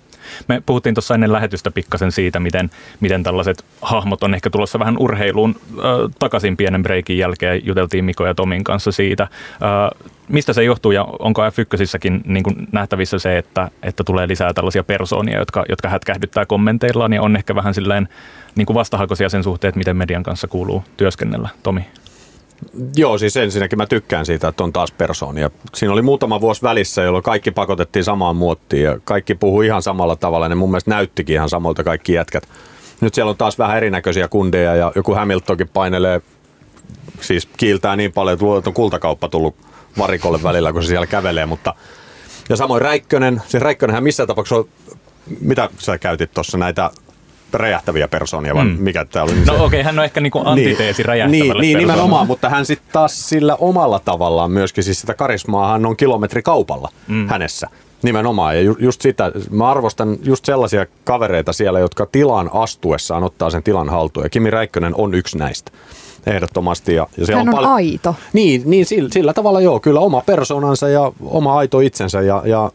Me 0.47 0.63
puhuttiin 0.65 0.95
tuossa 0.95 1.13
ennen 1.13 1.33
lähetystä 1.33 1.71
pikkasen 1.71 2.11
siitä, 2.11 2.39
miten, 2.39 2.69
miten 2.99 3.23
tällaiset 3.23 3.65
hahmot 3.81 4.23
on 4.23 4.33
ehkä 4.33 4.49
tulossa 4.49 4.79
vähän 4.79 4.97
urheiluun 4.99 5.55
ö, 5.77 5.81
takaisin 6.19 6.57
pienen 6.57 6.83
breikin 6.83 7.17
jälkeen. 7.17 7.65
Juteltiin 7.65 8.05
Miko 8.05 8.25
ja 8.25 8.35
Tomin 8.35 8.63
kanssa 8.63 8.91
siitä. 8.91 9.27
Ö, 9.93 10.13
mistä 10.27 10.53
se 10.53 10.63
johtuu 10.63 10.91
ja 10.91 11.03
onko 11.19 11.41
F1 11.41 12.21
niin 12.25 12.43
kuin 12.43 12.67
nähtävissä 12.71 13.19
se, 13.19 13.37
että, 13.37 13.71
että 13.83 14.03
tulee 14.03 14.27
lisää 14.27 14.53
tällaisia 14.53 14.83
persoonia, 14.83 15.39
jotka, 15.39 15.65
jotka 15.69 15.89
hätkähdyttää 15.89 16.45
kommenteillaan 16.45 17.13
ja 17.13 17.21
on 17.21 17.35
ehkä 17.35 17.55
vähän 17.55 17.73
silleen 17.73 18.09
niin 18.55 18.65
kuin 18.65 18.75
vastahakoisia 18.75 19.29
sen 19.29 19.43
suhteen, 19.43 19.69
että 19.69 19.77
miten 19.77 19.97
median 19.97 20.23
kanssa 20.23 20.47
kuuluu 20.47 20.83
työskennellä. 20.97 21.49
Tomi? 21.63 21.85
Joo, 22.95 23.17
siis 23.17 23.37
ensinnäkin 23.37 23.77
mä 23.77 23.85
tykkään 23.85 24.25
siitä, 24.25 24.47
että 24.47 24.63
on 24.63 24.73
taas 24.73 24.91
persoonia. 24.91 25.49
Siinä 25.73 25.93
oli 25.93 26.01
muutama 26.01 26.41
vuosi 26.41 26.61
välissä, 26.61 27.01
jolloin 27.01 27.23
kaikki 27.23 27.51
pakotettiin 27.51 28.03
samaan 28.03 28.35
muottiin 28.35 28.83
ja 28.83 28.99
kaikki 29.03 29.35
puhuu 29.35 29.61
ihan 29.61 29.81
samalla 29.81 30.15
tavalla. 30.15 30.49
Ne 30.49 30.55
mun 30.55 30.69
mielestä 30.69 30.91
näyttikin 30.91 31.33
ihan 31.33 31.49
samalta 31.49 31.83
kaikki 31.83 32.13
jätkät. 32.13 32.47
Nyt 33.01 33.13
siellä 33.13 33.29
on 33.29 33.37
taas 33.37 33.57
vähän 33.57 33.77
erinäköisiä 33.77 34.27
kundeja 34.27 34.75
ja 34.75 34.91
joku 34.95 35.13
Hamiltonkin 35.13 35.69
painelee, 35.69 36.21
siis 37.21 37.49
kiiltää 37.57 37.95
niin 37.95 38.11
paljon, 38.11 38.33
että 38.33 38.45
luulen, 38.45 38.57
että 38.57 38.69
on 38.69 38.73
kultakauppa 38.73 39.29
tullut 39.29 39.55
varikolle 39.97 40.43
välillä, 40.43 40.73
kun 40.73 40.83
se 40.83 40.87
siellä 40.87 41.07
kävelee. 41.07 41.45
Mutta, 41.45 41.73
ja 42.49 42.55
samoin 42.55 42.81
Räikkönen, 42.81 43.41
siis 43.47 43.63
Räikkönenhän 43.63 44.03
missään 44.03 44.27
tapauksessa 44.27 44.55
on, 44.55 44.69
mitä 45.39 45.69
sä 45.77 45.97
käytit 45.97 46.31
tuossa 46.33 46.57
näitä 46.57 46.91
räjähtäviä 47.59 48.07
persoonia, 48.07 48.55
vai 48.55 48.65
Mm. 48.65 48.75
mikä 48.79 49.05
tää 49.05 49.23
oli? 49.23 49.31
Niin 49.31 49.45
No 49.45 49.53
se- 49.53 49.59
okei, 49.59 49.65
okay, 49.79 49.83
hän 49.83 49.99
on 49.99 50.05
ehkä 50.05 50.21
niin 50.21 50.31
kuin 50.31 50.47
antiteesi 50.47 51.01
niin, 51.01 51.05
räjähtävälle 51.05 51.53
niin, 51.53 51.61
niin, 51.61 51.77
nimenomaan, 51.77 52.27
mutta 52.27 52.49
hän 52.49 52.65
sitten 52.65 52.89
taas 52.93 53.29
sillä 53.29 53.55
omalla 53.55 53.99
tavallaan 53.99 54.51
myöskin, 54.51 54.83
siis 54.83 55.01
sitä 55.01 55.13
karismaa 55.13 55.71
hän 55.71 55.85
on 55.85 55.97
kilometrikaupalla 55.97 56.89
mm. 57.07 57.27
hänessä. 57.27 57.67
Nimenomaan, 58.03 58.55
ja 58.55 58.61
ju, 58.61 58.75
just 58.79 59.01
sitä, 59.01 59.31
mä 59.51 59.71
arvostan 59.71 60.17
just 60.23 60.45
sellaisia 60.45 60.85
kavereita 61.03 61.53
siellä, 61.53 61.79
jotka 61.79 62.07
tilan 62.11 62.49
astuessaan 62.53 63.23
ottaa 63.23 63.49
sen 63.49 63.63
tilan 63.63 63.89
haltuun, 63.89 64.25
ja 64.25 64.29
Kimi 64.29 64.49
Räikkönen 64.51 64.95
on 64.95 65.13
yksi 65.13 65.37
näistä. 65.37 65.71
Ehdottomasti. 66.25 66.93
Ja, 66.95 67.07
ja 67.17 67.25
siellä 67.25 67.39
Hän 67.39 67.49
on 67.49 67.55
paljon, 67.55 67.73
aito. 67.73 68.15
Niin, 68.33 68.61
niin 68.65 68.85
sillä, 68.85 69.09
sillä 69.13 69.33
tavalla 69.33 69.61
joo, 69.61 69.79
kyllä 69.79 69.99
oma 69.99 70.21
persoonansa 70.25 70.89
ja 70.89 71.11
oma 71.21 71.57
aito 71.57 71.79
itsensä 71.79 72.21
ja, 72.21 72.41
ja 72.45 72.71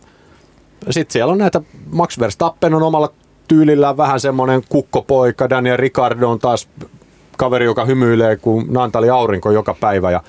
sitten 0.90 1.12
siellä 1.12 1.32
on 1.32 1.38
näitä, 1.38 1.60
Max 1.90 2.18
Verstappen 2.18 2.74
on 2.74 2.82
omalla 2.82 3.12
tyylillään 3.48 3.96
vähän 3.96 4.20
semmoinen 4.20 4.62
kukkopoika, 4.68 5.50
Daniel 5.50 5.76
Ricardo 5.76 6.30
on 6.30 6.38
taas 6.38 6.68
kaveri, 7.36 7.64
joka 7.64 7.84
hymyilee 7.84 8.36
kuin 8.36 8.66
Naantali 8.72 9.10
aurinko 9.10 9.50
joka 9.50 9.74
päivä. 9.80 10.10
Ja, 10.10 10.22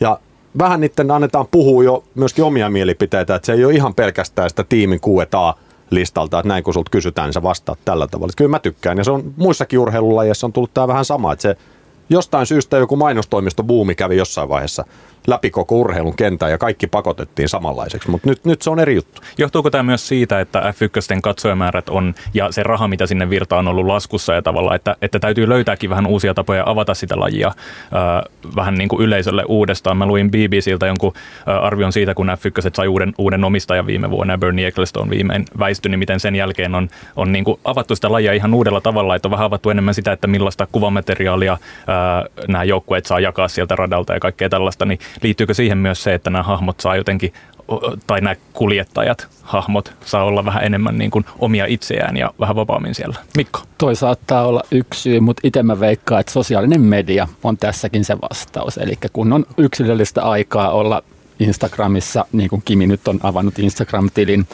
ja 0.00 0.18
vähän 0.58 0.80
niiden 0.80 1.10
annetaan 1.10 1.46
puhua 1.50 1.84
jo 1.84 2.04
myöskin 2.14 2.44
omia 2.44 2.70
mielipiteitä, 2.70 3.34
että 3.34 3.46
se 3.46 3.52
ei 3.52 3.64
ole 3.64 3.74
ihan 3.74 3.94
pelkästään 3.94 4.50
sitä 4.50 4.64
tiimin 4.64 5.00
Q&A 5.00 5.54
listalta, 5.90 6.38
että 6.38 6.48
näin 6.48 6.64
kun 6.64 6.74
sulta 6.74 6.90
kysytään, 6.90 7.26
niin 7.26 7.32
sä 7.32 7.42
vastaat 7.42 7.78
tällä 7.84 8.06
tavalla. 8.06 8.30
Että 8.30 8.38
kyllä 8.38 8.50
mä 8.50 8.58
tykkään. 8.58 8.98
Ja 8.98 9.04
se 9.04 9.10
on 9.10 9.34
muissakin 9.36 9.78
urheilulajeissa 9.78 10.46
on 10.46 10.52
tullut 10.52 10.74
tämä 10.74 10.88
vähän 10.88 11.04
sama, 11.04 11.32
että 11.32 11.42
se 11.42 11.56
jostain 12.08 12.46
syystä 12.46 12.76
joku 12.76 12.96
mainostoimisto 12.96 13.62
buumi 13.62 13.94
kävi 13.94 14.16
jossain 14.16 14.48
vaiheessa 14.48 14.84
läpi 15.26 15.50
koko 15.50 15.76
urheilun 15.76 16.16
kentän 16.16 16.50
ja 16.50 16.58
kaikki 16.58 16.86
pakotettiin 16.86 17.48
samanlaiseksi, 17.48 18.10
mutta 18.10 18.28
nyt, 18.28 18.44
nyt 18.44 18.62
se 18.62 18.70
on 18.70 18.80
eri 18.80 18.94
juttu. 18.94 19.20
Johtuuko 19.38 19.70
tämä 19.70 19.82
myös 19.82 20.08
siitä, 20.08 20.40
että 20.40 20.60
F1 20.60 21.20
katsojamäärät 21.22 21.88
on 21.88 22.14
ja 22.34 22.52
se 22.52 22.62
raha, 22.62 22.88
mitä 22.88 23.06
sinne 23.06 23.30
virtaa 23.30 23.58
on 23.58 23.68
ollut 23.68 23.86
laskussa 23.86 24.34
ja 24.34 24.42
tavalla, 24.42 24.74
että, 24.74 24.96
että 25.02 25.18
täytyy 25.18 25.48
löytääkin 25.48 25.90
vähän 25.90 26.06
uusia 26.06 26.34
tapoja 26.34 26.62
avata 26.66 26.94
sitä 26.94 27.20
lajia 27.20 27.52
ää, 27.92 28.22
vähän 28.56 28.74
niin 28.74 28.88
kuin 28.88 29.02
yleisölle 29.02 29.44
uudestaan. 29.48 29.96
Mä 29.96 30.06
luin 30.06 30.30
BBCiltä 30.30 30.86
jonkun 30.86 31.12
ää, 31.46 31.58
arvion 31.58 31.92
siitä, 31.92 32.14
kun 32.14 32.28
F1 32.28 32.70
sai 32.74 32.88
uuden, 32.88 33.14
uuden 33.18 33.44
omistajan 33.44 33.86
viime 33.86 34.10
vuonna 34.10 34.32
ja 34.32 34.38
Bernie 34.38 34.66
Ecclestone 34.66 35.10
viimein 35.10 35.44
väistyi, 35.58 35.90
niin 35.90 35.98
miten 35.98 36.20
sen 36.20 36.34
jälkeen 36.34 36.74
on, 36.74 36.88
on 37.16 37.32
niin 37.32 37.44
kuin 37.44 37.60
avattu 37.64 37.94
sitä 37.94 38.12
lajia 38.12 38.32
ihan 38.32 38.54
uudella 38.54 38.80
tavalla, 38.80 39.16
että 39.16 39.28
on 39.28 39.32
vähän 39.32 39.46
avattu 39.46 39.70
enemmän 39.70 39.94
sitä, 39.94 40.12
että 40.12 40.26
millaista 40.26 40.66
kuvamateriaalia 40.72 41.58
ää, 41.86 42.24
nämä 42.48 42.64
joukkueet 42.64 43.06
saa 43.06 43.20
jakaa 43.20 43.48
sieltä 43.48 43.76
radalta 43.76 44.14
ja 44.14 44.20
kaikkea 44.20 44.48
tällaista, 44.48 44.84
niin 44.84 44.98
liittyykö 45.22 45.54
siihen 45.54 45.78
myös 45.78 46.02
se, 46.02 46.14
että 46.14 46.30
nämä 46.30 46.42
hahmot 46.42 46.80
saa 46.80 46.96
jotenkin 46.96 47.32
tai 48.06 48.20
nämä 48.20 48.36
kuljettajat, 48.52 49.28
hahmot, 49.42 49.92
saa 50.04 50.24
olla 50.24 50.44
vähän 50.44 50.64
enemmän 50.64 50.98
niin 50.98 51.10
kuin 51.10 51.24
omia 51.38 51.66
itseään 51.66 52.16
ja 52.16 52.30
vähän 52.40 52.56
vapaammin 52.56 52.94
siellä. 52.94 53.16
Mikko? 53.36 53.60
Toi 53.78 53.96
saattaa 53.96 54.46
olla 54.46 54.62
yksi 54.70 55.00
syy, 55.00 55.20
mutta 55.20 55.40
itse 55.44 55.62
mä 55.62 55.80
veikkaan, 55.80 56.20
että 56.20 56.32
sosiaalinen 56.32 56.80
media 56.80 57.28
on 57.44 57.58
tässäkin 57.58 58.04
se 58.04 58.16
vastaus. 58.20 58.78
Eli 58.78 58.94
kun 59.12 59.32
on 59.32 59.46
yksilöllistä 59.56 60.22
aikaa 60.22 60.70
olla 60.70 61.02
Instagramissa, 61.40 62.26
niin 62.32 62.50
kuin 62.50 62.62
Kimi 62.64 62.86
nyt 62.86 63.08
on 63.08 63.20
avannut 63.22 63.58
Instagram-tilin, 63.58 64.46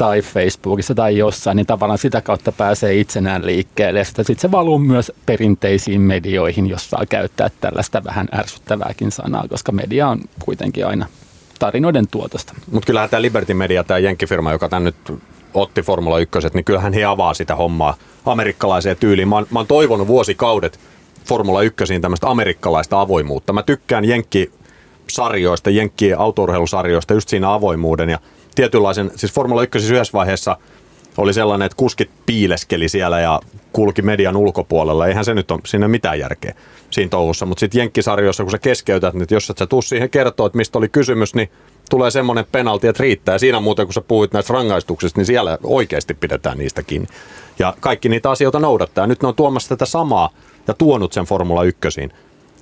tai 0.00 0.22
Facebookissa 0.22 0.94
tai 0.94 1.16
jossain, 1.18 1.56
niin 1.56 1.66
tavallaan 1.66 1.98
sitä 1.98 2.20
kautta 2.20 2.52
pääsee 2.52 3.00
itsenään 3.00 3.46
liikkeelle. 3.46 4.04
Sitten 4.04 4.24
sit 4.24 4.40
se 4.40 4.50
valuu 4.50 4.78
myös 4.78 5.12
perinteisiin 5.26 6.00
medioihin, 6.00 6.66
jos 6.66 6.90
saa 6.90 7.06
käyttää 7.08 7.50
tällaista 7.60 8.04
vähän 8.04 8.28
ärsyttävääkin 8.34 9.10
sanaa, 9.12 9.44
koska 9.48 9.72
media 9.72 10.08
on 10.08 10.20
kuitenkin 10.44 10.86
aina 10.86 11.06
tarinoiden 11.58 12.08
tuotosta. 12.08 12.54
Mutta 12.70 12.86
kyllähän 12.86 13.10
tämä 13.10 13.22
Liberty 13.22 13.54
Media, 13.54 13.84
tämä 13.84 13.98
jenkkifirma, 13.98 14.52
joka 14.52 14.68
tän 14.68 14.84
nyt 14.84 14.96
otti 15.54 15.82
Formula 15.82 16.18
1, 16.18 16.38
niin 16.54 16.64
kyllähän 16.64 16.92
he 16.92 17.04
avaa 17.04 17.34
sitä 17.34 17.56
hommaa 17.56 17.96
amerikkalaiseen 18.26 18.96
tyyliin. 18.96 19.28
Mä 19.28 19.34
oon, 19.34 19.46
mä 19.50 19.58
oon 19.58 19.66
toivonut 19.66 20.06
vuosikaudet 20.06 20.80
Formula 21.24 21.62
1 21.62 22.00
tämmöistä 22.00 22.30
amerikkalaista 22.30 23.00
avoimuutta. 23.00 23.52
Mä 23.52 23.62
tykkään 23.62 24.04
jenkkisarjoista, 24.04 25.70
jenkkien 25.70 26.18
autourheilusarjoista, 26.18 27.14
just 27.14 27.28
siinä 27.28 27.54
avoimuuden 27.54 28.08
ja 28.08 28.18
tietynlaisen, 28.54 29.10
siis 29.16 29.32
Formula 29.32 29.62
1 29.62 29.92
yhdessä 29.92 30.12
vaiheessa 30.12 30.56
oli 31.16 31.32
sellainen, 31.34 31.66
että 31.66 31.76
kuskit 31.76 32.10
piileskeli 32.26 32.88
siellä 32.88 33.20
ja 33.20 33.40
kulki 33.72 34.02
median 34.02 34.36
ulkopuolella. 34.36 35.06
Eihän 35.06 35.24
se 35.24 35.34
nyt 35.34 35.50
ole 35.50 35.60
siinä 35.66 35.88
mitään 35.88 36.18
järkeä 36.18 36.54
siinä 36.90 37.08
touhussa. 37.08 37.46
Mutta 37.46 37.60
sitten 37.60 37.78
jenkkisarjoissa, 37.78 38.42
kun 38.42 38.50
sä 38.50 38.58
keskeytät, 38.58 39.14
niin 39.14 39.26
jos 39.30 39.50
et 39.50 39.58
sä 39.58 39.66
tuu 39.66 39.82
siihen 39.82 40.10
kertoa, 40.10 40.46
että 40.46 40.56
mistä 40.56 40.78
oli 40.78 40.88
kysymys, 40.88 41.34
niin 41.34 41.50
tulee 41.90 42.10
semmoinen 42.10 42.44
penalti, 42.52 42.86
että 42.86 43.02
riittää. 43.02 43.34
Ja 43.34 43.38
siinä 43.38 43.60
muuten, 43.60 43.86
kun 43.86 43.94
sä 43.94 44.00
puhuit 44.00 44.32
näistä 44.32 44.52
rangaistuksista, 44.52 45.20
niin 45.20 45.26
siellä 45.26 45.58
oikeasti 45.62 46.14
pidetään 46.14 46.58
niistä 46.58 46.82
kiinni. 46.82 47.08
Ja 47.58 47.74
kaikki 47.80 48.08
niitä 48.08 48.30
asioita 48.30 48.58
noudattaa. 48.58 49.06
Nyt 49.06 49.22
ne 49.22 49.28
on 49.28 49.34
tuomassa 49.34 49.68
tätä 49.68 49.84
samaa 49.84 50.30
ja 50.68 50.74
tuonut 50.74 51.12
sen 51.12 51.24
Formula 51.24 51.64
1. 51.64 51.78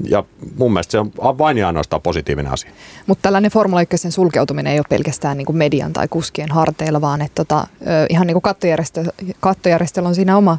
ja 0.05 0.25
mun 0.59 0.73
mielestä 0.73 0.91
se 0.91 0.99
on 0.99 1.39
vain 1.39 1.59
ja 1.59 1.67
ainoastaan 1.67 2.03
positiivinen 2.03 2.53
asia. 2.53 2.71
Mutta 3.07 3.23
tällainen 3.23 3.51
Formula 3.51 3.83
1 3.83 4.11
sulkeutuminen 4.11 4.73
ei 4.73 4.79
ole 4.79 4.87
pelkästään 4.89 5.37
niin 5.37 5.47
kuin 5.47 5.57
median 5.57 5.93
tai 5.93 6.09
kuskien 6.09 6.53
harteilla, 6.53 7.01
vaan 7.01 7.23
että 7.23 7.45
tota, 7.45 7.67
ihan 8.09 8.27
niin 8.27 8.35
kuin 8.35 8.43
kattojärjestö, 8.43 9.05
kattojärjestöllä 9.41 10.09
on 10.09 10.15
siinä 10.15 10.37
oma, 10.37 10.59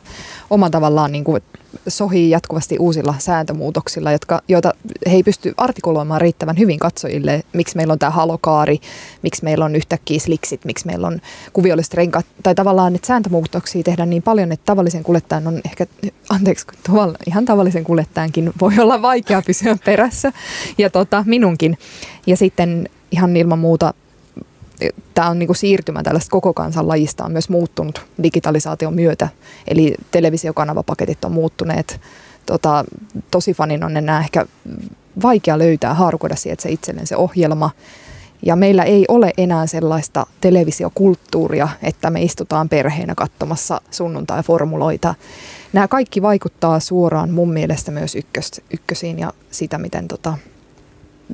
oma 0.50 0.70
tavallaan 0.70 1.12
niin 1.12 1.24
kuin 1.24 1.44
sohii 1.88 2.30
jatkuvasti 2.30 2.78
uusilla 2.80 3.16
sääntömuutoksilla, 3.20 4.12
jotka, 4.12 4.42
joita 4.48 4.74
he 5.06 5.16
ei 5.16 5.24
pysty 5.24 5.54
artikuloimaan 5.58 6.22
riittävän 6.22 6.58
hyvin 6.58 6.80
katsojille, 6.80 7.44
miksi 7.54 7.76
meillä 7.76 7.92
on 7.92 8.00
tämä 8.00 8.10
halokaari, 8.10 8.80
miksi 9.22 9.44
meillä 9.44 9.66
on 9.66 9.76
yhtäkkiä 9.76 10.20
sliksit, 10.20 10.66
miksi 10.66 10.86
meillä 10.86 11.08
on 11.08 11.22
kuviolliset 11.54 11.94
renkaat, 11.94 12.26
tai 12.44 12.56
tavallaan 12.56 12.96
että 12.96 13.08
sääntömuutoksia 13.08 13.84
tehdään 13.84 14.10
niin 14.10 14.24
paljon, 14.24 14.52
että 14.52 14.66
tavallisen 14.66 15.04
kuljettajan 15.04 15.48
on 15.48 15.62
ehkä, 15.66 15.86
anteeksi, 16.30 16.66
tuolla, 16.86 17.18
ihan 17.28 17.46
tavallisen 17.46 17.84
kuljettajankin 17.84 18.52
voi 18.62 18.74
olla 18.80 19.02
vaikea 19.02 19.42
pysyä 19.42 19.78
perässä, 19.86 20.34
ja 20.78 20.90
tota, 20.90 21.24
minunkin. 21.28 21.78
Ja 22.28 22.38
sitten 22.38 22.90
ihan 23.12 23.38
ilman 23.38 23.60
muuta 23.60 23.94
tämä 25.14 25.30
on 25.30 25.40
niin 25.40 25.56
siirtymä 25.56 26.04
tällaista 26.04 26.32
koko 26.32 26.54
kansan 26.54 26.88
lajista 26.88 27.26
on 27.26 27.32
myös 27.32 27.50
muuttunut 27.50 28.06
digitalisaation 28.24 28.94
myötä. 28.94 29.30
Eli 29.68 29.96
televisiokanavapaketit 30.12 31.26
on 31.26 31.32
muuttuneet. 31.32 32.02
Tota, 32.46 32.86
tosi 33.32 33.54
fanin 33.54 33.84
on 33.84 33.98
enää 33.98 34.20
ehkä 34.20 34.46
vaikea 35.22 35.58
löytää, 35.58 35.94
haarukoida 35.94 36.36
sieltä 36.36 36.64
se 36.64 36.70
itselleen 36.72 37.08
se 37.08 37.16
ohjelma. 37.16 37.72
Ja 38.46 38.56
meillä 38.56 38.84
ei 38.84 39.06
ole 39.08 39.34
enää 39.38 39.68
sellaista 39.68 40.26
televisiokulttuuria, 40.42 41.70
että 41.82 42.10
me 42.10 42.22
istutaan 42.22 42.70
perheenä 42.70 43.16
katsomassa 43.16 43.82
sunnuntai-formuloita. 43.92 45.16
Nämä 45.74 45.88
kaikki 45.88 46.22
vaikuttaa 46.22 46.80
suoraan 46.80 47.30
mun 47.30 47.54
mielestä 47.54 47.92
myös 47.92 48.16
ykkös, 48.16 48.62
ykkösiin 48.74 49.20
ja 49.20 49.34
sitä, 49.52 49.78
miten 49.78 50.08
tota, 50.08 50.38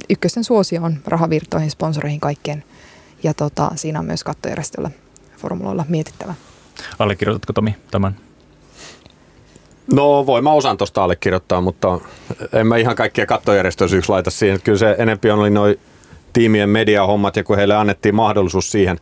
ykkösten 0.09 0.43
suosio 0.43 0.83
on 0.83 0.97
rahavirtoihin, 1.05 1.71
sponsoreihin, 1.71 2.19
kaikkeen– 2.19 2.63
ja 3.26 3.34
tota, 3.34 3.71
siinä 3.76 3.99
on 3.99 4.05
myös 4.05 4.23
kattojärjestöllä 4.23 4.91
formuloilla 5.38 5.86
mietittävä. 5.89 6.34
Allekirjoitatko 6.99 7.53
Tomi 7.53 7.76
tämän? 7.91 8.15
No 9.93 10.26
voin 10.26 10.43
mä 10.43 10.51
osan 10.51 10.78
tuosta 10.78 11.03
allekirjoittaa, 11.03 11.61
mutta 11.61 11.99
en 12.53 12.67
mä 12.67 12.78
ihan 12.78 12.95
kaikkia 12.95 13.26
kattojärjestöjä 13.26 13.88
syyksi 13.88 14.11
laita 14.11 14.32
siihen. 14.32 14.61
Kyllä 14.61 14.78
se 14.78 14.95
enempi 14.97 15.32
oli 15.32 15.49
noin 15.49 15.80
tiimien 16.34 16.69
mediahommat 16.69 17.36
ja 17.36 17.43
kun 17.43 17.55
heille 17.55 17.76
annettiin 17.76 18.15
mahdollisuus 18.15 18.71
siihen, 18.71 18.99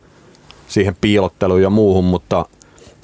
siihen 0.68 0.96
piilotteluun 1.00 1.62
ja 1.62 1.70
muuhun, 1.70 2.04
mutta 2.04 2.46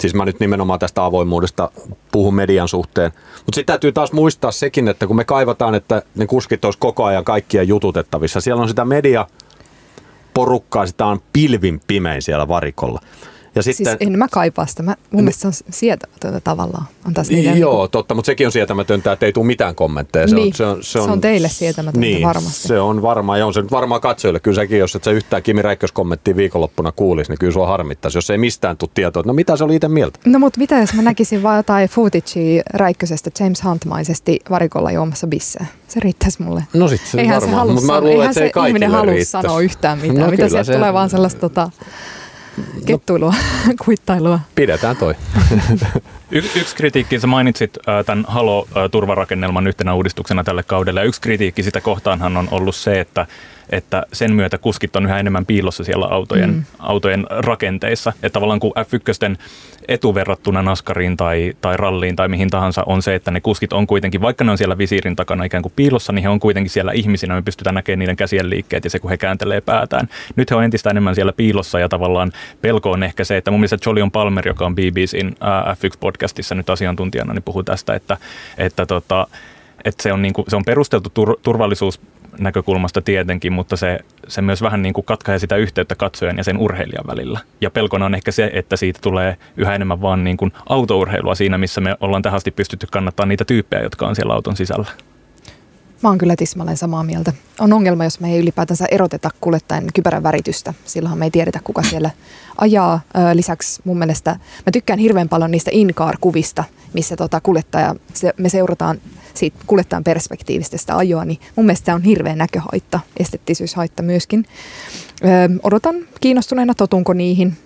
siis 0.01 0.13
mä 0.13 0.25
nyt 0.25 0.39
nimenomaan 0.39 0.79
tästä 0.79 1.05
avoimuudesta 1.05 1.71
puhun 2.11 2.35
median 2.35 2.67
suhteen. 2.67 3.11
Mutta 3.15 3.55
sitten 3.55 3.73
täytyy 3.73 3.91
taas 3.91 4.11
muistaa 4.11 4.51
sekin, 4.51 4.87
että 4.87 5.07
kun 5.07 5.15
me 5.15 5.25
kaivataan, 5.25 5.75
että 5.75 6.01
ne 6.15 6.27
kuskit 6.27 6.65
olisi 6.65 6.79
koko 6.79 7.03
ajan 7.03 7.23
kaikkia 7.23 7.63
jututettavissa, 7.63 8.41
siellä 8.41 8.61
on 8.61 8.69
sitä 8.69 8.85
media 8.85 9.27
porukkaa, 10.33 10.85
sitä 10.85 11.05
on 11.05 11.19
pilvin 11.33 11.81
pimein 11.87 12.21
siellä 12.21 12.47
varikolla. 12.47 12.99
Ja 13.55 13.63
siis 13.63 13.77
sitten, 13.77 13.97
siis 13.99 14.11
en 14.11 14.19
mä 14.19 14.27
kaipaa 14.31 14.65
sitä. 14.65 14.83
Mä, 14.83 14.95
mun 15.11 15.23
mielestä 15.23 15.41
se 15.41 15.47
on 15.47 15.73
sietämätöntä 15.73 16.39
tavallaan. 16.39 16.85
Antaa 17.03 17.23
niin, 17.29 17.43
joo, 17.43 17.53
niin 17.53 17.65
kuin... 17.65 17.91
totta, 17.91 18.15
mutta 18.15 18.25
sekin 18.25 18.47
on 18.47 18.51
sietämätöntä, 18.51 19.11
että 19.11 19.25
ei 19.25 19.33
tule 19.33 19.45
mitään 19.45 19.75
kommentteja. 19.75 20.27
Se, 20.27 20.35
niin, 20.35 20.47
on, 20.47 20.53
se, 20.53 20.65
on, 20.65 20.83
se, 20.83 20.99
on, 20.99 21.05
se 21.05 21.11
on 21.11 21.21
teille 21.21 21.49
sietämätöntä 21.49 21.99
niin, 21.99 22.27
varmasti. 22.27 22.67
se 22.67 22.79
on 22.79 23.01
varmaan, 23.01 23.39
ja 23.39 23.45
on 23.45 23.53
se 23.53 23.61
nyt 23.61 23.71
varmaan 23.71 24.01
katsojille. 24.01 24.39
Kyllä 24.39 24.55
sekin, 24.55 24.79
jos 24.79 24.95
et 24.95 25.03
sä 25.03 25.11
yhtään 25.11 25.43
Kimi 25.43 25.61
Räikkös-kommenttia 25.61 26.35
viikonloppuna 26.35 26.91
kuulisi, 26.91 27.31
niin 27.31 27.39
kyllä 27.39 27.53
sua 27.53 27.67
harmittaisi, 27.67 28.17
jos 28.17 28.29
ei 28.29 28.37
mistään 28.37 28.77
tule 28.77 28.89
tietoa, 28.93 29.23
no 29.25 29.33
mitä 29.33 29.57
se 29.57 29.63
oli 29.63 29.75
itse 29.75 29.87
mieltä? 29.87 30.19
No 30.25 30.39
mutta 30.39 30.59
mitä 30.59 30.77
jos 30.77 30.93
mä 30.93 31.01
näkisin 31.01 31.43
vaan 31.43 31.57
jotain 31.57 31.89
footagea 31.89 32.63
Räikkösestä 32.73 33.29
James 33.39 33.63
Huntmaisesti 33.63 34.39
varikolla 34.49 34.91
juomassa 34.91 35.27
bisseä? 35.27 35.65
Se 35.87 35.99
riittäisi 35.99 36.43
mulle. 36.43 36.63
No 36.73 36.87
sit 36.87 37.01
se 37.05 37.21
Eihän 37.21 37.41
varmaan, 37.41 37.69
mutta 37.69 37.85
mä 37.85 38.01
luulen, 38.01 38.21
että 38.21 38.33
se 38.33 38.43
ei 38.43 38.49
kaikille 38.49 38.85
halua 38.85 39.13
sanoa 39.23 39.61
yhtään 39.61 39.97
mitään. 39.97 40.19
No, 40.19 40.27
mitä 40.31 40.49
sieltä 40.49 40.63
se... 40.63 40.73
tulee 40.73 40.93
vaan 40.93 41.09
sellaista 41.09 41.39
tota, 41.39 41.71
kettuilua, 42.85 43.33
kuittailua. 43.85 44.39
Pidetään 44.55 44.97
toi. 44.97 45.15
Y- 46.31 46.49
yksi 46.55 46.75
kritiikki, 46.75 47.19
sä 47.19 47.27
mainitsit 47.27 47.77
äh, 47.89 48.05
tämän 48.05 48.25
Halo-turvarakennelman 48.27 49.67
yhtenä 49.67 49.93
uudistuksena 49.93 50.43
tälle 50.43 50.63
kaudelle. 50.63 50.99
Ja 50.99 51.05
yksi 51.05 51.21
kritiikki 51.21 51.63
sitä 51.63 51.81
kohtaanhan 51.81 52.37
on 52.37 52.47
ollut 52.51 52.75
se, 52.75 52.99
että 52.99 53.27
että 53.71 54.03
sen 54.13 54.33
myötä 54.33 54.57
kuskit 54.57 54.95
on 54.95 55.05
yhä 55.05 55.19
enemmän 55.19 55.45
piilossa 55.45 55.83
siellä 55.83 56.05
autojen, 56.05 56.49
mm. 56.49 56.63
autojen 56.79 57.25
rakenteissa. 57.29 58.13
Että 58.23 58.29
tavallaan 58.29 58.59
kun 58.59 58.73
F1 58.79 59.37
etu 59.87 60.15
verrattuna 60.15 60.61
Naskariin 60.61 61.17
tai, 61.17 61.53
tai 61.61 61.77
ralliin 61.77 62.15
tai 62.15 62.27
mihin 62.27 62.49
tahansa 62.49 62.83
on 62.85 63.01
se, 63.01 63.15
että 63.15 63.31
ne 63.31 63.41
kuskit 63.41 63.73
on 63.73 63.87
kuitenkin, 63.87 64.21
vaikka 64.21 64.43
ne 64.43 64.51
on 64.51 64.57
siellä 64.57 64.77
visiirin 64.77 65.15
takana 65.15 65.43
ikään 65.43 65.63
kuin 65.63 65.73
piilossa, 65.75 66.13
niin 66.13 66.23
he 66.23 66.29
on 66.29 66.39
kuitenkin 66.39 66.69
siellä 66.69 66.91
ihmisinä. 66.91 67.35
Me 67.35 67.41
pystytään 67.41 67.75
näkemään 67.75 67.99
niiden 67.99 68.15
käsien 68.15 68.49
liikkeet 68.49 68.83
ja 68.83 68.89
se, 68.89 68.99
kun 68.99 69.09
he 69.09 69.17
kääntelee 69.17 69.61
päätään. 69.61 70.09
Nyt 70.35 70.51
he 70.51 70.55
on 70.55 70.63
entistä 70.63 70.89
enemmän 70.89 71.15
siellä 71.15 71.33
piilossa 71.33 71.79
ja 71.79 71.89
tavallaan 71.89 72.31
pelko 72.61 72.91
on 72.91 73.03
ehkä 73.03 73.23
se, 73.23 73.37
että 73.37 73.51
mun 73.51 73.59
mielestä 73.59 73.77
Jolion 73.85 74.11
Palmer, 74.11 74.47
joka 74.47 74.65
on 74.65 74.75
BBCin 74.75 75.35
F1-podcastissa 75.73 76.55
nyt 76.55 76.69
asiantuntijana, 76.69 77.33
niin 77.33 77.43
puhuu 77.43 77.63
tästä, 77.63 77.93
että, 77.93 78.17
että 78.57 78.85
tota, 78.85 79.27
että 79.85 80.03
se 80.03 80.13
on, 80.13 80.21
niin 80.21 80.33
kuin, 80.33 80.45
se 80.47 80.55
on 80.55 80.65
perusteltu 80.65 81.09
tur, 81.09 81.37
turvallisuus 81.43 82.01
näkökulmasta 82.39 83.01
tietenkin, 83.01 83.53
mutta 83.53 83.75
se, 83.75 83.99
se 84.27 84.41
myös 84.41 84.61
vähän 84.61 84.81
niin 84.81 84.93
kuin 84.93 85.05
katkaisee 85.05 85.39
sitä 85.39 85.55
yhteyttä 85.55 85.95
katsojan 85.95 86.37
ja 86.37 86.43
sen 86.43 86.57
urheilijan 86.57 87.07
välillä. 87.07 87.39
Ja 87.61 87.71
pelkona 87.71 88.05
on 88.05 88.15
ehkä 88.15 88.31
se, 88.31 88.51
että 88.53 88.75
siitä 88.75 88.99
tulee 89.03 89.37
yhä 89.57 89.75
enemmän 89.75 90.01
vaan 90.01 90.23
niin 90.23 90.37
kuin 90.37 90.51
autourheilua 90.69 91.35
siinä, 91.35 91.57
missä 91.57 91.81
me 91.81 91.95
ollaan 91.99 92.21
tähän 92.21 92.37
asti 92.37 92.51
pystytty 92.51 92.87
kannattaa 92.91 93.25
niitä 93.25 93.45
tyyppejä, 93.45 93.83
jotka 93.83 94.07
on 94.07 94.15
siellä 94.15 94.33
auton 94.33 94.55
sisällä. 94.55 94.85
Mä 96.03 96.09
oon 96.09 96.17
kyllä 96.17 96.35
tismalleen 96.35 96.77
samaa 96.77 97.03
mieltä. 97.03 97.33
On 97.59 97.73
ongelma, 97.73 98.03
jos 98.03 98.19
me 98.19 98.31
ei 98.33 98.39
ylipäätänsä 98.39 98.85
eroteta 98.91 99.29
kuljettajan 99.41 99.83
kypärän 99.93 100.23
väritystä. 100.23 100.73
Silloinhan 100.85 101.19
me 101.19 101.25
ei 101.25 101.31
tiedetä, 101.31 101.59
kuka 101.63 101.83
siellä 101.83 102.09
ajaa. 102.57 103.01
Lisäksi 103.33 103.81
mun 103.83 103.97
mielestä 103.97 104.31
mä 104.65 104.71
tykkään 104.73 104.99
hirveän 104.99 105.29
paljon 105.29 105.51
niistä 105.51 105.71
in-car-kuvista, 105.73 106.63
missä 106.93 107.15
tota 107.15 107.41
kuljettaja, 107.41 107.95
se, 108.13 108.33
me 108.37 108.49
seurataan 108.49 109.01
siitä 109.37 109.57
kuljettajan 109.67 110.03
perspektiivistä 110.03 110.77
sitä 110.77 110.97
ajoa, 110.97 111.25
niin 111.25 111.39
mun 111.55 111.65
mielestä 111.65 111.95
on 111.95 112.03
hirveä 112.03 112.35
näköhaitta, 112.35 112.99
esteettisyyshaitta 113.19 114.03
myöskin. 114.03 114.45
Öö, 115.25 115.49
odotan 115.63 115.95
kiinnostuneena, 116.21 116.73
totunko 116.73 117.13
niihin. 117.13 117.57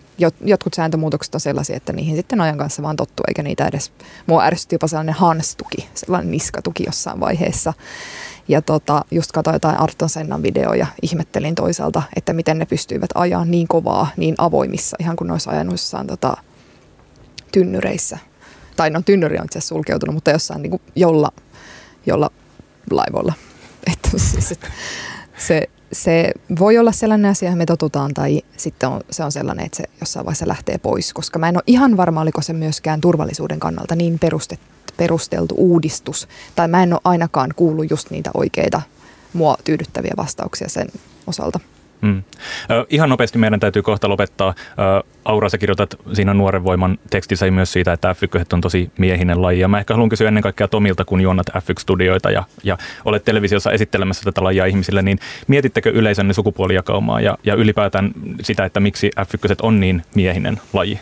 Jotkut 0.41 0.73
sääntömuutokset 0.73 1.35
on 1.35 1.41
sellaisia, 1.41 1.75
että 1.75 1.93
niihin 1.93 2.15
sitten 2.15 2.41
ajan 2.41 2.57
kanssa 2.57 2.83
vaan 2.83 2.95
tottuu, 2.95 3.23
eikä 3.27 3.43
niitä 3.43 3.67
edes, 3.67 3.91
mua 4.27 4.43
ärsytti 4.43 4.75
jopa 4.75 4.87
sellainen 4.87 5.15
hanstuki, 5.15 5.89
sellainen 5.93 6.31
niskatuki 6.31 6.83
jossain 6.85 7.19
vaiheessa. 7.19 7.73
Ja 8.47 8.61
tota, 8.61 9.05
just 9.11 9.31
katsoin 9.31 9.55
jotain 9.55 9.79
Arton 9.79 10.09
Sennan 10.09 10.43
videoja, 10.43 10.87
ihmettelin 11.01 11.55
toisaalta, 11.55 12.03
että 12.15 12.33
miten 12.33 12.57
ne 12.57 12.65
pystyivät 12.65 13.09
ajaa 13.15 13.45
niin 13.45 13.67
kovaa, 13.67 14.07
niin 14.17 14.35
avoimissa, 14.37 14.97
ihan 14.99 15.15
kuin 15.15 15.31
ajanut 15.47 15.73
jossain 15.73 16.07
tota, 16.07 16.37
tynnyreissä. 17.51 18.17
Tai 18.75 18.89
no 18.89 19.01
tynnyri 19.05 19.37
on 19.37 19.45
itse 19.45 19.59
asiassa 19.59 19.75
sulkeutunut, 19.75 20.13
mutta 20.13 20.31
jossain 20.31 20.61
niin 20.61 20.71
kuin 20.71 20.81
jolla 20.95 21.31
jolla 22.05 22.29
laivoilla. 22.91 23.33
Että 23.91 24.09
siis, 24.15 24.51
että 24.51 24.67
se, 25.37 25.69
se 25.91 26.31
voi 26.59 26.77
olla 26.77 26.91
sellainen 26.91 27.31
asia, 27.31 27.47
johon 27.47 27.57
me 27.57 27.65
totutaan, 27.65 28.13
tai 28.13 28.41
sitten 28.57 28.89
on, 28.89 29.01
se 29.11 29.23
on 29.23 29.31
sellainen, 29.31 29.65
että 29.65 29.77
se 29.77 29.83
jossain 29.99 30.25
vaiheessa 30.25 30.47
lähtee 30.47 30.77
pois, 30.77 31.13
koska 31.13 31.39
mä 31.39 31.49
en 31.49 31.57
ole 31.57 31.63
ihan 31.67 31.97
varma, 31.97 32.21
oliko 32.21 32.41
se 32.41 32.53
myöskään 32.53 33.01
turvallisuuden 33.01 33.59
kannalta 33.59 33.95
niin 33.95 34.19
perustet, 34.19 34.59
perusteltu 34.97 35.55
uudistus, 35.57 36.27
tai 36.55 36.67
mä 36.67 36.83
en 36.83 36.93
ole 36.93 37.01
ainakaan 37.03 37.53
kuullut 37.55 37.89
just 37.89 38.11
niitä 38.11 38.31
oikeita 38.33 38.81
mua 39.33 39.57
tyydyttäviä 39.63 40.13
vastauksia 40.17 40.69
sen 40.69 40.87
osalta. 41.27 41.59
Mm. 42.01 42.23
ihan 42.89 43.09
nopeasti 43.09 43.37
meidän 43.37 43.59
täytyy 43.59 43.81
kohta 43.81 44.09
lopettaa. 44.09 44.53
Aura, 45.25 45.49
sä 45.49 45.57
kirjoitat 45.57 45.95
siinä 46.13 46.33
Nuoren 46.33 46.63
voiman 46.63 46.97
tekstissä 47.09 47.51
myös 47.51 47.71
siitä, 47.71 47.93
että 47.93 48.13
F1 48.13 48.45
on 48.53 48.61
tosi 48.61 48.91
miehinen 48.97 49.41
laji. 49.41 49.59
Ja 49.59 49.67
mä 49.67 49.79
ehkä 49.79 49.93
haluan 49.93 50.09
kysyä 50.09 50.27
ennen 50.27 50.43
kaikkea 50.43 50.67
Tomilta, 50.67 51.05
kun 51.05 51.21
juonnat 51.21 51.47
F1-studioita 51.49 52.31
ja, 52.31 52.43
ja 52.63 52.77
olet 53.05 53.25
televisiossa 53.25 53.71
esittelemässä 53.71 54.23
tätä 54.23 54.43
lajia 54.43 54.65
ihmisille, 54.65 55.01
niin 55.01 55.19
mietittekö 55.47 55.89
yleisönne 55.89 56.33
sukupuolijakaumaa 56.33 57.21
ja, 57.21 57.37
ja 57.43 57.55
ylipäätään 57.55 58.11
sitä, 58.41 58.65
että 58.65 58.79
miksi 58.79 59.11
F1 59.19 59.55
on 59.61 59.79
niin 59.79 60.01
miehinen 60.15 60.61
laji? 60.73 60.99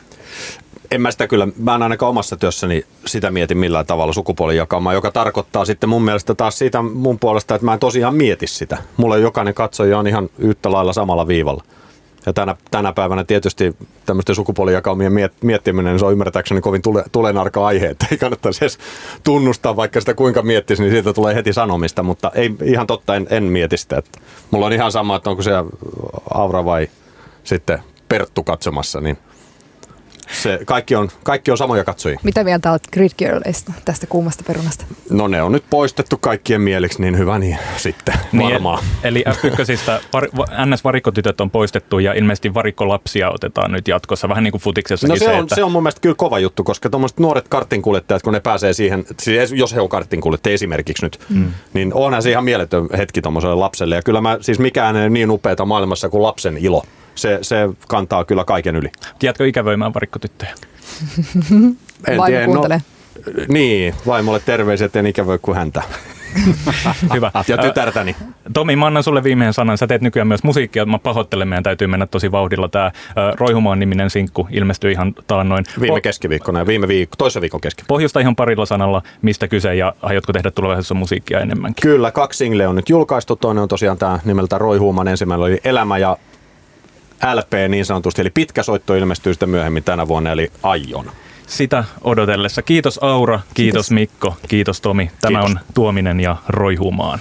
En 0.94 1.02
mä 1.02 1.12
sitä 1.12 1.28
kyllä, 1.28 1.48
mä 1.58 1.76
en 1.76 1.84
ainakaan 1.84 2.10
omassa 2.10 2.38
työssäni 2.38 2.86
sitä 3.06 3.32
mieti 3.32 3.56
millään 3.56 3.86
tavalla 3.86 4.14
sukupuolijakaumaa, 4.14 4.94
joka 4.94 5.12
tarkoittaa 5.12 5.66
sitten 5.66 5.89
mun 5.89 6.02
mielestä 6.02 6.36
taas 6.36 6.58
siitä 6.58 6.82
mun 6.82 7.20
puolesta, 7.20 7.56
että 7.56 7.66
mä 7.66 7.74
en 7.74 7.80
tosiaan 7.80 8.16
mieti 8.16 8.48
sitä. 8.48 8.78
Mulle 8.98 9.20
jokainen 9.20 9.54
katsoja 9.54 10.00
on 10.00 10.08
ihan 10.08 10.30
yhtä 10.38 10.72
lailla 10.72 10.94
samalla 10.94 11.28
viivalla. 11.28 11.64
Ja 12.26 12.34
tänä, 12.34 12.56
tänä 12.72 12.94
päivänä 12.94 13.24
tietysti 13.24 13.76
tämmöisten 14.06 14.36
sukupuolijakaumien 14.36 15.14
miet, 15.14 15.34
miettiminen, 15.41 16.00
se 16.00 16.06
on 16.06 16.12
ymmärtääkseni 16.12 16.62
kovin 16.62 16.82
tule, 16.82 17.04
tulenarka 17.12 17.66
aihe, 17.66 17.88
että 17.88 18.08
ei 18.12 18.18
kannattaisi 18.18 18.64
edes 18.64 18.78
tunnustaa, 19.24 19.76
vaikka 19.76 20.00
sitä 20.00 20.14
kuinka 20.14 20.41
miettisi, 20.41 20.82
niin 20.82 20.91
siitä 20.91 21.14
tulee 21.14 21.36
heti 21.36 21.54
sanomista, 21.54 22.04
mutta 22.04 22.32
ei 22.36 22.56
ihan 22.64 22.88
totta, 22.88 23.16
en, 23.16 23.28
en 23.30 23.44
mieti 23.44 23.78
sitä. 23.78 23.98
Että 23.98 24.20
mulla 24.52 24.66
on 24.66 24.74
ihan 24.74 24.91
sama, 24.91 25.16
että 25.16 25.30
onko 25.30 25.41
se 25.41 25.52
Aura 26.34 26.66
vai 26.66 26.89
sitten 27.44 27.80
Perttu 28.10 28.44
katsomassa, 28.44 29.02
niin 29.02 29.18
Se, 30.32 30.59
kaikki, 30.65 30.95
on, 30.95 31.09
kaikki 31.24 31.51
on 31.51 31.57
samoja 31.57 31.84
katsojia. 31.84 32.19
Mitä 32.24 32.43
mieltä 32.43 32.71
olet 32.71 32.88
Grid 32.93 33.11
Girlista, 33.17 33.74
tästä 33.86 34.07
kuumasta 34.07 34.43
perunasta? 34.47 34.86
No 35.09 35.28
ne 35.28 35.41
on 35.41 35.51
nyt 35.51 35.63
poistettu 35.69 36.17
kaikkien 36.17 36.61
mieliksi, 36.61 37.01
niin 37.01 37.17
hyvä 37.17 37.39
niin 37.39 37.57
sitten 37.78 38.15
Niin, 38.32 38.51
varmaan. 38.51 38.84
eli 39.03 39.24
F1 39.30 39.53
NS-varikkotytöt 40.65 41.41
on 41.41 41.51
poistettu 41.51 41.99
ja 41.99 42.13
ilmeisesti 42.13 42.53
varikkolapsia 42.53 43.32
otetaan 43.32 43.71
nyt 43.71 43.88
jatkossa, 43.88 44.30
vähän 44.30 44.43
niin 44.43 44.51
kuin 44.51 44.61
futiksessakin 44.61 45.09
No 45.09 45.15
se, 45.15 45.26
se, 45.26 45.32
on, 45.32 45.43
että 45.43 45.55
se 45.55 45.63
on 45.63 45.71
mun 45.71 45.84
mielestä 45.84 46.01
kyllä 46.01 46.15
kova 46.15 46.39
juttu, 46.39 46.63
koska 46.63 46.89
tuommoiset 46.89 47.19
nuoret 47.19 47.47
karttinkuljettajat, 47.47 48.24
kun 48.24 48.34
ne 48.34 48.39
pääsee 48.39 48.74
siihen, 48.74 49.05
siis 49.19 49.51
jos 49.51 49.76
he 49.76 49.82
on 49.82 49.89
karttinkuljettajia 49.89 50.53
esimerkiksi 50.53 51.05
nyt, 51.05 51.19
mm. 51.30 51.51
niin 51.74 51.93
onhan 51.93 52.24
se 52.24 52.32
ihan 52.32 52.43
mieletön 52.43 52.88
hetki 52.97 53.21
tuommoiselle 53.21 53.55
lapselle. 53.55 53.95
Ja 53.95 54.01
kyllä 54.01 54.21
mä, 54.21 54.38
siis 54.41 54.59
mikään 54.59 54.95
ei 54.95 55.01
ole 55.01 55.09
niin 55.09 55.32
upeata 55.32 55.65
maailmassa 55.65 56.09
kuin 56.09 56.24
lapsen 56.24 56.57
ilo. 56.57 56.84
Se, 57.16 57.39
se 57.41 57.70
kantaa 57.88 58.26
kyllä 58.26 58.45
kaiken 58.45 58.76
yli. 58.76 58.91
Jäätkö 59.24 59.47
ikävöimään 59.47 59.93
varikkotyttöjä? 59.93 60.51
En 62.07 62.18
Vaimo 62.18 62.26
tiedä, 62.26 62.47
no, 62.47 62.51
kuuntelee. 62.53 62.80
niin, 63.47 63.93
vaimolle 64.07 64.39
terveiset, 64.39 64.95
en 64.95 65.05
ikävöi 65.05 65.38
kuin 65.41 65.57
häntä. 65.57 65.84
Hyvä. 67.14 67.32
Ja 67.47 67.57
tytärtäni. 67.57 68.16
Tomi, 68.53 68.76
mä 68.76 68.86
annan 68.86 69.03
sulle 69.03 69.24
viimeisen 69.24 69.53
sanan. 69.53 69.78
Sä 69.78 69.88
teet 69.88 70.01
nykyään 70.01 70.28
myös 70.28 70.43
musiikkia. 70.43 70.86
Mä 70.86 70.99
pahoittelen, 70.99 71.47
meidän 71.47 71.64
täytyy 71.64 71.88
mennä 71.88 72.05
tosi 72.05 72.32
vauhdilla. 72.32 72.70
Tämä 72.70 72.91
Roihumaan 73.39 73.80
niminen 73.80 74.09
sinkku 74.09 74.47
ilmestyi 74.51 74.91
ihan 74.91 75.14
taannoin. 75.28 75.66
Viime 75.82 76.01
keskiviikkona 76.01 76.59
ja 76.59 76.68
viime 76.68 76.88
viikko, 76.88 77.16
toisen 77.18 77.41
viikon 77.41 77.61
keskiviikko. 77.61 77.93
Pohjusta 77.93 78.20
ihan 78.20 78.36
parilla 78.36 78.66
sanalla, 78.66 79.01
mistä 79.22 79.47
kyse 79.47 79.76
ja 79.76 79.93
aiotko 80.01 80.34
tehdä 80.34 80.51
tulevaisuudessa 80.51 80.93
musiikkia 80.93 81.39
enemmänkin? 81.39 81.82
Kyllä, 81.82 82.11
kaksi 82.11 82.38
singleä 82.38 82.70
on 82.70 82.76
nyt 82.76 82.89
julkaistu. 82.89 83.36
Toinen 83.36 83.61
on 83.61 83.70
tosiaan 83.70 83.97
tämä 83.97 84.20
nimeltä 84.26 84.57
Roy 84.57 84.78
Huuman. 84.78 85.07
Ensimmäinen 85.07 85.45
oli 85.45 85.59
Elämä 85.64 85.97
ja 85.97 86.18
LP 87.34 87.51
niin 87.69 87.86
sanotusti. 87.86 88.21
Eli 88.21 88.30
pitkä 88.30 88.63
soitto 88.63 88.95
ilmestyy 88.95 89.34
sitten 89.34 89.49
myöhemmin 89.49 89.84
tänä 89.84 90.07
vuonna, 90.07 90.32
eli 90.32 90.51
Aion. 90.63 91.11
Sitä 91.47 91.84
odotellessa. 92.01 92.61
Kiitos 92.61 92.97
Aura, 93.03 93.38
kiitos, 93.39 93.53
Kiitos. 93.53 93.91
Mikko, 93.91 94.38
kiitos 94.47 94.82
Tomi. 94.82 95.11
Tämä 95.21 95.39
Kiitos. 95.39 95.55
on 95.55 95.74
Tuominen 95.74 96.19
ja 96.19 96.36
Roihumaan. 96.47 97.19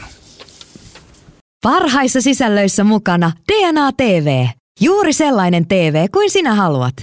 Parhaissa 1.62 2.20
sisällöissä 2.20 2.84
mukana 2.84 3.32
DNA 3.52 3.92
TV. 3.96 4.46
Juuri 4.80 5.12
sellainen 5.12 5.66
TV 5.66 6.06
kuin 6.12 6.30
sinä 6.30 6.54
haluat. 6.54 6.94